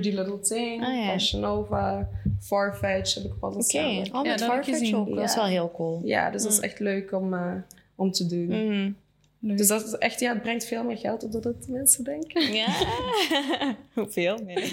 Pretty 0.00 0.16
Little 0.16 0.40
Thing, 0.40 0.84
Ah, 0.84 0.94
ja. 0.94 1.04
Fashion 1.12 1.40
Nova, 1.40 2.08
Farfetch 2.40 3.14
heb 3.14 3.24
ik 3.24 3.32
eens 3.42 3.54
Oké. 3.54 3.62
samen. 3.64 3.98
Oh, 3.98 4.04
Ja, 4.04 4.20
met 4.22 4.24
dat 4.24 4.24
heb 4.24 4.32
ik 4.32 4.38
Farfetch 4.48 4.78
gezien. 4.78 4.96
ook. 4.96 5.14
Dat 5.14 5.24
is 5.24 5.34
wel 5.34 5.44
heel 5.44 5.70
cool. 5.74 6.00
Ja, 6.04 6.30
dus 6.30 6.42
dat 6.42 6.52
is 6.52 6.60
echt 6.60 6.78
leuk 6.78 7.12
om, 7.12 7.34
eh, 7.34 7.52
om 7.94 8.10
te 8.12 8.26
doen. 8.26 8.46
Mhm. 8.46 8.92
Dus 9.56 9.66
dat 9.68 9.84
is 9.86 9.92
echt, 9.92 10.20
ja, 10.20 10.32
het 10.32 10.42
brengt 10.42 10.64
veel 10.64 10.84
meer 10.84 10.96
geld 10.96 11.22
op 11.24 11.32
dan 11.32 11.40
dat 11.40 11.54
mensen 11.68 12.04
denken. 12.04 12.52
Ja. 12.52 12.66
Hoeveel? 13.94 14.38
Nee. 14.44 14.54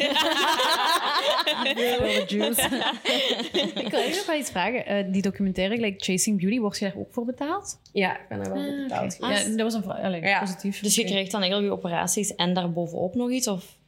Ik 3.84 3.88
wil 3.91 3.99
je 3.99 4.13
nog 4.15 4.25
wel 4.25 4.39
iets 4.39 4.49
vragen. 4.51 4.86
Eh, 4.86 5.05
die 5.12 5.21
documentaire, 5.21 5.77
like 5.77 6.03
Chasing 6.03 6.39
Beauty, 6.39 6.60
word 6.60 6.77
je 6.79 6.86
daar 6.86 6.97
ook 6.97 7.13
voor 7.13 7.25
betaald? 7.25 7.79
Ja, 7.93 8.13
ik 8.19 8.27
ben 8.29 8.39
er 8.39 8.53
wel 8.53 8.63
voor 8.63 8.81
betaald 8.84 9.15
geweest. 9.15 9.43
Ja, 9.47 9.49
dat 9.49 9.62
was 9.62 9.73
een 9.73 9.84
vraag. 9.84 10.01
Allee, 10.01 10.21
Ja. 10.21 10.39
positief. 10.39 10.79
Dus 10.79 10.95
je 10.95 11.03
krijgt 11.05 11.31
dan 11.31 11.41
eigenlijk 11.41 11.71
je 11.71 11.77
operaties 11.77 12.36
en 12.36 12.53
daarbovenop 12.53 13.15
nog 13.15 13.31
iets? 13.31 13.47
Of? 13.47 13.79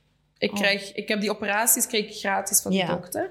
Ik, 0.44 0.52
krijg, 0.52 0.94
ik 0.94 1.08
heb 1.08 1.22
die 1.22 1.32
operaties 1.32 1.88
kreeg 1.88 2.06
ik 2.06 2.16
gratis 2.16 2.62
van 2.62 2.72
de 2.72 2.86
dokter. 2.86 3.30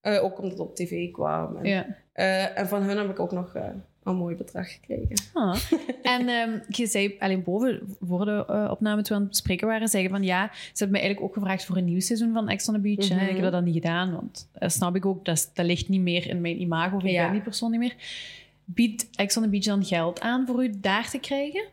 Eh, 0.00 0.24
ook 0.24 0.36
omdat 0.38 0.50
het 0.58 0.60
op 0.60 0.74
tv 0.74 1.10
kwam. 1.10 1.56
En, 1.56 1.64
Ja. 1.68 1.86
eh, 2.12 2.58
en 2.58 2.68
van 2.68 2.82
hun 2.82 2.96
heb 2.98 3.10
ik 3.10 3.20
ook 3.20 3.32
nog 3.32 3.54
eh, 3.54 3.64
een 4.02 4.16
mooi 4.16 4.36
bedrag 4.36 4.72
gekregen. 4.72 5.22
Ah. 5.32 5.56
En 6.02 6.28
ehm, 6.28 6.58
je 6.68 6.86
zei 6.86 7.16
alleen 7.18 7.42
boven, 7.42 7.96
voor 8.00 8.24
de 8.24 8.44
opname 8.70 8.96
toen 9.02 9.08
we 9.08 9.14
aan 9.14 9.20
het 9.20 9.28
bespreken 9.28 9.66
waren, 9.66 9.88
zeggen 9.88 10.10
van 10.10 10.22
ja, 10.22 10.50
ze 10.52 10.58
hebben 10.72 10.90
me 10.90 10.98
eigenlijk 11.02 11.28
ook 11.30 11.34
gevraagd 11.34 11.64
voor 11.64 11.76
een 11.76 11.84
nieuw 11.84 12.00
seizoen 12.00 12.32
van 12.32 12.48
Ex 12.48 12.68
on 12.68 12.74
the 12.74 12.80
Beach. 12.80 13.08
Mhm. 13.10 13.18
Ik 13.24 13.32
heb 13.34 13.42
dat 13.42 13.52
dan 13.52 13.64
niet 13.64 13.74
gedaan, 13.74 14.12
want 14.12 14.48
dat 14.52 14.72
snap 14.72 14.96
ik 14.96 15.06
ook, 15.06 15.24
dat, 15.24 15.50
dat 15.54 15.66
ligt 15.66 15.88
niet 15.88 16.00
meer 16.00 16.28
in 16.28 16.40
mijn 16.40 16.60
imago, 16.60 16.96
of 16.96 17.02
ik 17.04 17.10
Ja. 17.10 17.22
ben 17.24 17.32
die 17.32 17.42
persoon 17.42 17.70
niet 17.70 17.80
meer. 17.80 17.94
Biedt 18.64 19.08
Ex 19.16 19.36
on 19.36 19.42
the 19.42 19.48
Beach 19.48 19.64
dan 19.64 19.84
geld 19.84 20.20
aan 20.20 20.46
voor 20.46 20.64
u 20.64 20.72
daar 20.80 21.10
te 21.10 21.18
krijgen? 21.18 21.64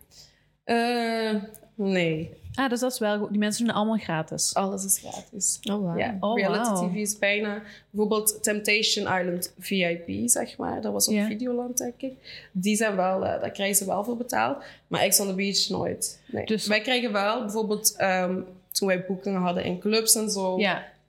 Nee, 1.76 2.30
Ah, 2.56 2.70
dus 2.70 2.80
dat 2.80 2.92
is 2.92 3.00
wel 3.00 3.20
goed. 3.20 3.30
Die 3.30 3.40
mensen 3.40 3.60
doen 3.60 3.68
het 3.70 3.78
allemaal 3.78 3.98
gratis. 3.98 4.54
alles 4.54 4.86
is 4.86 4.98
gratis. 5.04 5.60
Oh, 5.72 5.76
wow. 5.76 5.98
Ja, 6.00 6.18
Oh, 6.20 6.38
reality 6.40 6.70
wauw. 6.70 6.90
TV 6.90 6.96
is 6.96 7.18
bijna... 7.20 7.62
Bijvoorbeeld 7.90 8.44
Temptation 8.44 9.20
Island 9.20 9.54
VIP, 9.60 10.12
zeg 10.30 10.58
maar. 10.58 10.82
Dat 10.82 10.94
was 10.94 11.08
op. 11.08 11.14
Videoland, 11.14 11.78
denk 11.78 11.94
ik. 11.98 12.14
Die 12.52 12.76
zijn 12.76 12.96
wel... 12.96 13.26
eh, 13.26 13.42
daar 13.42 13.52
krijgen 13.52 13.76
ze 13.76 13.86
wel 13.86 14.04
voor 14.04 14.18
betaald. 14.18 14.64
Maar 14.88 15.02
Ex 15.02 15.20
on 15.20 15.28
the 15.28 15.34
Beach 15.34 15.70
nooit. 15.70 16.20
Nee. 16.26 16.46
Dus- 16.46 16.68
Wij 16.68 16.82
kregen 16.82 17.12
wel... 17.12 17.40
Bijvoorbeeld 17.42 17.96
ehm, 17.98 18.40
toen 18.72 18.88
wij 18.88 19.06
boekingen 19.06 19.42
hadden 19.42 19.64
in 19.64 19.80
clubs 19.80 20.16
en 20.16 20.30
zo... 20.30 20.58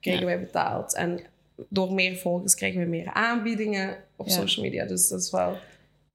Kregen 0.01 0.27
wij 0.27 0.41
betaald. 0.41 0.95
En 0.95 1.21
door 1.69 1.93
meer 1.93 2.17
volgers 2.17 2.55
kregen 2.55 2.81
we 2.81 2.87
meer 2.87 3.13
aanbiedingen 3.13 3.97
op 4.17 4.29
social 4.31 4.65
media. 4.65 4.85
Dus 4.85 5.09
dat 5.09 5.21
is 5.21 5.31
wel... 5.31 5.57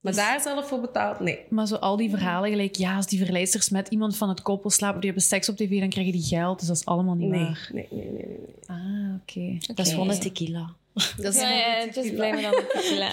Maar 0.02 0.14
daar 0.16 0.42
zelf 0.42 0.68
voor 0.68 0.82
betaald? 0.82 1.20
Nee. 1.20 1.40
Maar 1.50 1.68
zo 1.68 1.76
al 1.76 1.98
die 1.98 2.10
verhalen, 2.10 2.50
gelijk, 2.50 2.76
ja, 2.76 2.96
als 2.96 3.08
die 3.08 3.24
verleidsters 3.24 3.70
met 3.70 3.88
iemand 3.88 4.18
van 4.18 4.30
het 4.30 4.42
koppel 4.42 4.70
slapen, 4.70 5.00
die 5.02 5.10
hebben 5.10 5.28
seks 5.28 5.50
op 5.50 5.56
tv, 5.56 5.80
dan 5.80 5.90
krijgen 5.90 6.14
die 6.14 6.24
geld. 6.24 6.60
Dus 6.60 6.68
dat 6.68 6.78
is 6.78 6.86
allemaal 6.86 7.16
niet 7.16 7.30
Nee, 7.30 7.40
waar. 7.44 7.70
nee, 7.74 7.88
nee, 7.92 8.04
nee. 8.04 8.12
nee, 8.12 8.26
nee. 8.38 8.56
Ah, 8.66 9.16
oké. 9.22 9.58
Dat 9.76 9.86
is 9.86 9.92
gewoon 9.94 10.10
een 10.10 10.20
tequila. 10.20 10.74
Dat 11.18 11.34
is 11.34 11.42
Ja, 11.42 11.50
ja, 11.50 11.74
het 11.86 11.96
is 11.98 12.12
blij 12.12 12.34
me 12.36 12.42
dan 12.42 12.54
op 12.56 12.70
tequila. 12.70 13.12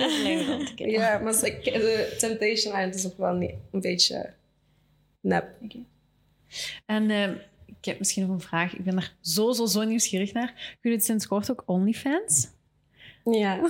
Ja, 0.77 1.19
maar 1.19 1.33
ze- 1.33 1.59
de 1.63 2.17
Temptation 2.19 2.75
Island 2.75 2.95
is 2.95 3.07
ook 3.07 3.19
wel 3.19 3.35
niet- 3.35 3.55
een 3.73 3.81
beetje 3.81 4.33
nep. 5.21 5.49
En 6.87 7.11
ehm, 7.11 7.35
ik 7.67 7.85
heb 7.85 7.99
misschien 7.99 8.23
nog 8.27 8.33
een 8.33 8.41
vraag. 8.41 8.75
Ik 8.77 8.85
ben 8.85 8.97
er 8.97 9.15
zo, 9.21 9.53
zo, 9.53 9.67
zo 9.67 9.83
nieuwsgierig 9.83 10.33
naar. 10.33 10.77
Jullie 10.81 10.99
het 10.99 11.07
sinds 11.07 11.27
kort 11.27 11.51
ook 11.51 11.63
OnlyFans? 11.67 12.49
Ja. 13.25 13.61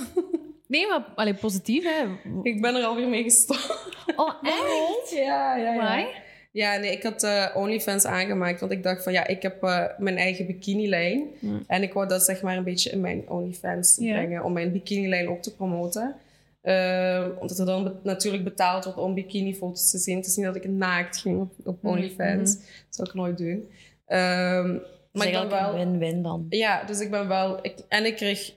Nee, 0.68 0.86
maar 0.88 1.04
allee, 1.14 1.34
positief, 1.34 1.84
hè? 1.84 2.04
Ik 2.42 2.60
ben 2.60 2.74
er 2.74 2.84
alweer 2.84 3.08
mee 3.08 3.22
gestopt. 3.22 3.92
Oh, 4.16 4.32
echt? 4.42 5.10
Ja, 5.24 5.56
ja, 5.56 5.72
ja. 5.74 5.76
Why? 5.76 6.04
Ja, 6.52 6.76
nee, 6.76 6.92
ik 6.92 7.02
had 7.02 7.22
eh, 7.22 7.46
OnlyFans 7.54 8.04
aangemaakt, 8.04 8.60
want 8.60 8.72
ik 8.72 8.82
dacht 8.82 9.02
van 9.02 9.12
ja, 9.12 9.26
ik 9.26 9.42
heb 9.42 9.62
eh, 9.62 9.84
mijn 9.98 10.16
eigen 10.16 10.46
bikinilijn. 10.46 11.26
En 11.66 11.82
ik 11.82 11.92
wou 11.92 12.08
dat 12.08 12.22
zeg 12.22 12.42
maar 12.42 12.56
een 12.56 12.64
beetje 12.64 12.90
in 12.90 13.00
mijn 13.00 13.28
OnlyFans 13.30 13.94
brengen, 14.12 14.44
om 14.44 14.52
mijn 14.52 14.72
bikinilijn 14.72 15.28
ook 15.28 15.42
te 15.42 15.54
promoten. 15.54 16.14
Eh, 16.60 17.26
omdat 17.40 17.58
er 17.58 17.66
dan 17.66 17.84
be- 17.84 17.94
natuurlijk 18.02 18.44
betaald 18.44 18.84
wordt 18.84 18.98
om 18.98 19.14
bikinifoto's 19.14 19.90
te 19.90 19.98
zien. 19.98 20.16
Het 20.16 20.26
is 20.26 20.36
niet 20.36 20.46
dat 20.46 20.56
ik 20.56 20.68
naakt 20.68 21.16
ging 21.16 21.40
op, 21.40 21.52
op 21.64 21.84
OnlyFans. 21.84 22.54
Dat 22.56 22.64
zou 22.88 23.08
ik 23.08 23.14
nooit 23.14 23.38
doen. 23.38 23.68
Ehm, 24.06 24.76
maar 25.12 25.26
ik 25.26 25.32
ben 25.32 25.48
wel... 25.48 25.74
een 25.74 25.90
win-win 25.98 26.22
dan. 26.22 26.46
Ja, 26.48 26.84
dus 26.84 27.00
ik 27.00 27.10
ben 27.10 27.28
wel... 27.28 27.58
Ik, 27.62 27.74
en 27.88 28.06
ik 28.06 28.16
kreeg 28.16 28.52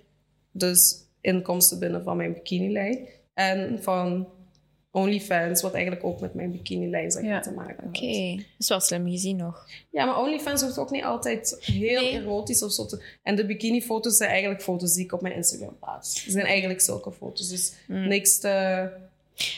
dus 0.52 0.96
inkomsten 1.22 1.80
binnen 1.80 2.04
van 2.04 2.18
mijn 2.18 2.34
bikinilijn. 2.34 3.08
En 3.34 3.84
van 3.84 4.28
OnlyFans, 4.92 5.62
wat 5.62 5.74
eigenlijk 5.74 6.04
ook 6.04 6.20
met 6.20 6.34
mijn 6.34 6.52
bikinilijn 6.52 7.12
zeg 7.12 7.22
maar, 7.24 7.32
Ja. 7.32 7.40
te 7.40 7.52
maken 7.52 7.76
had. 7.76 7.86
Oké, 7.98 8.36
dat 8.36 8.46
is 8.58 8.68
wel 8.70 8.80
slim 8.80 9.10
gezien 9.10 9.36
nog. 9.38 9.68
Ja, 9.90 10.06
maar 10.06 10.20
OnlyFans 10.20 10.62
hoeft 10.62 10.78
ook 10.78 10.92
niet 10.92 11.04
altijd 11.04 11.58
heel 11.62 12.02
Nee. 12.02 12.14
erotisch 12.14 12.64
of 12.64 12.72
zo 12.72 12.86
te... 12.86 13.04
En 13.24 13.36
de 13.36 13.46
bikinifoto's 13.46 14.18
zijn 14.18 14.30
eigenlijk 14.30 14.62
foto's 14.62 14.94
die 14.94 15.04
ik 15.04 15.12
op 15.14 15.22
mijn 15.22 15.36
Instagram 15.36 15.78
plaats. 15.80 16.24
Ze 16.24 16.32
zijn 16.32 16.46
eigenlijk 16.46 16.82
zulke 16.82 17.12
foto's, 17.12 17.50
dus 17.50 17.74
niks 17.88 18.40
te... 18.40 18.90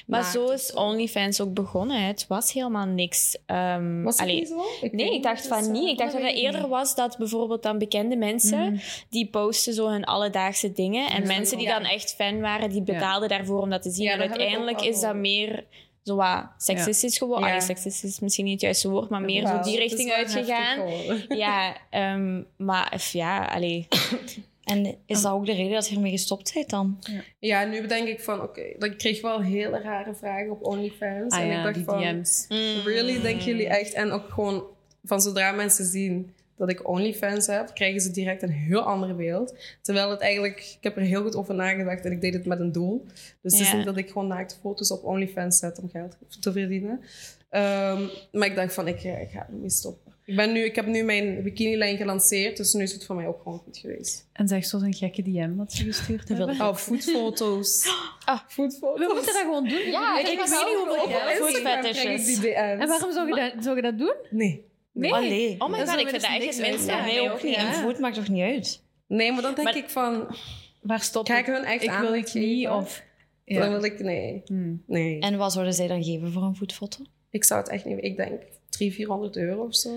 Maar 0.07 0.23
zo 0.31 0.49
is 0.49 0.73
OnlyFans 0.73 1.41
ook 1.41 1.53
begonnen. 1.53 2.01
hè. 2.01 2.07
Het 2.07 2.25
was 2.27 2.53
helemaal 2.53 2.85
niks. 2.85 3.37
ehm, 3.45 4.03
Was 4.03 4.13
het 4.13 4.21
allee, 4.27 4.35
niet 4.39 4.47
zo? 4.47 4.87
Nee, 4.91 5.13
ik 5.13 5.23
dacht 5.23 5.39
niet, 5.39 5.47
van 5.47 5.57
dus, 5.59 5.67
niet. 5.67 5.83
eh, 5.85 5.89
Ik 5.91 5.97
dacht 5.97 6.11
dat 6.11 6.21
het 6.21 6.31
eerder 6.35 6.61
niet. 6.61 6.69
was 6.69 6.95
dat 6.95 7.17
bijvoorbeeld 7.17 7.63
dan 7.63 7.77
bekende 7.77 8.15
mensen 8.15 8.59
Mhm. 8.73 8.77
die 9.09 9.27
posten 9.29 9.73
zo 9.73 9.87
hun 9.89 10.03
alledaagse 10.03 10.71
dingen. 10.71 11.09
En 11.09 11.27
mensen 11.27 11.57
die 11.57 11.67
dan 11.67 11.83
echt 11.83 12.13
fan 12.15 12.39
waren, 12.39 12.69
die 12.69 12.81
betaalden 12.81 13.29
daarvoor 13.29 13.61
om 13.61 13.69
dat 13.69 13.81
te 13.81 13.89
zien. 13.91 14.07
En 14.07 14.19
uiteindelijk 14.19 14.81
is 14.81 14.99
dat 14.99 15.15
meer 15.15 15.65
zo 16.03 16.15
wat 16.15 16.45
seksistisch 16.57 17.17
geworden. 17.17 17.47
Ja. 17.49 17.59
Seksistisch 17.59 18.11
is 18.11 18.19
misschien 18.19 18.43
niet 18.45 18.53
het 18.53 18.61
juiste 18.61 18.89
woord, 18.89 19.09
maar 19.09 19.21
meer 19.21 19.47
zo 19.47 19.59
die 19.61 19.77
richting 19.77 20.11
uitgegaan. 20.11 20.79
Ja, 21.27 21.75
ehm, 21.89 22.41
maar 22.57 23.03
ja, 23.11 23.45
allee. 23.45 23.87
En 24.63 24.95
is 25.05 25.21
dat 25.21 25.31
ook 25.31 25.45
de 25.45 25.53
reden 25.53 25.73
dat 25.73 25.89
je 25.89 25.95
ermee 25.95 26.11
gestopt 26.11 26.53
bent 26.53 26.69
dan? 26.69 26.99
Ja, 27.39 27.63
nu 27.65 27.81
bedenk 27.81 28.07
ik 28.07 28.19
van, 28.19 28.41
oké, 28.41 28.63
dat 28.77 28.89
ik 28.91 28.97
kreeg 28.97 29.21
wel 29.21 29.41
hele 29.41 29.79
rare 29.81 30.15
vragen 30.15 30.51
op 30.51 30.63
OnlyFans. 30.65 31.33
Ah 31.33 31.39
en 31.39 31.57
ik 31.57 31.63
dacht 31.63 31.75
die 31.75 31.83
van, 31.83 32.01
DM's. 32.01 32.45
really, 32.85 33.21
denken 33.21 33.45
jullie 33.45 33.67
echt? 33.67 33.93
En 33.93 34.11
ook 34.11 34.29
gewoon, 34.29 34.63
van 35.03 35.21
zodra 35.21 35.51
mensen 35.51 35.85
zien 35.85 36.33
dat 36.57 36.69
ik 36.69 36.87
OnlyFans 36.89 37.47
heb, 37.47 37.71
krijgen 37.73 38.01
ze 38.01 38.11
direct 38.11 38.41
een 38.41 38.49
heel 38.51 38.81
ander 38.81 39.15
beeld. 39.15 39.55
Terwijl 39.81 40.09
het 40.09 40.19
eigenlijk, 40.19 40.59
ik 40.59 40.83
heb 40.83 40.95
er 40.95 41.01
heel 41.01 41.21
goed 41.21 41.35
over 41.35 41.55
nagedacht 41.55 42.05
en 42.05 42.11
ik 42.11 42.21
deed 42.21 42.33
het 42.33 42.45
met 42.45 42.59
een 42.59 42.71
doel. 42.71 43.03
Dus 43.41 43.51
het 43.51 43.61
is 43.61 43.69
Ja. 43.71 43.75
niet 43.75 43.85
dat 43.85 43.97
ik 43.97 44.07
gewoon 44.11 44.27
naakte 44.27 44.55
foto's 44.61 44.91
op 44.91 45.03
OnlyFans 45.03 45.57
zet 45.57 45.79
om 45.79 45.89
geld 45.89 46.17
te 46.39 46.51
verdienen. 46.51 47.01
Ehm, 47.49 48.01
maar 48.31 48.47
ik 48.47 48.55
dacht 48.55 48.73
van, 48.73 48.87
ik, 48.87 49.03
eh, 49.03 49.21
ik 49.21 49.29
ga 49.29 49.47
ermee 49.51 49.69
stoppen. 49.69 50.02
Ik, 50.25 50.35
ben 50.35 50.51
nu, 50.51 50.59
ik 50.63 50.75
heb 50.75 50.85
nu 50.85 51.03
mijn 51.03 51.43
bikinilijn 51.43 51.97
gelanceerd, 51.97 52.57
dus 52.57 52.73
nu 52.73 52.83
is 52.83 52.93
het 52.93 53.05
voor 53.05 53.15
mij 53.15 53.27
ook 53.27 53.41
gewoon 53.41 53.59
goed 53.59 53.77
geweest. 53.77 54.29
En 54.33 54.47
zeg 54.47 54.65
zo 54.65 54.79
zo'n 54.79 54.93
gekke 54.93 55.21
DM 55.21 55.55
dat 55.57 55.73
ze 55.73 55.83
gestuurd 55.83 56.27
hebben. 56.29 56.49
Oh, 56.61 56.75
foodfoto's. 56.75 57.85
Ah. 58.25 58.39
Foodfoto's. 58.47 58.99
We 59.07 59.11
moeten 59.13 59.33
dat 59.33 59.41
gewoon 59.41 59.67
doen. 59.67 59.91
Ja, 59.91 60.19
ik, 60.19 60.27
Ik 60.27 60.37
weet 60.37 60.47
niet 60.49 60.75
hoeveel 60.85 61.03
op 61.03 61.11
geld 61.11 61.29
Instagram 61.29 61.51
food 61.51 61.61
krijg 61.61 61.85
ik 61.85 61.95
fetishes. 61.95 62.25
die 62.25 62.35
DM's. 62.51 62.81
En 62.81 62.87
waarom 62.87 63.11
zou 63.11 63.27
je 63.27 63.35
dat, 63.35 63.63
zou 63.63 63.75
je 63.75 63.81
dat 63.81 63.97
doen? 63.97 64.13
Nee. 64.29 64.65
Nee. 64.93 65.13
Allee. 65.13 65.55
Oh 65.59 65.69
my 65.69 65.77
god, 65.87 65.99
ik 65.99 66.07
vind 66.09 66.21
dat 66.21 66.31
echt 66.31 66.89
aan 66.89 67.03
mij 67.03 67.13
mij 67.15 67.31
ook 67.31 67.43
niet. 67.43 67.55
ja. 67.55 67.67
En 67.67 67.73
voet 67.73 67.99
maakt 67.99 68.15
toch 68.15 68.27
niet 68.27 68.41
uit? 68.41 68.83
Nee, 69.07 69.31
maar 69.31 69.41
dan 69.41 69.53
denk 69.53 69.67
Maar- 69.67 69.77
ik 69.77 69.89
van, 69.89 70.35
Waar 70.81 71.01
het? 71.01 71.39
ik 71.39 71.45
hun 71.45 71.63
echt 71.63 71.83
Ik 71.83 71.91
wil 71.91 72.13
niet 72.33 72.67
of... 72.67 73.03
Dan 73.45 73.57
Ja. 73.57 73.69
wil 73.69 73.83
ik, 73.83 73.99
nee. 73.99 74.41
Hmm. 74.45 74.83
Nee. 74.87 75.19
En 75.19 75.37
wat 75.37 75.51
zouden 75.51 75.73
zij 75.73 75.87
dan 75.87 76.03
geven 76.03 76.31
voor 76.31 76.41
een 76.43 76.55
voetfoto? 76.55 77.03
Ik 77.33 77.43
zou 77.43 77.59
het 77.59 77.69
echt 77.69 77.85
niet, 77.85 78.03
ik 78.03 78.15
denk 78.17 78.41
300, 78.69 78.95
400 78.95 79.35
euro 79.37 79.63
of 79.63 79.75
zo. 79.75 79.89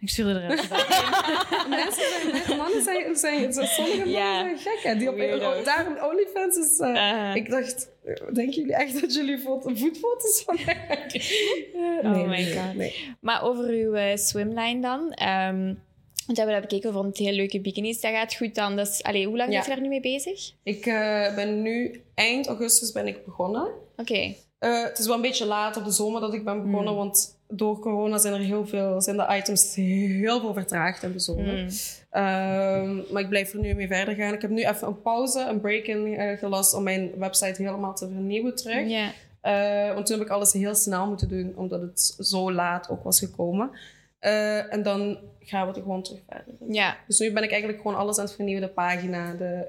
Ik 0.00 0.08
stuurde 0.08 0.40
eruit. 0.40 0.68
Mensen 1.68 2.02
zijn, 2.08 2.56
mannen 2.58 2.82
zijn, 2.82 3.16
zijn, 3.16 3.52
zijn 3.52 3.66
sommige 3.66 3.96
mannen 3.96 4.12
Ja. 4.14 4.40
zijn 4.40 4.58
gek. 4.58 4.78
Hè? 4.82 4.96
Die 4.96 5.08
op, 5.10 5.16
Weirdo's. 5.16 5.64
daarom 5.64 5.96
OnlyFans 6.02 6.56
is... 6.56 6.78
eh, 6.78 6.88
Uh-huh. 6.88 7.34
Ik 7.36 7.50
dacht, 7.50 7.88
denken 8.32 8.50
jullie 8.54 8.74
echt 8.74 9.00
dat 9.00 9.14
jullie 9.14 9.38
foto, 9.38 9.70
voetfoto's 9.74 10.42
van 10.46 10.58
mij 10.66 10.84
maken? 10.88 11.20
Eh, 12.02 12.10
Oh 12.20 12.28
my 12.28 12.44
god. 12.52 12.74
Nee. 12.74 12.94
Maar 13.20 13.42
over 13.42 13.64
uw 13.68 13.94
eh, 13.94 14.16
swimline 14.16 14.80
dan. 14.80 15.12
ehm, 15.12 15.64
want 16.26 16.38
we 16.38 16.44
hebben 16.44 16.54
dat 16.54 16.60
bekeken, 16.60 16.88
we 16.88 16.94
vonden 16.94 17.10
het 17.10 17.20
heel 17.20 17.32
leuke 17.32 17.60
bikinis. 17.60 18.00
Dat 18.00 18.10
gaat 18.12 18.34
goed 18.36 18.54
dan. 18.54 18.76
Dat 18.76 18.88
is, 18.88 19.02
allee, 19.02 19.26
hoe 19.26 19.36
lang 19.36 19.52
Ja. 19.52 19.60
je 19.62 19.68
daar 19.68 19.80
nu 19.80 19.88
mee 19.88 20.00
bezig? 20.00 20.50
Ik 20.62 20.84
ben 21.34 21.62
nu, 21.62 22.02
eind 22.14 22.46
augustus 22.46 22.92
ben 22.92 23.06
ik 23.06 23.24
begonnen. 23.24 23.68
Oké. 23.96 24.34
Eh, 24.58 24.82
het 24.82 24.98
is 24.98 25.06
wel 25.06 25.14
een 25.14 25.22
beetje 25.22 25.46
laat 25.46 25.76
op 25.76 25.84
de 25.84 25.90
zomer 25.90 26.20
dat 26.20 26.34
ik 26.34 26.44
ben 26.44 26.62
begonnen, 26.62 26.94
want 26.94 27.38
door 27.48 27.78
corona 27.78 28.18
zijn 28.18 28.34
er 28.34 28.40
heel 28.40 28.66
veel, 28.66 29.00
zijn 29.00 29.16
de 29.16 29.26
items 29.30 29.74
heel 29.74 30.40
veel 30.40 30.52
vertraagd 30.52 31.02
in 31.02 31.12
de 31.12 31.18
zomer. 31.18 31.56
Mm. 31.56 31.68
Ehm, 32.10 33.12
maar 33.12 33.22
ik 33.22 33.28
blijf 33.28 33.52
er 33.52 33.58
nu 33.58 33.74
mee 33.74 33.86
verder 33.86 34.14
gaan. 34.14 34.34
Ik 34.34 34.42
heb 34.42 34.50
nu 34.50 34.64
even 34.64 34.88
een 34.88 35.02
pauze, 35.02 35.40
een 35.40 35.60
break-in 35.60 36.14
eh, 36.14 36.38
gelast 36.38 36.74
om 36.74 36.82
mijn 36.82 37.10
website 37.18 37.62
helemaal 37.62 37.94
te 37.94 38.08
vernieuwen 38.08 38.56
terug. 38.56 38.88
Eh, 39.40 39.94
want 39.94 40.06
toen 40.06 40.18
heb 40.18 40.26
ik 40.26 40.32
alles 40.32 40.52
heel 40.52 40.74
snel 40.74 41.06
moeten 41.06 41.28
doen, 41.28 41.52
omdat 41.56 41.80
het 41.80 42.14
zo 42.18 42.52
laat 42.52 42.90
ook 42.90 43.02
was 43.02 43.18
gekomen. 43.18 43.70
Eh, 44.18 44.72
en 44.72 44.82
dan 44.82 45.18
gaan 45.40 45.68
we 45.68 45.74
er 45.74 45.82
gewoon 45.82 46.02
terug 46.02 46.20
verder. 46.28 46.54
ja. 46.68 46.96
Dus 47.06 47.18
nu 47.18 47.32
ben 47.32 47.42
ik 47.42 47.50
eigenlijk 47.50 47.80
gewoon 47.82 47.96
alles 47.96 48.18
aan 48.18 48.24
het 48.24 48.34
vernieuwen, 48.34 48.62
de 48.62 48.72
pagina, 48.72 49.34
de... 49.34 49.66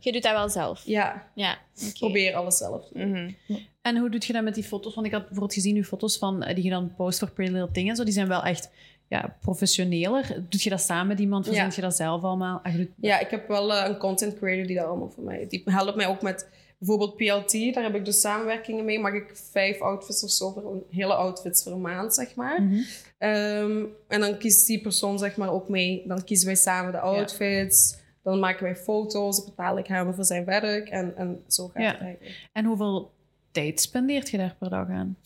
Je 0.00 0.12
doet 0.12 0.22
dat 0.22 0.32
wel 0.32 0.48
zelf? 0.48 0.82
ja, 0.84 1.26
Ja. 1.34 1.58
Probeer 1.98 2.34
alles 2.34 2.56
zelf 2.56 2.88
te 2.88 2.98
doen. 2.98 3.10
Mhm. 3.10 3.58
En 3.90 3.96
hoe 4.00 4.10
doe 4.10 4.20
je 4.26 4.32
dat 4.32 4.42
met 4.42 4.54
die 4.54 4.64
foto's? 4.64 4.94
Want 4.94 5.06
ik 5.06 5.12
had 5.12 5.20
bijvoorbeeld 5.22 5.54
gezien 5.54 5.76
uw 5.76 5.82
foto's 5.82 6.18
van, 6.18 6.42
eh, 6.42 6.54
die 6.54 6.64
je 6.64 6.70
dan 6.70 6.94
post 6.96 7.18
voor 7.18 7.30
Pretty 7.30 7.52
Little 7.52 7.70
Thing 7.72 7.88
en 7.88 7.96
zo. 7.96 8.04
Die 8.04 8.12
zijn 8.12 8.28
wel 8.28 8.42
echt 8.42 8.70
ja, 9.08 9.36
professioneler. 9.40 10.26
Doe 10.48 10.60
je 10.62 10.70
dat 10.70 10.80
samen 10.80 11.06
met 11.06 11.18
iemand? 11.18 11.44
Verzint 11.46 11.68
Ja. 11.68 11.74
je 11.76 11.82
dat 11.82 11.96
zelf 11.96 12.22
allemaal? 12.22 12.60
Ah, 12.62 12.74
doet- 12.74 12.88
Ja, 13.00 13.18
ik 13.20 13.30
heb 13.30 13.48
wel 13.48 13.74
eh, 13.74 13.88
een 13.88 13.96
content 13.98 14.34
creator 14.38 14.66
die 14.66 14.76
dat 14.76 14.84
allemaal 14.86 15.10
voor 15.10 15.24
mij... 15.24 15.46
Die 15.48 15.62
helpt 15.64 15.96
mij 15.96 16.06
ook 16.06 16.22
met 16.22 16.48
bijvoorbeeld 16.78 17.16
PLT. 17.16 17.74
Daar 17.74 17.82
heb 17.82 17.94
ik 17.94 18.04
dus 18.04 18.20
samenwerkingen 18.20 18.84
mee. 18.84 18.98
Mag 18.98 19.12
ik 19.12 19.30
vijf 19.50 19.80
outfits 19.80 20.24
of 20.24 20.30
zo 20.30 20.50
voor 20.52 20.72
een 20.72 20.82
hele 20.90 21.14
outfits 21.14 21.62
voor 21.62 21.72
een 21.72 21.80
maand, 21.80 22.14
zeg 22.14 22.34
maar. 22.34 22.62
Mhm. 22.62 22.80
Ehm, 23.18 23.84
en 24.08 24.20
dan 24.20 24.38
kiest 24.38 24.66
die 24.66 24.80
persoon 24.80 25.18
zeg 25.18 25.36
maar 25.36 25.50
ook 25.52 25.68
mee. 25.68 26.02
Dan 26.06 26.24
kiezen 26.24 26.46
wij 26.46 26.54
samen 26.56 26.92
de 26.92 26.98
outfits. 27.00 27.98
Dan 28.22 28.38
maken 28.38 28.62
wij 28.62 28.76
foto's. 28.76 29.36
Dan 29.36 29.44
betaal 29.44 29.78
ik 29.78 29.86
hem 29.86 30.14
voor 30.14 30.24
zijn 30.24 30.44
werk. 30.44 30.88
En, 30.88 31.16
en 31.16 31.42
zo 31.48 31.68
gaat 31.68 31.82
Ja. 31.82 31.90
het 31.90 32.00
eigenlijk. 32.00 32.48
En 32.52 32.64
hoeveel 32.64 33.10
tijd 33.50 33.80
spendeert 33.80 34.30
je 34.30 34.36
daar 34.36 34.56
per 34.58 34.70
dag 34.70 34.88
aan? 34.88 35.16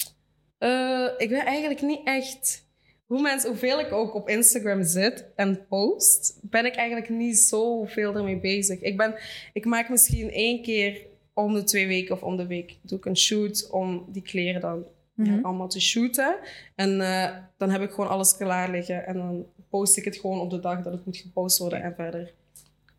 Eh, 0.58 1.08
ik 1.18 1.28
ben 1.28 1.44
eigenlijk 1.44 1.82
niet 1.82 2.00
echt... 2.04 2.62
Hoe 3.06 3.22
mensen, 3.22 3.50
hoeveel 3.50 3.80
ik 3.80 3.92
ook 3.92 4.14
op 4.14 4.28
Instagram 4.28 4.82
zit 4.84 5.26
en 5.36 5.66
post, 5.68 6.38
ben 6.42 6.64
ik 6.64 6.74
eigenlijk 6.74 7.08
niet 7.08 7.38
zoveel 7.38 8.14
ermee 8.16 8.38
bezig. 8.40 8.80
Ik, 8.80 8.96
ben, 8.96 9.14
ik 9.52 9.64
maak 9.64 9.88
misschien 9.88 10.30
één 10.30 10.62
keer 10.62 11.00
om 11.34 11.54
de 11.54 11.64
twee 11.64 11.86
weken 11.86 12.14
of 12.14 12.22
om 12.22 12.36
de 12.36 12.46
week 12.46 12.76
doe 12.82 12.98
ik 12.98 13.04
een 13.04 13.16
shoot 13.16 13.68
om 13.70 14.04
die 14.08 14.22
kleren 14.22 14.60
dan 14.60 14.84
Mhm. 15.14 15.44
allemaal 15.44 15.68
te 15.68 15.80
shooten. 15.80 16.36
En 16.74 17.00
eh, 17.00 17.36
dan 17.56 17.70
heb 17.70 17.82
ik 17.82 17.90
gewoon 17.90 18.10
alles 18.10 18.36
klaar 18.36 18.70
liggen 18.70 19.06
en 19.06 19.16
dan 19.16 19.46
post 19.68 19.96
ik 19.96 20.04
het 20.04 20.16
gewoon 20.16 20.40
op 20.40 20.50
de 20.50 20.60
dag 20.60 20.82
dat 20.82 20.92
het 20.92 21.04
moet 21.04 21.16
gepost 21.16 21.58
worden 21.58 21.82
en 21.82 21.94
verder 21.94 22.32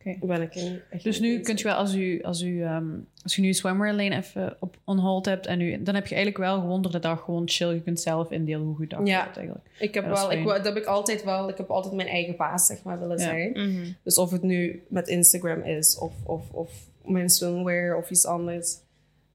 Oké. 0.05 0.25
ben 0.25 0.41
ik 0.41 0.55
er 0.55 0.81
Dus 1.03 1.19
nu 1.19 1.39
kunt 1.39 1.59
je 1.59 1.65
wel, 1.67 1.75
als, 1.75 1.93
u, 1.95 2.21
als, 2.23 2.41
u, 2.41 2.61
ehm, 2.63 2.85
als 3.23 3.35
je 3.35 3.41
nu 3.41 3.47
je 3.47 3.53
swimwear 3.53 3.93
lane 3.93 4.15
even 4.15 4.57
op 4.59 4.77
on 4.83 4.97
hold 4.97 5.25
hebt, 5.25 5.45
en 5.45 5.61
u, 5.61 5.83
dan 5.83 5.95
heb 5.95 6.07
je 6.07 6.15
eigenlijk 6.15 6.43
wel 6.45 6.59
gewoon 6.59 6.81
door 6.81 6.91
de 6.91 6.99
dag 6.99 7.21
gewoon 7.23 7.43
chill. 7.49 7.73
Je 7.73 7.81
kunt 7.81 7.99
zelf 8.01 8.31
indelen 8.31 8.65
hoe 8.67 8.81
je 8.81 8.87
dag 8.87 9.07
Ja. 9.07 9.23
gaat 9.23 9.35
eigenlijk. 9.37 9.65
Ik 9.79 9.93
heb 9.93 10.03
Ja, 10.03 10.09
wel, 10.11 10.31
ik, 10.31 10.45
dat 10.45 10.65
heb 10.65 10.75
ik 10.77 10.85
altijd 10.85 11.23
wel, 11.23 11.49
ik 11.49 11.57
heb 11.57 11.69
altijd 11.69 11.93
mijn 11.93 12.07
eigen 12.07 12.35
baas 12.35 12.65
zeg 12.65 12.83
maar 12.83 12.99
willen 12.99 13.17
Ja. 13.17 13.23
zijn. 13.23 13.51
Mhm. 13.51 13.85
Dus 14.03 14.17
of 14.17 14.31
het 14.31 14.41
nu 14.41 14.83
met 14.89 15.07
Instagram 15.07 15.61
is 15.61 15.97
of, 15.99 16.13
of, 16.25 16.49
of 16.51 16.71
mijn 17.05 17.29
swimwear 17.29 17.97
of 17.97 18.09
iets 18.09 18.25
anders. 18.25 18.77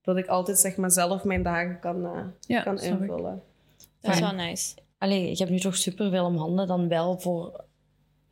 Dat 0.02 0.16
ik 0.16 0.26
altijd 0.26 0.58
zeg 0.58 0.76
maar 0.76 0.90
zelf 0.90 1.24
mijn 1.24 1.42
dagen 1.42 1.78
kan, 1.80 2.04
eh, 2.04 2.20
Ja, 2.46 2.62
kan 2.62 2.74
ik. 2.76 2.82
invullen. 2.82 3.42
Dat 4.00 4.14
is 4.14 4.20
wel 4.20 4.32
nice. 4.34 4.74
Allee, 4.98 5.28
je 5.30 5.36
hebt 5.36 5.50
nu 5.50 5.58
toch 5.58 5.76
superveel 5.76 6.24
om 6.24 6.36
handen 6.36 6.66
dan 6.66 6.88
wel 6.88 7.18
voor... 7.20 7.64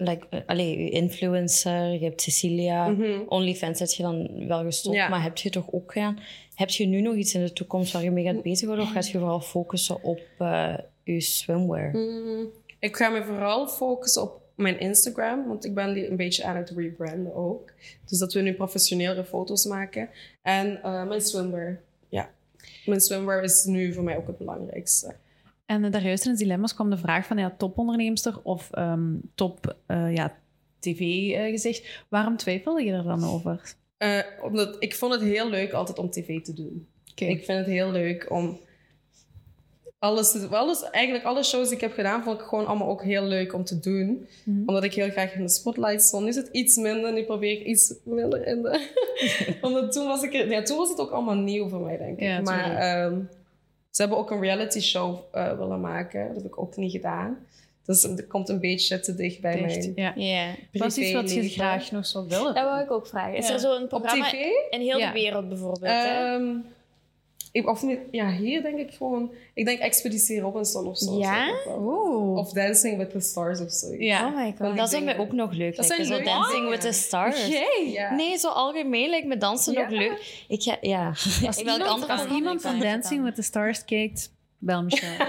Like, 0.00 0.26
eh, 0.30 0.40
allee, 0.46 0.82
je 0.84 0.90
influencer, 0.90 1.92
je 1.92 2.04
hebt 2.04 2.22
Cecilia. 2.22 2.88
Mhm. 2.88 3.20
OnlyFans 3.28 3.78
heb 3.78 3.88
je 3.88 4.02
dan 4.02 4.46
wel 4.46 4.62
gestopt, 4.64 4.96
Ja. 4.96 5.08
maar 5.08 5.22
heb 5.22 5.36
je 5.36 5.50
toch 5.50 5.72
ook 5.72 5.92
gedaan? 5.92 6.18
Heb 6.54 6.68
je 6.68 6.86
nu 6.86 7.00
nog 7.00 7.14
iets 7.14 7.34
in 7.34 7.42
de 7.44 7.52
toekomst 7.52 7.92
waar 7.92 8.02
je 8.02 8.10
mee 8.10 8.24
gaat 8.24 8.42
bezighouden? 8.42 8.86
Of 8.86 8.92
gaat 8.92 9.08
je 9.10 9.18
vooral 9.18 9.40
focussen 9.40 10.02
op 10.02 10.20
eh, 10.38 10.74
je 11.04 11.20
swimwear? 11.20 11.90
Mm, 11.96 12.46
ik 12.78 12.96
ga 12.96 13.08
me 13.08 13.24
vooral 13.24 13.68
focussen 13.68 14.22
op 14.22 14.40
mijn 14.54 14.80
Instagram, 14.80 15.48
want 15.48 15.64
ik 15.64 15.74
ben 15.74 16.10
een 16.10 16.16
beetje 16.16 16.44
aan 16.44 16.56
het 16.56 16.70
rebranden 16.70 17.34
ook. 17.34 17.72
Dus 18.08 18.18
dat 18.18 18.32
we 18.32 18.40
nu 18.40 18.54
professionele 18.54 19.24
foto's 19.24 19.64
maken. 19.66 20.08
En 20.42 20.82
eh, 20.82 21.06
mijn 21.06 21.20
swimwear, 21.20 21.80
ja. 22.08 22.30
Mijn 22.86 23.00
swimwear 23.00 23.42
is 23.42 23.64
nu 23.64 23.92
voor 23.92 24.04
mij 24.04 24.16
ook 24.16 24.26
het 24.26 24.38
belangrijkste. 24.38 25.14
En 25.68 25.84
eh, 25.84 25.90
daar 25.90 26.02
juist 26.02 26.24
in 26.24 26.30
het 26.30 26.38
dilemma's 26.38 26.74
kwam 26.74 26.90
de 26.90 26.96
vraag 26.96 27.26
van 27.26 27.38
ja, 27.38 27.54
toponderneemster 27.58 28.40
of 28.42 28.68
ehm, 28.72 29.14
top 29.34 29.76
eh, 29.86 30.14
ja, 30.14 30.36
tv-gezicht. 30.78 32.04
Waarom 32.08 32.36
twijfelde 32.36 32.84
je 32.84 32.92
er 32.92 33.02
dan 33.02 33.24
over? 33.24 33.74
Eh, 33.96 34.18
omdat 34.42 34.76
ik 34.78 34.94
vond 34.94 35.12
het 35.12 35.22
heel 35.22 35.48
leuk 35.48 35.72
altijd 35.72 35.98
om 35.98 36.10
tv 36.10 36.42
te 36.42 36.52
doen. 36.52 36.88
Ik 37.14 37.44
vind 37.44 37.58
het 37.58 37.66
heel 37.66 37.90
leuk 37.90 38.30
om 38.30 38.58
alles, 39.98 40.48
alles, 40.50 40.90
eigenlijk 40.90 41.24
alle 41.24 41.42
shows 41.42 41.66
die 41.66 41.76
ik 41.76 41.82
heb 41.82 41.92
gedaan, 41.92 42.22
vond 42.22 42.40
ik 42.40 42.46
gewoon 42.46 42.66
allemaal 42.66 42.88
ook 42.88 43.02
heel 43.02 43.24
leuk 43.24 43.54
om 43.54 43.64
te 43.64 43.80
doen. 43.80 44.28
Mhm. 44.44 44.58
Omdat 44.58 44.84
ik 44.84 44.94
heel 44.94 45.10
graag 45.10 45.34
in 45.34 45.42
de 45.42 45.48
spotlight 45.48 46.02
stond. 46.02 46.22
Nu 46.22 46.28
is 46.28 46.36
het 46.36 46.48
iets 46.52 46.76
minder, 46.76 47.12
nu 47.12 47.24
probeer 47.24 47.60
ik 47.60 47.66
iets 47.66 47.94
minder 48.04 48.46
in 48.46 48.62
de... 48.62 48.88
Omdat 49.60 49.92
toen 49.92 50.06
was, 50.06 50.22
ik 50.22 50.32
ja, 50.32 50.62
toen 50.62 50.76
was 50.76 50.88
het 50.88 51.00
ook 51.00 51.10
allemaal 51.10 51.36
nieuw 51.36 51.68
voor 51.68 51.80
mij, 51.80 51.96
denk 51.96 52.18
ik. 52.18 52.22
Ja, 52.22 52.40
maar 52.40 52.72
ze 53.98 54.04
hebben 54.04 54.22
ook 54.22 54.30
een 54.30 54.40
reality 54.40 54.80
show 54.80 55.18
eh, 55.32 55.58
willen 55.58 55.80
maken. 55.80 56.26
Dat 56.26 56.36
heb 56.36 56.44
ik 56.44 56.58
ook 56.60 56.76
niet 56.76 56.90
gedaan. 56.92 57.38
Dus 57.84 58.02
het 58.02 58.26
komt 58.26 58.48
een 58.48 58.60
beetje 58.60 59.00
te 59.00 59.14
dicht 59.14 59.40
bij 59.40 59.60
mijn 59.60 59.92
ja. 59.94 60.12
Ja. 60.16 60.54
Wat 60.72 60.86
is 60.88 60.96
iets 60.98 61.12
wat 61.12 61.32
je 61.34 61.48
graag 61.48 61.90
nog 61.90 62.06
zou 62.06 62.28
willen? 62.28 62.54
Dat 62.54 62.64
wou 62.64 62.82
ik 62.82 62.90
ook 62.90 63.06
vragen. 63.06 63.36
Is 63.36 63.48
Ja. 63.48 63.52
er 63.54 63.60
zo'n 63.60 63.82
Op 63.82 63.88
programma 63.88 64.28
tv? 64.28 64.34
in 64.70 64.80
heel 64.80 64.98
Ja. 64.98 65.06
de 65.06 65.12
wereld 65.12 65.48
bijvoorbeeld? 65.48 65.92
hè? 65.92 66.36
Ik, 67.52 67.68
of 67.68 67.82
niet, 67.82 67.98
ja, 68.10 68.30
hier 68.30 68.62
denk 68.62 68.78
ik 68.78 68.90
gewoon... 68.94 69.30
Ik 69.54 69.64
denk 69.64 69.78
Expeditie 69.78 70.40
Robinson 70.40 70.86
of 70.86 70.98
zo. 70.98 71.18
Ja? 71.18 71.54
Of 72.34 72.52
Dancing 72.52 72.98
with 72.98 73.10
the 73.10 73.20
Stars 73.20 73.60
of 73.60 73.70
zo. 73.72 73.86
Ja. 73.98 74.26
Oh 74.26 74.34
my 74.36 74.54
god. 74.58 74.76
Dat 74.76 74.90
zou 74.90 75.04
mij 75.04 75.18
ook 75.18 75.32
nog 75.32 75.52
leuk 75.52 75.76
Dat 75.76 75.88
lijken. 75.88 76.06
zijn 76.06 76.18
Zo 76.18 76.24
Dancing 76.24 76.68
with 76.68 76.80
the 76.80 76.92
Stars. 76.92 77.48
Nee, 78.16 78.36
zo 78.38 78.48
algemeen 78.48 79.10
lijkt 79.10 79.26
me 79.26 79.36
dansen 79.36 79.72
Ja? 79.72 79.80
nog 79.80 79.90
leuk. 79.90 80.44
Ik 80.48 80.62
ga, 80.62 80.76
ja. 80.80 81.08
Als 81.08 81.40
Welk 81.40 81.56
iemand, 81.58 81.82
ander 81.82 82.08
als 82.08 82.26
iemand 82.26 82.60
van 82.62 82.78
Dancing 82.78 83.16
dan? 83.16 83.24
with 83.24 83.34
the 83.34 83.42
Stars 83.42 83.84
kijkt, 83.84 84.32
bel 84.58 84.82
Michelle. 84.82 85.26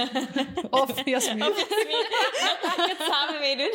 of 0.70 1.04
Jasmin. 1.04 1.42
Ga 2.62 2.84
ik 2.84 2.96
het 2.98 3.06
samen 3.10 3.40
meedoen? 3.40 3.72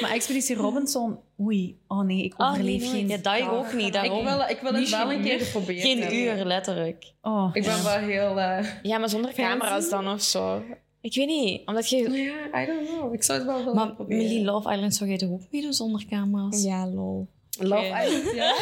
Maar 0.00 0.10
Expeditie 0.10 0.56
Robinson, 0.56 1.18
oei, 1.40 1.78
oh 1.88 2.00
nee, 2.00 2.24
ik 2.24 2.34
Oh, 2.40 2.50
overleef 2.50 2.80
nee, 2.80 2.90
geen 2.90 3.08
Ja, 3.08 3.16
dat 3.16 3.36
ik 3.38 3.50
ook 3.52 3.72
niet. 3.72 3.86
Ik 3.86 3.92
Daarom. 3.92 4.24
wil, 4.24 4.40
ik 4.48 4.58
wil 4.60 4.74
het 4.74 4.90
wel 4.90 5.12
een 5.12 5.22
keer 5.22 5.40
geprobeerd 5.40 5.80
Geen 5.80 5.98
hebben. 6.00 6.18
uur, 6.18 6.44
letterlijk. 6.44 7.12
Oh, 7.22 7.50
Ik 7.52 7.62
ben 7.64 7.82
wel 7.84 7.98
heel... 7.98 8.40
eh, 8.40 8.66
Ja, 8.82 8.98
maar 8.98 9.08
zonder 9.08 9.32
camera's 9.32 9.88
dan 9.88 10.08
of 10.08 10.22
zo. 10.22 10.62
Ik 11.00 11.14
weet 11.14 11.26
niet, 11.26 11.66
omdat 11.66 11.88
je... 11.88 11.96
ja, 12.10 12.62
I 12.62 12.66
don't 12.66 12.88
know. 12.88 13.14
Ik 13.14 13.22
zou 13.22 13.38
het 13.38 13.46
wel 13.48 13.58
willen 13.58 13.74
Maar 13.74 13.94
proberen. 13.94 14.22
Millie 14.24 14.44
Love 14.44 14.72
Island 14.72 14.94
zou 14.94 15.08
jij 15.08 15.18
toch 15.18 15.30
ook 15.30 15.42
meedoen 15.50 15.72
zonder 15.72 16.04
camera's? 16.08 16.62
Ja, 16.62 16.86
lol. 16.86 17.28
Love 17.58 18.04
Island, 18.06 18.34
ja? 18.34 18.54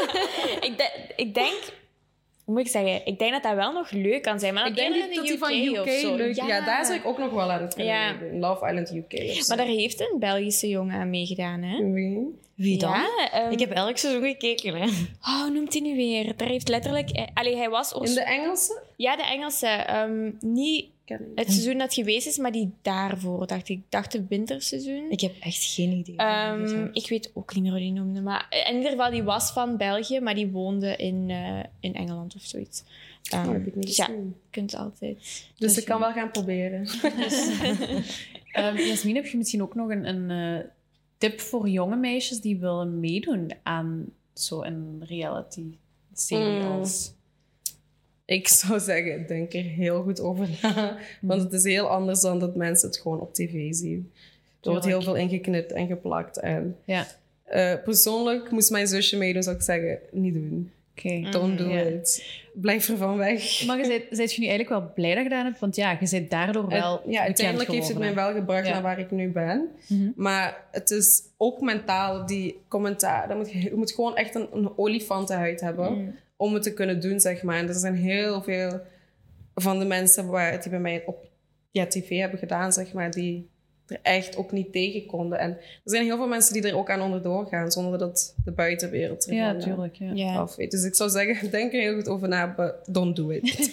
ik, 0.68 0.72
de- 0.76 1.12
ik 1.16 1.34
denk... 1.34 1.80
Hoe 2.44 2.54
moet 2.54 2.64
ik 2.66 2.70
zeggen? 2.70 3.06
Ik 3.06 3.18
denk 3.18 3.32
dat 3.32 3.42
dat 3.42 3.54
wel 3.54 3.72
nog 3.72 3.90
leuk 3.90 4.22
kan 4.22 4.38
zijn. 4.40 4.54
Maar 4.54 4.66
Ik 4.66 4.76
dan 4.76 4.84
denk 4.92 5.04
niet 5.06 5.14
dat 5.14 5.24
de 5.24 5.30
die 5.30 5.38
van 5.38 5.52
UK, 5.52 5.76
UK 5.76 5.80
of 5.86 6.00
zo. 6.00 6.14
leuk... 6.16 6.34
Ja. 6.34 6.64
daar 6.64 6.84
zou 6.84 6.98
ik 6.98 7.06
ook 7.06 7.18
nog 7.18 7.30
wel 7.32 7.50
aan 7.52 7.62
het 7.62 7.74
kunnen 7.74 7.94
Ja. 7.94 8.14
Love 8.32 8.66
Island 8.66 8.90
UK. 8.94 9.44
Maar 9.48 9.56
daar 9.56 9.66
heeft 9.66 10.00
een 10.00 10.16
Belgische 10.18 10.68
jongen 10.68 10.94
aan 11.00 11.10
meegedaan, 11.10 11.62
hè? 11.62 11.90
Wie? 11.92 12.40
Wie 12.54 12.78
dan? 12.78 12.90
Ja, 12.90 13.30
ehm, 13.32 13.50
Ik 13.52 13.58
heb 13.58 13.70
elk 13.70 13.96
seizoen 13.98 14.22
gekeken. 14.22 14.74
Hè. 14.74 14.86
Oh, 15.22 15.48
noemt 15.52 15.72
hij 15.72 15.82
nu 15.82 15.96
weer? 15.96 16.36
Daar 16.36 16.48
heeft 16.48 16.68
letterlijk... 16.68 17.10
eh, 17.10 17.24
Allee, 17.34 17.56
hij 17.56 17.68
was... 17.68 17.92
In 17.92 18.14
de 18.14 18.22
Engelse? 18.22 18.80
Ja, 18.96 19.16
de 19.16 19.22
Engelse. 19.24 19.66
ehm, 19.66 20.30
niet 20.40 20.86
Ken 21.04 21.32
het 21.34 21.52
seizoen 21.52 21.78
dat 21.78 21.94
geweest 21.94 22.26
is, 22.26 22.38
maar 22.38 22.52
die 22.52 22.70
daarvoor, 22.82 23.46
dacht 23.46 23.68
ik. 23.68 23.78
Ik 23.78 23.84
dacht 23.88 24.12
het 24.12 24.28
winterseizoen. 24.28 25.10
Ik 25.10 25.20
heb 25.20 25.34
echt 25.40 25.64
geen 25.64 25.92
idee. 25.92 26.16
Ehm, 26.16 26.88
ik 26.92 27.08
weet 27.08 27.30
ook 27.34 27.54
niet 27.54 27.62
meer 27.62 27.72
hoe 27.72 27.80
die 27.80 27.92
noemde. 27.92 28.20
Maar 28.20 28.64
in 28.68 28.76
ieder 28.76 28.90
geval, 28.90 29.10
die 29.10 29.22
was 29.22 29.52
van 29.52 29.76
België, 29.76 30.20
maar 30.20 30.34
die 30.34 30.46
woonde 30.50 30.96
in, 30.96 31.30
eh, 31.30 31.58
in 31.80 31.94
Engeland 31.94 32.34
of 32.34 32.42
zoiets. 32.42 32.84
Ehm, 33.30 33.46
Oh, 33.46 33.52
heb 33.52 33.66
ik 33.66 33.74
niet 33.74 33.86
dus 33.86 33.96
ja, 33.96 34.08
kunt 34.50 34.74
altijd. 34.76 35.46
Dus 35.58 35.78
ik 35.78 35.84
kan 35.84 36.00
wel 36.00 36.12
gaan 36.12 36.30
proberen. 36.30 36.86
Ehm, 38.52 38.76
Jasmin, 38.76 39.14
heb 39.14 39.26
je 39.26 39.36
misschien 39.36 39.62
ook 39.62 39.74
nog 39.74 39.90
een, 39.90 40.08
een 40.08 40.30
eh, 40.60 40.64
tip 41.18 41.40
voor 41.40 41.68
jonge 41.68 41.96
meisjes 41.96 42.40
die 42.40 42.58
willen 42.58 43.00
meedoen 43.00 43.50
aan 43.62 44.06
zo'n 44.32 45.02
reality-serie 45.06 46.62
Mm. 46.62 46.70
als... 46.70 47.12
Ik 48.24 48.48
zou 48.48 48.80
zeggen, 48.80 49.26
denk 49.26 49.52
er 49.52 49.62
heel 49.62 50.02
goed 50.02 50.20
over 50.20 50.48
na. 50.62 50.96
Want 51.20 51.42
het 51.42 51.52
is 51.52 51.64
heel 51.64 51.88
anders 51.88 52.20
dan 52.20 52.38
dat 52.38 52.56
mensen 52.56 52.88
het 52.88 52.98
gewoon 52.98 53.20
op 53.20 53.34
tv 53.34 53.72
zien. 53.74 54.12
Er 54.62 54.70
wordt 54.70 54.84
heel 54.84 55.02
veel 55.02 55.16
ingeknipt 55.16 55.72
en 55.72 55.86
geplakt. 55.86 56.38
En, 56.40 56.76
Ja, 56.84 57.06
eh, 57.44 57.74
persoonlijk 57.84 58.50
moest 58.50 58.70
mijn 58.70 58.86
zusje 58.86 59.16
meedoen, 59.16 59.42
zou 59.42 59.56
ik 59.56 59.62
zeggen, 59.62 59.98
niet 60.10 60.34
doen. 60.34 60.70
oké. 60.96 61.30
Don't 61.30 61.58
do 61.58 61.68
Ja. 61.68 61.80
it. 61.80 62.24
Blijf 62.54 62.88
er 62.88 62.96
van 62.96 63.16
weg. 63.16 63.66
Maar 63.66 63.78
je 63.78 63.84
je 64.34 64.40
nu 64.40 64.46
eigenlijk 64.46 64.68
wel 64.68 64.92
blij 64.94 65.08
dat 65.14 65.18
je 65.18 65.28
gedaan 65.28 65.44
hebt? 65.44 65.58
Want 65.58 65.76
ja, 65.76 65.96
je 66.00 66.08
bent 66.10 66.30
daardoor 66.30 66.68
wel 66.68 66.92
Het- 67.04 67.12
ja, 67.12 67.20
uiteindelijk 67.22 67.70
heeft 67.70 67.88
het 67.88 67.98
mij 67.98 68.14
wel 68.14 68.32
gebracht 68.32 68.66
Ja. 68.66 68.72
naar 68.72 68.82
waar 68.82 68.98
ik 68.98 69.10
nu 69.10 69.28
ben. 69.28 69.68
Mhm. 69.88 70.10
Maar 70.16 70.64
het 70.70 70.90
is 70.90 71.22
ook 71.36 71.60
mentaal, 71.60 72.26
die 72.26 72.60
commentaar. 72.68 73.28
Dan 73.28 73.36
moet 73.36 73.52
je, 73.52 73.62
je 73.62 73.74
moet 73.74 73.92
gewoon 73.92 74.16
echt 74.16 74.34
een, 74.34 74.46
een 74.52 74.78
olifantenhuid 74.78 75.60
hebben 75.60 75.92
Mm. 75.92 76.14
Om 76.42 76.54
het 76.54 76.62
te 76.62 76.72
kunnen 76.72 77.00
doen, 77.00 77.20
zeg 77.20 77.42
maar. 77.42 77.58
En 77.58 77.68
er 77.68 77.74
zijn 77.74 77.94
heel 77.94 78.42
veel 78.42 78.80
van 79.54 79.78
de 79.78 79.84
mensen 79.84 80.26
waar, 80.26 80.60
die 80.60 80.70
bij 80.70 80.80
mij 80.80 81.02
op 81.06 81.26
ja, 81.70 81.86
tv 81.86 82.18
hebben 82.18 82.38
gedaan, 82.38 82.72
zeg 82.72 82.92
maar, 82.92 83.10
die 83.10 83.50
er 83.86 83.98
echt 84.02 84.36
ook 84.36 84.52
niet 84.52 84.72
tegen 84.72 85.06
konden. 85.06 85.38
En 85.38 85.50
er 85.50 85.80
zijn 85.84 86.04
heel 86.04 86.16
veel 86.16 86.26
mensen 86.26 86.52
die 86.52 86.68
er 86.68 86.76
ook 86.76 86.90
aan 86.90 87.00
onderdoor 87.00 87.46
gaan, 87.46 87.70
zonder 87.70 87.98
dat 87.98 88.34
de 88.44 88.52
buitenwereld 88.52 89.22
ervan 89.22 89.36
Ja, 89.36 89.54
eh, 89.54 89.60
tuurlijk. 89.60 89.96
Ja. 89.96 90.12
Ja. 90.12 90.36
af 90.36 90.56
weet. 90.56 90.70
Dus 90.70 90.84
ik 90.84 90.94
zou 90.94 91.10
zeggen, 91.10 91.50
denk 91.50 91.72
er 91.72 91.80
heel 91.80 91.94
goed 91.94 92.08
over 92.08 92.28
na, 92.28 92.54
but 92.54 92.74
don't 92.94 93.16
do 93.16 93.30
it. 93.30 93.42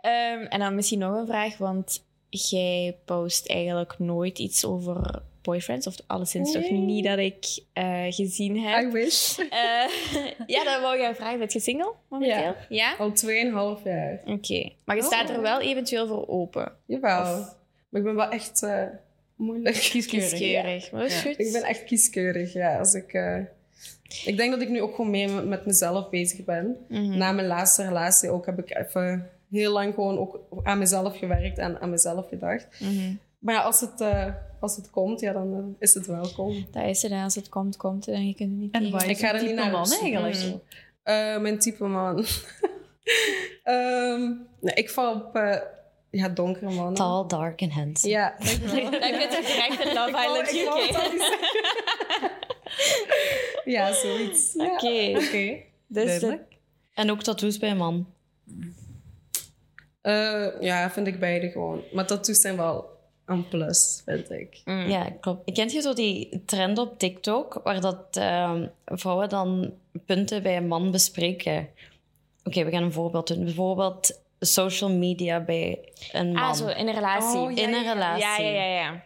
Ehm, 0.00 0.42
en 0.48 0.58
dan 0.58 0.74
misschien 0.74 0.98
nog 0.98 1.16
een 1.16 1.26
vraag, 1.26 1.58
want 1.58 2.04
jij 2.28 2.96
post 3.04 3.48
eigenlijk 3.48 3.98
nooit 3.98 4.38
iets 4.38 4.64
over 4.64 5.22
boyfriends, 5.42 5.86
of 5.86 5.94
alleszins 6.06 6.52
toch 6.52 6.62
Nee. 6.70 6.72
niet 6.78 7.04
dat 7.04 7.18
ik 7.18 7.62
eh, 7.72 8.04
gezien 8.08 8.58
heb. 8.58 8.82
I 8.84 8.90
wish. 8.90 9.38
Eh, 9.38 9.46
ja, 10.46 10.64
dan 10.64 10.80
wou 10.82 10.94
ik 10.94 11.00
jou 11.00 11.14
vragen, 11.14 11.38
ben 11.38 11.48
je 11.50 11.60
single 11.60 11.92
momenteel? 12.08 12.36
Ja. 12.38 12.56
Ja? 12.68 12.94
Al 12.98 13.12
2,5 13.78 13.82
jaar. 13.84 14.20
Oké. 14.26 14.70
Maar 14.84 14.96
je 14.96 15.02
staat 15.02 15.28
er 15.30 15.40
wel 15.40 15.60
eventueel 15.60 16.06
voor 16.06 16.28
open. 16.28 16.72
Jawel. 16.86 17.20
Of- 17.38 17.56
Maar 17.88 18.00
ik 18.00 18.06
ben 18.06 18.14
wel 18.14 18.28
echt 18.30 18.62
eh, 18.62 18.82
moeilijk. 19.36 19.74
Kieskeurig. 19.74 20.28
Kieskeurig. 20.30 20.90
Maar 20.90 21.00
dat 21.00 21.10
is 21.10 21.22
Ja. 21.22 21.28
goed. 21.30 21.38
Ik 21.38 21.52
ben 21.52 21.62
echt 21.62 21.84
kieskeurig, 21.84 22.52
ja. 22.52 22.78
Als 22.78 22.94
ik, 22.94 23.12
ik 24.24 24.36
denk 24.36 24.50
dat 24.50 24.60
ik 24.60 24.68
nu 24.68 24.80
ook 24.82 24.94
gewoon 24.94 25.10
meer 25.10 25.30
met- 25.30 25.66
mezelf 25.66 26.10
bezig 26.10 26.44
ben. 26.44 26.76
Mhm. 26.88 27.16
Na 27.18 27.32
mijn 27.32 27.46
laatste 27.46 27.82
relatie 27.86 28.30
ook 28.30 28.46
heb 28.46 28.58
ik 28.58 28.76
even 28.76 29.30
heel 29.50 29.72
lang 29.72 29.94
gewoon 29.94 30.18
ook 30.18 30.40
aan 30.62 30.78
mezelf 30.78 31.18
gewerkt 31.18 31.58
en 31.58 31.80
aan 31.80 31.90
mezelf 31.90 32.28
gedacht. 32.28 32.66
Mhm. 32.80 33.14
Maar 33.38 33.54
ja, 33.54 33.60
als 33.60 33.80
het, 33.80 34.00
als 34.60 34.76
het 34.76 34.90
komt, 34.90 35.20
ja, 35.20 35.32
dan 35.32 35.54
eh, 35.54 35.64
is 35.78 35.94
het 35.94 36.06
welkom. 36.06 36.66
Dat 36.70 36.84
is 36.84 37.02
het, 37.02 37.12
hè. 37.12 37.22
als 37.22 37.34
het 37.34 37.48
komt, 37.48 37.76
komt 37.76 38.06
het 38.06 38.14
en 38.14 38.26
je 38.26 38.34
kunt 38.34 38.50
het 38.50 38.60
niet 38.60 38.74
En 38.74 38.90
wat 38.90 39.02
Ik 39.02 39.18
ga 39.18 39.32
het 39.32 39.40
er 39.40 39.46
niet 39.46 39.56
naar 39.56 39.70
man 39.70 39.90
eigenlijk? 39.90 40.44
Mm. 40.44 40.60
Eh, 41.02 41.38
mijn 41.38 41.58
type 41.58 41.84
man. 41.84 42.24
Ehm, 43.62 44.20
nee, 44.60 44.74
ik 44.74 44.90
val 44.90 45.14
op 45.14 45.36
eh, 45.36 45.56
ja, 46.10 46.28
donkere 46.28 46.70
mannen. 46.70 46.94
Tall, 46.94 47.26
dark 47.26 47.60
en 47.60 47.70
handsome. 47.70 48.12
Ja, 48.12 48.34
dankjewel. 48.38 48.90
Dan 48.90 49.00
kun 49.00 49.20
je 49.20 49.28
toch 49.28 49.46
direct 49.46 49.84
in 49.84 49.94
Love 49.94 50.10
Ik 50.40 50.48
Island 50.48 50.48
ik 50.48 50.54
UK. 50.54 50.88
het 50.88 50.96
al 50.96 51.12
niet 51.12 51.22
zeggen. 51.22 52.30
ja, 53.74 53.92
zoiets. 53.92 54.52
Ja. 54.52 54.64
Oké. 54.64 55.12
Oké. 55.26 55.62
Dus 55.86 56.04
Duidelijk. 56.04 56.56
En 56.94 57.10
ook 57.10 57.22
tattoos 57.22 57.58
bij 57.58 57.70
een 57.70 57.76
man. 57.76 58.06
Eh, 60.00 60.60
ja, 60.60 60.90
vind 60.90 61.06
ik 61.06 61.20
beide 61.20 61.50
gewoon. 61.50 61.82
Maar 61.92 62.06
tattoos 62.06 62.40
zijn 62.40 62.56
wel 62.56 62.99
een 63.30 63.48
plus, 63.48 64.02
vind 64.04 64.30
ik. 64.30 64.60
Mm. 64.64 64.88
Ja, 64.88 65.10
klopt. 65.20 65.52
Kent 65.52 65.72
je 65.72 65.80
zo 65.80 65.92
die 65.92 66.42
trend 66.46 66.78
op 66.78 66.98
TikTok 66.98 67.60
waar 67.64 67.80
dat 67.80 68.06
ehm, 68.10 68.66
vrouwen 68.84 69.28
dan 69.28 69.72
punten 70.06 70.42
bij 70.42 70.56
een 70.56 70.68
man 70.68 70.90
bespreken? 70.90 71.68
Oké, 72.44 72.64
we 72.64 72.70
gaan 72.70 72.82
een 72.82 72.92
voorbeeld 72.92 73.26
doen. 73.26 73.44
Bijvoorbeeld 73.44 74.20
social 74.40 74.90
media 74.90 75.40
bij 75.40 75.78
een 76.12 76.32
man. 76.32 76.42
Ah, 76.42 76.54
zo, 76.54 76.66
in 76.66 76.88
een 76.88 76.94
relatie. 76.94 77.40
Oh, 77.40 77.52
ja, 77.52 77.62
In 77.62 77.74
een 77.74 77.92
relatie. 77.92 78.24
ja, 78.24 78.38
ja, 78.38 78.50
ja, 78.64 78.80
ja. 78.80 79.02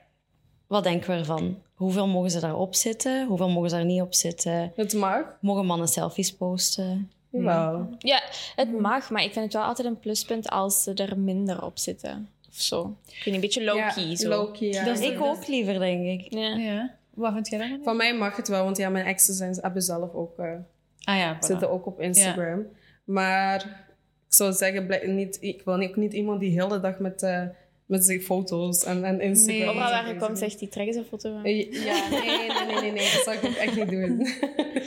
Wat 0.66 0.84
denken 0.84 1.10
we 1.10 1.16
ervan? 1.16 1.58
Hoeveel 1.74 2.06
mogen 2.06 2.30
ze 2.30 2.40
daarop 2.40 2.74
zitten? 2.74 3.26
Hoeveel 3.26 3.48
mogen 3.48 3.70
ze 3.70 3.76
daar 3.76 3.84
niet 3.84 4.00
op 4.00 4.14
zitten? 4.14 4.72
Het 4.76 4.92
mag. 4.92 5.20
Mogen 5.40 5.66
mannen 5.66 5.88
selfies 5.88 6.32
posten? 6.36 7.10
Jawel. 7.30 7.88
Ja, 7.98 8.22
het 8.56 8.80
mag, 8.80 9.10
maar 9.10 9.22
ik 9.22 9.32
vind 9.32 9.44
het 9.44 9.54
wel 9.54 9.62
altijd 9.62 9.88
een 9.88 9.98
pluspunt 9.98 10.48
als 10.48 10.82
ze 10.82 10.94
er 10.94 11.18
minder 11.18 11.64
op 11.64 11.78
zitten. 11.78 12.28
Of 12.54 12.60
zo. 12.60 12.96
Ik 13.06 13.14
vind 13.22 13.34
een 13.34 13.40
beetje 13.40 13.64
low-key. 13.64 14.04
Ja, 14.04 14.16
zo. 14.16 14.28
low-key, 14.28 14.68
ja. 14.68 14.84
Dat 14.84 14.98
is- 14.98 15.06
Ik 15.08 15.20
ook 15.20 15.46
liever, 15.46 15.78
denk 15.78 16.06
ik. 16.20 16.32
Ja. 16.32 16.56
Ja. 16.56 16.94
Wat 17.14 17.32
vind 17.32 17.48
jij 17.48 17.58
daarvan? 17.58 17.80
Van 17.82 17.96
mij 17.96 18.14
mag 18.16 18.36
het 18.36 18.48
wel, 18.48 18.64
want 18.64 18.76
ja, 18.76 18.88
mijn 18.88 19.06
exen 19.06 19.34
zijn, 19.34 19.58
hebben 19.60 19.82
zelf 19.82 20.14
ook, 20.14 20.38
eh, 20.38 20.52
Ah 21.04 21.16
ja, 21.16 21.36
voilà. 21.36 21.38
zitten 21.46 21.70
ook 21.70 21.86
op 21.86 22.00
Instagram. 22.00 22.66
Maar 23.04 23.60
ik 24.28 24.34
zou 24.34 24.52
zeggen, 24.52 25.14
niet, 25.14 25.38
ik 25.40 25.62
wil 25.64 25.76
niet, 25.76 25.88
ook 25.88 25.96
niet 25.96 26.12
iemand 26.12 26.40
die 26.40 26.50
heel 26.50 26.68
de 26.68 26.80
dag 26.80 26.98
met, 26.98 27.22
eh, 27.22 27.42
met 27.86 28.04
zijn 28.04 28.22
foto's 28.22 28.84
en, 28.84 29.04
en 29.04 29.20
Instagram... 29.20 29.58
Nee. 29.58 29.68
Overal 29.68 29.90
waar 29.90 30.08
je 30.08 30.16
komt, 30.16 30.38
zegt 30.38 30.60
hij, 30.60 30.68
trek 30.68 30.86
eens 30.86 30.96
een 30.96 31.04
foto 31.04 31.32
van. 31.32 31.44
Eh, 31.44 31.72
Ja, 31.84 32.08
nee, 32.08 32.20
nee, 32.20 32.48
nee, 32.66 32.80
nee, 32.80 32.92
nee, 32.92 33.12
dat 33.12 33.22
zou 33.24 33.36
ik 33.36 33.44
ook 33.44 33.54
echt 33.54 33.76
niet 33.76 33.88
doen. 33.90 34.26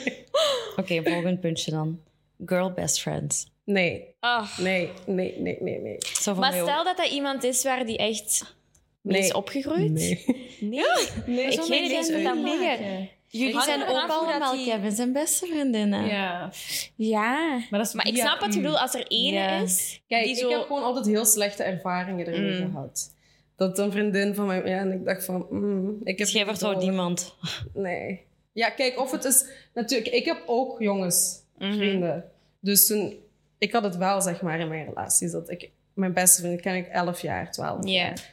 Oké, 0.76 1.02
volgend 1.10 1.40
puntje 1.40 1.70
dan. 1.70 2.00
Girl 2.46 2.72
best 2.72 3.00
friends. 3.00 3.46
Nee, 3.72 4.14
Ah. 4.20 4.58
nee, 4.58 4.90
nee, 5.06 5.34
nee, 5.38 5.56
nee, 5.60 5.78
nee. 5.80 5.98
Maar 6.36 6.52
stel 6.52 6.84
dat 6.84 6.96
dat 6.96 7.08
iemand 7.10 7.44
is 7.44 7.62
waar 7.62 7.86
die 7.86 7.96
echt 7.96 8.56
mee 9.00 9.20
is 9.20 9.32
opgegroeid. 9.32 9.90
Nee. 9.92 10.24
Nee? 10.60 10.82
Nee, 11.26 11.44
ik 11.46 11.60
geen 11.60 11.84
idee 11.84 12.22
liggen. 12.42 13.08
Jullie 13.26 13.60
zijn 13.62 13.82
ook 13.88 14.08
allemaal 14.10 14.52
die- 14.52 14.64
Kevin 14.66 14.90
zijn 14.92 15.12
beste 15.12 15.46
vriendinnen. 15.46 16.06
Ja. 16.06 16.50
Ja. 16.96 17.48
Maar, 17.70 17.78
dat 17.78 17.86
is 17.88 17.92
Maar 17.94 18.06
ik 18.08 18.16
snap 18.16 18.40
wat 18.40 18.52
je 18.54 18.58
u. 18.58 18.62
bedoelt. 18.62 18.80
Als 18.80 18.94
er 18.94 19.06
één 19.08 19.32
Ja. 19.32 19.58
is 19.60 20.00
Kijk, 20.08 20.24
die 20.24 20.32
ik 20.32 20.38
zo... 20.38 20.50
heb 20.50 20.66
gewoon 20.66 20.82
altijd 20.82 21.06
heel 21.06 21.24
slechte 21.24 21.62
ervaringen 21.62 22.26
erin 22.26 22.62
Mm. 22.64 22.70
gehad. 22.72 23.14
Dat 23.56 23.78
een 23.78 23.92
vriendin 23.92 24.34
van 24.34 24.46
mij... 24.46 24.56
Ja, 24.64 24.78
en 24.78 24.92
ik 24.92 25.04
dacht 25.04 25.24
van... 25.24 25.46
mm, 25.50 25.88
ik 26.02 26.06
heb 26.18 26.26
Dus 26.26 26.32
jij 26.32 26.44
vertrouwt 26.44 26.80
niemand. 26.82 27.34
Nee. 27.74 28.20
Ja, 28.52 28.70
kijk, 28.70 28.98
of 29.00 29.10
het 29.10 29.24
is... 29.24 29.44
Natuurlijk, 29.74 30.10
ik 30.14 30.24
heb 30.24 30.42
ook 30.46 30.80
jongens, 30.80 31.42
Mhm. 31.58 31.76
vrienden. 31.76 32.24
Dus 32.60 32.86
toen... 32.86 33.16
Ik 33.58 33.72
had 33.72 33.82
het 33.82 33.96
wel, 33.96 34.20
zeg 34.20 34.42
maar, 34.42 34.60
in 34.60 34.68
mijn 34.68 34.84
relaties. 34.84 35.32
Dat 35.32 35.50
ik... 35.50 35.70
Mijn 35.94 36.12
beste 36.12 36.40
vriend 36.42 36.60
ken 36.60 36.74
ik 36.76 36.86
11 36.86 37.20
jaar, 37.20 37.50
12 37.52 37.86
Ja. 37.86 37.90
jaar. 37.90 38.30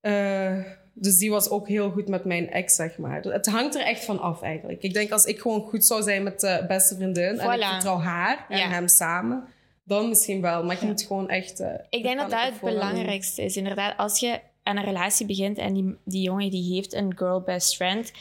Eh, 0.00 0.64
dus 0.94 1.16
die 1.18 1.30
was 1.30 1.50
ook 1.50 1.68
heel 1.68 1.90
goed 1.90 2.08
met 2.08 2.24
mijn 2.24 2.50
ex, 2.50 2.74
zeg 2.74 2.98
maar. 2.98 3.20
Het 3.22 3.46
hangt 3.46 3.74
er 3.74 3.82
echt 3.86 4.04
van 4.04 4.20
af, 4.20 4.42
eigenlijk. 4.42 4.82
Ik 4.82 4.92
denk 4.94 5.10
als 5.10 5.24
ik 5.24 5.40
gewoon 5.40 5.60
goed 5.60 5.84
zou 5.84 6.02
zijn 6.02 6.22
met 6.22 6.40
de 6.40 6.64
beste 6.68 6.94
vriendin... 6.94 7.38
en 7.38 7.52
ik 7.52 7.64
vertrouw 7.64 7.98
haar 7.98 8.46
en 8.48 8.58
Ja. 8.58 8.68
hem 8.68 8.88
samen... 8.88 9.44
dan 9.84 10.08
misschien 10.08 10.40
wel. 10.40 10.64
Maar 10.64 10.76
je 10.80 10.86
moet 10.86 11.02
gewoon 11.02 11.28
echt... 11.28 11.60
eh, 11.60 11.68
Ik 11.90 12.02
denk 12.02 12.18
dat 12.18 12.30
dat 12.30 12.42
het 12.44 12.60
belangrijkste 12.60 13.42
is. 13.42 13.56
Inderdaad, 13.56 13.96
als 13.96 14.20
je 14.20 14.40
aan 14.62 14.76
een 14.76 14.84
relatie 14.84 15.26
begint 15.26 15.58
en 15.58 15.72
die, 15.74 15.96
die 16.04 16.22
jongen 16.22 16.50
die 16.50 16.74
heeft 16.74 16.92
een 16.94 17.16
girl 17.16 17.40
best 17.40 17.76
friend, 17.76 18.12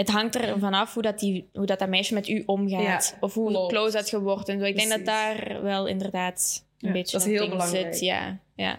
het 0.00 0.10
hangt 0.10 0.34
er 0.34 0.58
vanaf 0.58 0.94
hoe 0.94 1.02
dat, 1.02 1.18
die, 1.18 1.48
hoe 1.52 1.66
dat, 1.66 1.78
dat 1.78 1.88
meisje 1.88 2.14
met 2.14 2.28
u 2.28 2.42
omgaat. 2.46 3.08
Ja, 3.10 3.18
of 3.20 3.34
hoe 3.34 3.48
klopt. 3.48 3.72
close 3.72 3.96
dat 3.96 4.10
je 4.10 4.20
wordt. 4.20 4.48
En 4.48 4.58
zo. 4.58 4.64
Ik 4.64 4.76
denk 4.76 4.88
dat 4.90 5.04
daar 5.04 5.62
wel 5.62 5.86
inderdaad 5.86 6.64
een 6.78 6.88
Ja, 6.88 6.92
beetje 6.92 7.18
dat 7.18 7.26
is 7.26 7.32
heel 7.32 7.48
belangrijk. 7.48 7.94
zit. 7.94 8.00
Ja, 8.00 8.38
ja. 8.54 8.78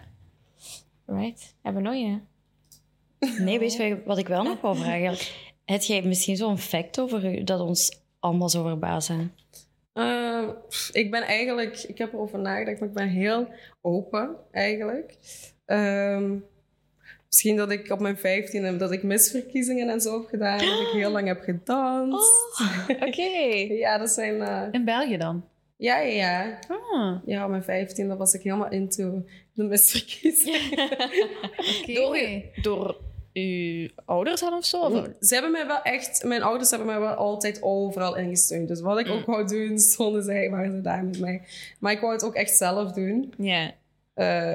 Right. 1.06 1.54
Hebben 1.62 1.82
we 1.82 1.88
nog 1.88 1.96
een? 1.98 2.22
Nee, 3.44 3.58
weet 3.58 3.74
je 3.74 4.02
wat 4.04 4.18
ik 4.18 4.28
wel 4.28 4.42
nog 4.42 4.60
wil 4.60 4.74
vragen? 4.74 5.16
Heb 5.64 5.82
jij 5.82 6.02
misschien 6.02 6.36
zo'n 6.36 6.58
fact 6.58 7.00
over 7.00 7.24
u 7.38 7.44
dat 7.44 7.60
ons 7.60 8.00
allemaal 8.20 8.48
zo 8.48 8.62
verbazen? 8.62 9.32
Eh, 9.92 10.48
pff, 10.68 10.90
ik 10.94 11.10
ben 11.10 11.22
eigenlijk, 11.22 11.78
ik 11.78 11.98
heb 11.98 12.12
erover 12.12 12.38
nagedacht, 12.38 12.78
maar 12.80 12.88
ik 12.88 12.94
ben 12.94 13.08
heel 13.08 13.48
open 13.80 14.36
eigenlijk. 14.50 15.16
Ehm, 15.64 16.36
misschien 17.32 17.56
dat 17.56 17.70
ik 17.70 17.90
op 17.90 18.00
mijn 18.00 18.16
15 18.16 18.78
dat 18.78 18.92
ik 18.92 19.02
misverkiezingen 19.02 19.88
en 19.88 20.00
zo 20.00 20.20
heb 20.20 20.28
gedaan, 20.28 20.58
dat 20.58 20.80
ik 20.80 20.88
heel 20.92 21.10
lang 21.10 21.26
heb 21.26 21.40
gedanst. 21.40 22.30
Oké. 23.00 23.22
Ja, 23.84 23.98
dat 23.98 24.10
zijn. 24.10 24.40
eh, 24.42 24.62
In 24.70 24.84
België 24.84 25.16
dan? 25.16 25.44
ja, 25.76 25.98
ja, 25.98 26.12
ja. 26.14 26.58
Ah, 26.68 27.16
Ja, 27.26 27.44
op 27.44 27.50
mijn 27.50 27.64
15 27.64 28.16
was 28.16 28.34
ik 28.34 28.42
helemaal 28.42 28.70
into 28.70 29.24
de 29.54 29.62
misverkiezingen. 29.62 30.60
oké. 31.78 31.92
Door, 31.92 32.16
u- 32.18 32.42
door 32.62 32.96
uw 33.32 33.88
ouders 34.04 34.40
dan 34.40 34.52
of 34.52 34.64
zo? 34.64 34.80
Of- 34.80 35.08
Ze 35.20 35.34
hebben 35.34 35.52
mij 35.52 35.66
wel 35.66 35.82
echt, 35.82 36.24
mijn 36.24 36.42
ouders 36.42 36.70
hebben 36.70 36.88
mij 36.88 37.00
wel 37.00 37.14
altijd 37.14 37.62
overal 37.62 38.16
in 38.16 38.28
gesteund. 38.28 38.68
Dus 38.68 38.80
wat 38.80 38.98
ik 38.98 39.08
ook 39.08 39.26
wou 39.26 39.46
doen, 39.46 39.78
stonden 39.78 40.22
zij, 40.22 40.50
waren 40.50 40.72
ze 40.72 40.80
daar 40.80 41.04
met 41.04 41.18
mij. 41.20 41.42
Maar 41.78 41.92
ik 41.92 42.00
wou 42.00 42.12
het 42.12 42.24
ook 42.24 42.34
echt 42.34 42.56
zelf 42.56 42.92
doen. 42.92 43.32
Ja. 43.38 43.72
Eh, 44.14 44.54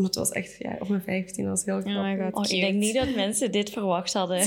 maar 0.00 0.06
het 0.06 0.18
was 0.18 0.30
echt, 0.30 0.56
ja, 0.58 0.76
op 0.80 0.88
mijn 0.88 1.02
15 1.02 1.48
was 1.48 1.64
heel 1.64 1.76
Oh 1.76 1.84
my 1.84 1.92
grappig. 2.14 2.24
god. 2.24 2.46
Oh, 2.46 2.52
ik 2.56 2.60
denk 2.60 2.74
niet 2.74 2.94
dat 2.94 3.14
mensen 3.14 3.52
dit 3.52 3.70
verwacht 3.70 4.12
hadden. 4.12 4.38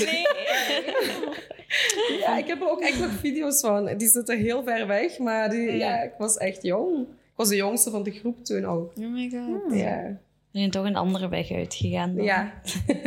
ja, 2.19 2.37
ik 2.37 2.47
heb 2.47 2.61
er 2.61 2.69
ook 2.69 2.81
echt 2.81 2.99
nog 2.99 3.11
video's 3.11 3.59
van. 3.59 3.97
Die 3.97 4.07
zitten 4.07 4.39
heel 4.39 4.63
ver 4.63 4.87
weg, 4.87 5.17
maar 5.17 5.49
die, 5.49 5.71
ja, 5.71 6.01
ik 6.01 6.11
was 6.17 6.37
echt 6.37 6.63
jong. 6.63 6.99
Ik 7.01 7.37
was 7.47 7.49
de 7.49 7.55
jongste 7.55 7.89
van 7.89 8.03
de 8.03 8.11
groep 8.11 8.45
toen 8.45 8.65
ook. 8.65 8.91
Oh 8.97 9.07
my 9.13 9.29
god. 9.29 9.77
Ja. 9.79 10.17
We 10.51 10.59
zijn 10.59 10.71
toch 10.71 10.85
een 10.85 10.95
andere 10.95 11.29
weg 11.29 11.51
uitgegaan. 11.51 12.15
dan. 12.15 12.23
ja. 12.25 12.53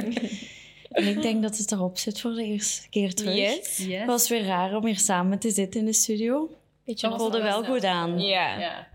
En 0.91 1.07
ik 1.07 1.23
denk 1.23 1.43
dat 1.43 1.57
het 1.59 1.73
erop 1.73 1.99
zit 1.99 2.21
voor 2.21 2.33
de 2.35 2.45
eerste 2.45 2.89
keer 2.89 3.15
terug. 3.15 3.35
Yes. 3.37 3.55
Het 3.77 3.87
Yes. 3.87 4.05
was 4.07 4.29
weer 4.29 4.45
raar 4.45 4.77
om 4.77 4.87
hier 4.87 4.99
samen 4.99 5.39
te 5.39 5.51
zitten 5.51 5.81
in 5.81 5.87
de 5.87 5.93
studio. 5.93 6.51
Beetje 6.85 7.09
Het 7.09 7.17
voelde 7.17 7.43
wel 7.43 7.65
goed 7.65 7.85
aan. 7.85 8.21
Ja. 8.21 8.59
Ja. 8.59 8.87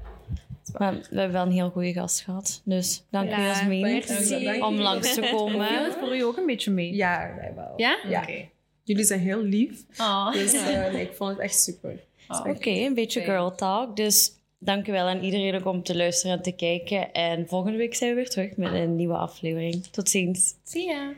Maar 0.78 0.93
we 0.93 1.20
hebben 1.20 1.32
wel 1.32 1.45
een 1.45 1.51
heel 1.51 1.70
goede 1.70 1.93
gast 1.93 2.22
gehad. 2.22 2.61
Dus 2.65 3.03
dank 3.09 3.28
u 3.28 3.32
Ja, 3.32 3.45
Jasmin 3.45 4.63
om 4.63 4.76
langs 4.76 5.13
te 5.13 5.22
Viel 5.24 5.38
komen. 5.38 5.84
het 5.84 5.95
voor 5.99 6.15
u 6.15 6.24
ook 6.24 6.38
een 6.38 6.45
beetje 6.45 6.72
mee? 6.72 6.95
Ja, 6.95 7.34
wij 7.38 7.53
wel. 7.55 7.74
Ja? 7.78 7.97
Jullie 8.84 9.03
zijn 9.03 9.20
heel 9.20 9.41
lief. 9.43 9.86
Ah. 9.97 10.32
Dus 10.32 10.53
eh, 10.67 10.91
nee, 10.91 11.01
ik 11.01 11.13
vond 11.13 11.30
het 11.32 11.39
echt 11.39 11.59
super. 11.59 11.99
Ah. 12.28 12.49
Oké, 12.49 12.70
een 12.70 12.93
beetje 12.93 13.22
girl 13.22 13.55
talk. 13.55 13.95
Dus 13.95 14.32
dank 14.57 14.88
u 14.88 14.91
wel 14.91 15.07
aan 15.07 15.24
iedereen 15.24 15.55
ook 15.55 15.65
om 15.65 15.84
te 15.84 15.95
luisteren 15.95 16.38
en 16.38 16.43
te 16.43 16.51
kijken. 16.51 17.13
En 17.13 17.47
volgende 17.47 17.78
week 17.78 17.95
zijn 17.95 18.09
we 18.09 18.15
weer 18.15 18.30
terug 18.30 18.55
met 18.57 18.74
een 18.74 18.95
nieuwe 18.95 19.17
aflevering. 19.17 19.86
Tot 19.86 20.09
ziens. 20.09 20.53
Zie 20.63 20.88
ya. 20.88 20.93
Yeah, 20.93 21.15